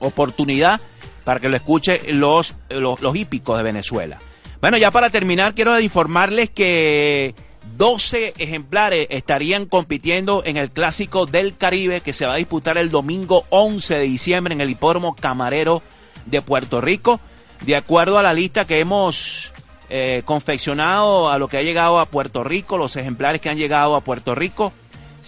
oportunidad 0.00 0.80
para 1.24 1.40
que 1.40 1.48
lo 1.48 1.56
escuchen 1.56 1.98
los, 2.20 2.54
los, 2.70 3.00
los 3.00 3.16
hípicos 3.16 3.56
de 3.58 3.64
Venezuela. 3.64 4.18
Bueno, 4.60 4.76
ya 4.76 4.90
para 4.90 5.10
terminar, 5.10 5.54
quiero 5.54 5.78
informarles 5.78 6.50
que 6.50 7.34
12 7.76 8.34
ejemplares 8.38 9.06
estarían 9.10 9.66
compitiendo 9.66 10.42
en 10.44 10.56
el 10.56 10.70
Clásico 10.70 11.26
del 11.26 11.56
Caribe 11.56 12.00
que 12.00 12.12
se 12.12 12.26
va 12.26 12.34
a 12.34 12.38
disputar 12.38 12.78
el 12.78 12.90
domingo 12.90 13.44
11 13.50 13.96
de 13.96 14.02
diciembre 14.02 14.54
en 14.54 14.60
el 14.60 14.70
Hipódromo 14.70 15.14
Camarero 15.14 15.82
de 16.26 16.42
Puerto 16.42 16.80
Rico. 16.80 17.20
De 17.60 17.76
acuerdo 17.76 18.18
a 18.18 18.22
la 18.22 18.32
lista 18.32 18.66
que 18.66 18.80
hemos 18.80 19.52
eh, 19.90 20.22
confeccionado 20.24 21.30
a 21.30 21.38
lo 21.38 21.48
que 21.48 21.58
ha 21.58 21.62
llegado 21.62 22.00
a 22.00 22.06
Puerto 22.06 22.44
Rico, 22.44 22.78
los 22.78 22.96
ejemplares 22.96 23.40
que 23.40 23.48
han 23.48 23.58
llegado 23.58 23.96
a 23.96 24.00
Puerto 24.00 24.34
Rico, 24.34 24.72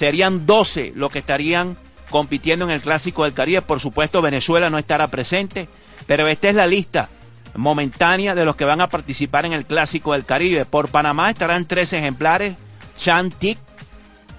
Serían 0.01 0.47
12 0.47 0.93
los 0.97 1.13
que 1.13 1.19
estarían 1.19 1.77
compitiendo 2.09 2.65
en 2.65 2.71
el 2.71 2.81
Clásico 2.81 3.25
del 3.25 3.35
Caribe. 3.35 3.61
Por 3.61 3.81
supuesto, 3.81 4.23
Venezuela 4.23 4.71
no 4.71 4.79
estará 4.79 5.09
presente, 5.09 5.69
pero 6.07 6.27
esta 6.27 6.49
es 6.49 6.55
la 6.55 6.67
lista 6.67 7.11
momentánea 7.55 8.35
de 8.35 8.45
los 8.45 8.57
que 8.57 8.65
van 8.65 8.81
a 8.81 8.89
participar 8.89 9.47
en 9.47 9.53
el 9.53 9.65
Clásico 9.65 10.13
del 10.13 10.25
Caribe. 10.25 10.65
Por 10.65 10.89
Panamá 10.89 11.31
estarán 11.31 11.67
tres 11.67 11.93
ejemplares. 11.93 12.57
Chantic 12.97 13.59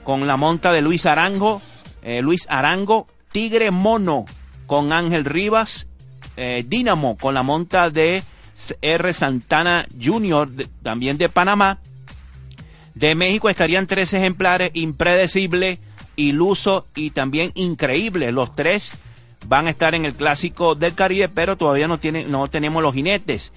con 0.03 0.28
la 0.28 0.38
monta 0.38 0.72
de 0.72 0.82
Luis 0.82 1.05
Arango, 1.05 1.62
eh, 2.03 2.22
Luis 2.22 2.45
Arango, 2.49 3.07
Tigre 3.32 3.72
Mono 3.72 4.26
con 4.68 4.93
Ángel 4.93 5.26
Rivas, 5.26 5.88
eh, 6.38 6.64
Dínamo 6.68 7.18
con 7.18 7.34
la 7.34 7.43
monta 7.43 7.89
de 7.89 8.24
R. 8.82 9.14
Santana 9.14 9.86
Jr., 10.01 10.49
también 10.84 11.18
de 11.18 11.30
Panamá, 11.30 11.80
de 12.93 13.16
México 13.16 13.49
estarían 13.49 13.88
tres 13.88 14.14
ejemplares, 14.14 14.72
impredecible, 14.74 15.80
iluso 16.16 16.88
y 16.95 17.12
también 17.12 17.51
increíble. 17.55 18.32
Los 18.32 18.55
tres 18.55 18.91
van 19.48 19.68
a 19.68 19.72
estar 19.72 19.96
en 19.96 20.06
el 20.06 20.14
clásico 20.14 20.76
del 20.76 20.94
Caribe, 20.94 21.30
pero 21.30 21.58
todavía 21.58 21.88
no, 21.88 22.00
tiene, 22.00 22.26
no 22.26 22.50
tenemos 22.50 22.82
los 22.84 22.94
jinetes. 22.94 23.52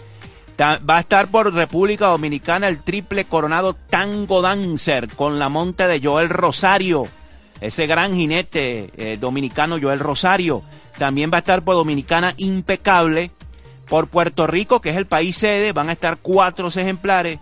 Va 0.60 0.96
a 0.96 1.00
estar 1.00 1.28
por 1.28 1.52
República 1.52 2.06
Dominicana 2.06 2.68
el 2.68 2.82
triple 2.82 3.24
coronado 3.24 3.74
Tango 3.74 4.40
Dancer 4.40 5.08
con 5.08 5.38
la 5.40 5.48
monta 5.48 5.88
de 5.88 6.00
Joel 6.00 6.28
Rosario, 6.28 7.08
ese 7.60 7.88
gran 7.88 8.14
jinete 8.14 8.90
eh, 8.96 9.18
dominicano 9.20 9.78
Joel 9.80 9.98
Rosario. 9.98 10.62
También 10.96 11.30
va 11.32 11.38
a 11.38 11.40
estar 11.40 11.62
por 11.62 11.74
Dominicana 11.74 12.34
Impecable. 12.36 13.30
Por 13.88 14.06
Puerto 14.06 14.46
Rico, 14.46 14.80
que 14.80 14.90
es 14.90 14.96
el 14.96 15.06
país 15.06 15.36
sede, 15.36 15.72
van 15.72 15.90
a 15.90 15.92
estar 15.92 16.16
cuatro 16.16 16.68
ejemplares 16.68 17.38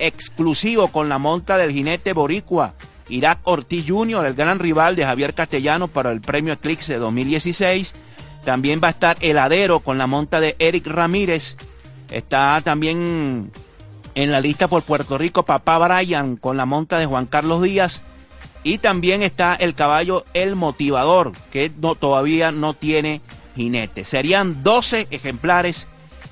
exclusivo 0.00 0.88
con 0.88 1.08
la 1.08 1.18
monta 1.18 1.56
del 1.56 1.70
jinete 1.70 2.12
boricua 2.12 2.74
Irak 3.08 3.40
Ortiz 3.44 3.84
Jr., 3.88 4.26
el 4.26 4.34
gran 4.34 4.58
rival 4.58 4.96
de 4.96 5.04
Javier 5.04 5.34
Castellano 5.34 5.88
para 5.88 6.10
el 6.10 6.20
premio 6.20 6.52
Eclipse 6.52 6.96
2016. 6.96 7.92
También 8.44 8.80
va 8.82 8.88
a 8.88 8.92
estar 8.92 9.16
Heladero 9.20 9.80
con 9.80 9.98
la 9.98 10.06
monta 10.06 10.40
de 10.40 10.56
Eric 10.58 10.86
Ramírez. 10.86 11.56
Está 12.10 12.60
también 12.62 13.50
en 14.14 14.32
la 14.32 14.40
lista 14.40 14.68
por 14.68 14.82
Puerto 14.82 15.18
Rico 15.18 15.44
Papá 15.44 15.78
Brian 15.78 16.36
con 16.36 16.56
la 16.56 16.66
monta 16.66 16.98
de 16.98 17.06
Juan 17.06 17.26
Carlos 17.26 17.62
Díaz. 17.62 18.02
Y 18.62 18.78
también 18.78 19.22
está 19.22 19.54
el 19.54 19.74
caballo 19.74 20.24
El 20.32 20.56
Motivador, 20.56 21.32
que 21.50 21.70
no, 21.80 21.96
todavía 21.96 22.50
no 22.50 22.72
tiene 22.72 23.20
jinete. 23.54 24.04
Serían 24.04 24.62
12 24.62 25.08
ejemplares 25.10 25.86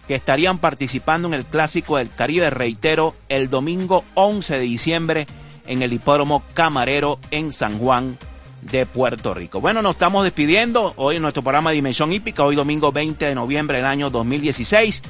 que 0.09 0.14
estarían 0.14 0.59
participando 0.59 1.29
en 1.29 1.35
el 1.35 1.45
Clásico 1.45 1.99
del 1.99 2.09
Caribe, 2.09 2.49
reitero, 2.51 3.14
el 3.29 3.51
domingo 3.51 4.03
11 4.14 4.55
de 4.55 4.61
diciembre 4.61 5.27
en 5.67 5.83
el 5.83 5.93
Hipódromo 5.93 6.43
Camarero 6.55 7.19
en 7.31 7.53
San 7.53 7.79
Juan 7.79 8.17
de 8.63 8.87
Puerto 8.87 9.35
Rico. 9.35 9.61
Bueno, 9.61 9.83
nos 9.83 9.97
estamos 9.97 10.25
despidiendo 10.25 10.95
hoy 10.97 11.17
en 11.17 11.23
nuestro 11.23 11.43
programa 11.43 11.73
Dimensión 11.73 12.13
Hípica, 12.13 12.45
hoy 12.45 12.57
domingo 12.57 12.93
20 12.93 13.25
de 13.25 13.35
noviembre 13.35 13.79
del 13.79 13.87
año 13.87 14.11
2016. 14.11 15.03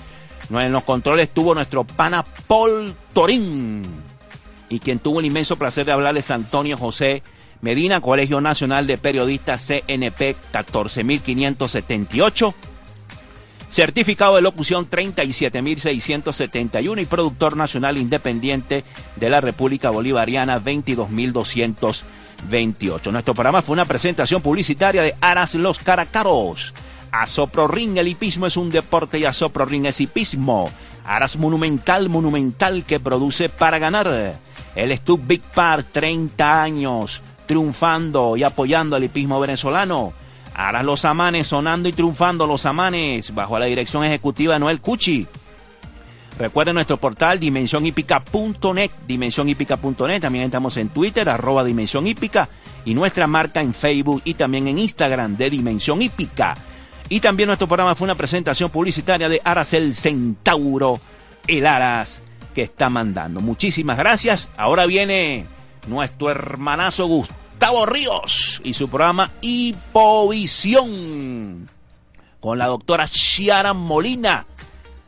En 0.50 0.72
los 0.72 0.84
controles 0.84 1.28
estuvo 1.28 1.54
nuestro 1.54 1.84
pana 1.84 2.24
Paul 2.46 2.94
Torín 3.12 3.82
y 4.68 4.80
quien 4.80 4.98
tuvo 4.98 5.20
el 5.20 5.26
inmenso 5.26 5.56
placer 5.56 5.86
de 5.86 5.92
hablarles 5.92 6.30
Antonio 6.30 6.76
José 6.76 7.22
Medina, 7.60 8.00
Colegio 8.00 8.40
Nacional 8.40 8.86
de 8.86 8.98
Periodistas 8.98 9.66
CNP 9.66 10.36
14578 10.50 12.54
certificado 13.72 14.36
de 14.36 14.42
locución 14.42 14.88
37.671 14.88 17.00
y 17.00 17.06
productor 17.06 17.56
nacional 17.56 17.96
independiente 17.96 18.84
de 19.16 19.30
la 19.30 19.40
República 19.40 19.88
Bolivariana 19.88 20.62
22.228. 20.62 23.10
Nuestro 23.10 23.34
programa 23.34 23.62
fue 23.62 23.72
una 23.72 23.86
presentación 23.86 24.42
publicitaria 24.42 25.02
de 25.02 25.14
Aras 25.22 25.54
Los 25.54 25.78
Caracaros. 25.78 26.74
Asopro 27.10 27.66
Ring, 27.66 27.96
el 27.96 28.08
hipismo 28.08 28.46
es 28.46 28.58
un 28.58 28.68
deporte 28.68 29.18
y 29.18 29.24
Asopro 29.24 29.64
Ring 29.64 29.86
es 29.86 30.02
hipismo. 30.02 30.70
Aras 31.06 31.38
Monumental, 31.38 32.10
monumental 32.10 32.84
que 32.84 33.00
produce 33.00 33.48
para 33.48 33.78
ganar. 33.78 34.34
El 34.76 34.94
Stub 34.98 35.22
Big 35.26 35.40
Park, 35.40 35.86
30 35.92 36.62
años, 36.62 37.22
triunfando 37.46 38.36
y 38.36 38.42
apoyando 38.42 38.96
al 38.96 39.04
hipismo 39.04 39.40
venezolano. 39.40 40.12
Ahora 40.54 40.82
los 40.82 41.04
amanes 41.04 41.46
sonando 41.46 41.88
y 41.88 41.92
triunfando 41.92 42.46
los 42.46 42.66
amanes 42.66 43.34
bajo 43.34 43.58
la 43.58 43.66
dirección 43.66 44.04
ejecutiva 44.04 44.54
de 44.54 44.60
Noel 44.60 44.80
Cuchi. 44.80 45.26
Recuerden 46.38 46.74
nuestro 46.74 46.96
portal 46.96 47.38
dimensionhipica.net, 47.38 48.90
dimensionhipica.net. 49.06 50.20
También 50.20 50.44
estamos 50.44 50.76
en 50.76 50.88
Twitter, 50.88 51.28
arroba 51.28 51.62
Dimensión 51.62 52.06
Hípica, 52.06 52.48
y 52.84 52.94
nuestra 52.94 53.26
marca 53.26 53.60
en 53.60 53.74
Facebook 53.74 54.22
y 54.24 54.34
también 54.34 54.68
en 54.68 54.78
Instagram 54.78 55.36
de 55.36 55.50
Dimensión 55.50 56.00
Hípica. 56.02 56.56
Y 57.08 57.20
también 57.20 57.48
nuestro 57.48 57.66
programa 57.66 57.94
fue 57.94 58.06
una 58.06 58.14
presentación 58.14 58.70
publicitaria 58.70 59.28
de 59.28 59.40
Aracel 59.44 59.94
Centauro, 59.94 61.00
el 61.46 61.66
Aras 61.66 62.22
que 62.54 62.62
está 62.62 62.88
mandando. 62.88 63.40
Muchísimas 63.40 63.98
gracias. 63.98 64.50
Ahora 64.56 64.86
viene 64.86 65.46
nuestro 65.86 66.30
hermanazo 66.30 67.08
Gustavo 67.62 67.86
Ríos 67.86 68.60
y 68.64 68.74
su 68.74 68.88
programa 68.88 69.30
Hipovisión 69.40 70.90
con 72.40 72.58
la 72.58 72.66
doctora 72.66 73.06
Chiara 73.06 73.72
Molina 73.72 74.46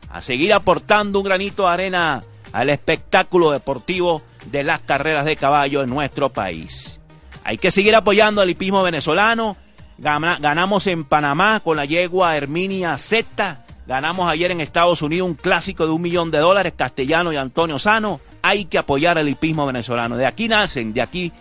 a 0.09 0.21
seguir 0.21 0.53
aportando 0.53 1.19
un 1.19 1.25
granito 1.25 1.63
de 1.63 1.69
arena 1.69 2.23
al 2.53 2.69
espectáculo 2.69 3.51
deportivo 3.51 4.21
de 4.45 4.63
las 4.63 4.79
carreras 4.79 5.25
de 5.25 5.35
caballo 5.35 5.83
en 5.83 5.89
nuestro 5.89 6.29
país. 6.29 7.01
Hay 7.43 7.57
que 7.57 7.71
seguir 7.71 7.93
apoyando 7.93 8.39
al 8.39 8.49
hipismo 8.49 8.83
venezolano. 8.83 9.57
Ganamos 9.97 10.87
en 10.87 11.03
Panamá 11.03 11.59
con 11.59 11.75
la 11.75 11.83
yegua 11.83 12.37
Herminia 12.37 12.97
Z. 12.97 13.65
Ganamos 13.85 14.31
ayer 14.31 14.51
en 14.51 14.61
Estados 14.61 15.01
Unidos 15.01 15.27
un 15.27 15.35
clásico 15.35 15.85
de 15.85 15.91
un 15.91 16.01
millón 16.01 16.31
de 16.31 16.37
dólares, 16.37 16.71
Castellano 16.77 17.33
y 17.33 17.35
Antonio 17.35 17.77
Sano. 17.79 18.21
Hay 18.41 18.63
que 18.63 18.77
apoyar 18.77 19.17
al 19.17 19.27
hipismo 19.27 19.65
venezolano. 19.65 20.15
De 20.15 20.25
aquí 20.25 20.47
nacen, 20.47 20.93
de 20.93 21.01
aquí 21.01 21.33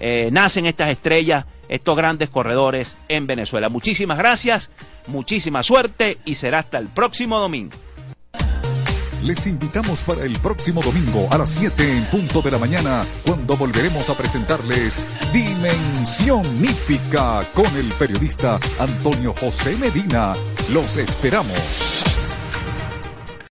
eh, 0.00 0.30
nacen 0.32 0.66
estas 0.66 0.90
estrellas, 0.90 1.44
estos 1.68 1.96
grandes 1.96 2.30
corredores 2.30 2.96
en 3.08 3.26
Venezuela. 3.26 3.68
Muchísimas 3.68 4.18
gracias, 4.18 4.70
muchísima 5.06 5.62
suerte 5.62 6.18
y 6.24 6.34
será 6.34 6.60
hasta 6.60 6.78
el 6.78 6.88
próximo 6.88 7.38
domingo. 7.38 7.76
Les 9.22 9.46
invitamos 9.46 10.02
para 10.04 10.24
el 10.24 10.38
próximo 10.38 10.80
domingo 10.80 11.28
a 11.30 11.36
las 11.36 11.50
7 11.50 11.98
en 11.98 12.04
punto 12.04 12.40
de 12.40 12.50
la 12.50 12.58
mañana, 12.58 13.02
cuando 13.26 13.54
volveremos 13.54 14.08
a 14.08 14.14
presentarles 14.14 15.04
Dimensión 15.30 16.42
Hípica 16.64 17.40
con 17.52 17.66
el 17.76 17.92
periodista 17.98 18.58
Antonio 18.78 19.34
José 19.38 19.76
Medina. 19.76 20.32
Los 20.70 20.96
esperamos. 20.96 22.09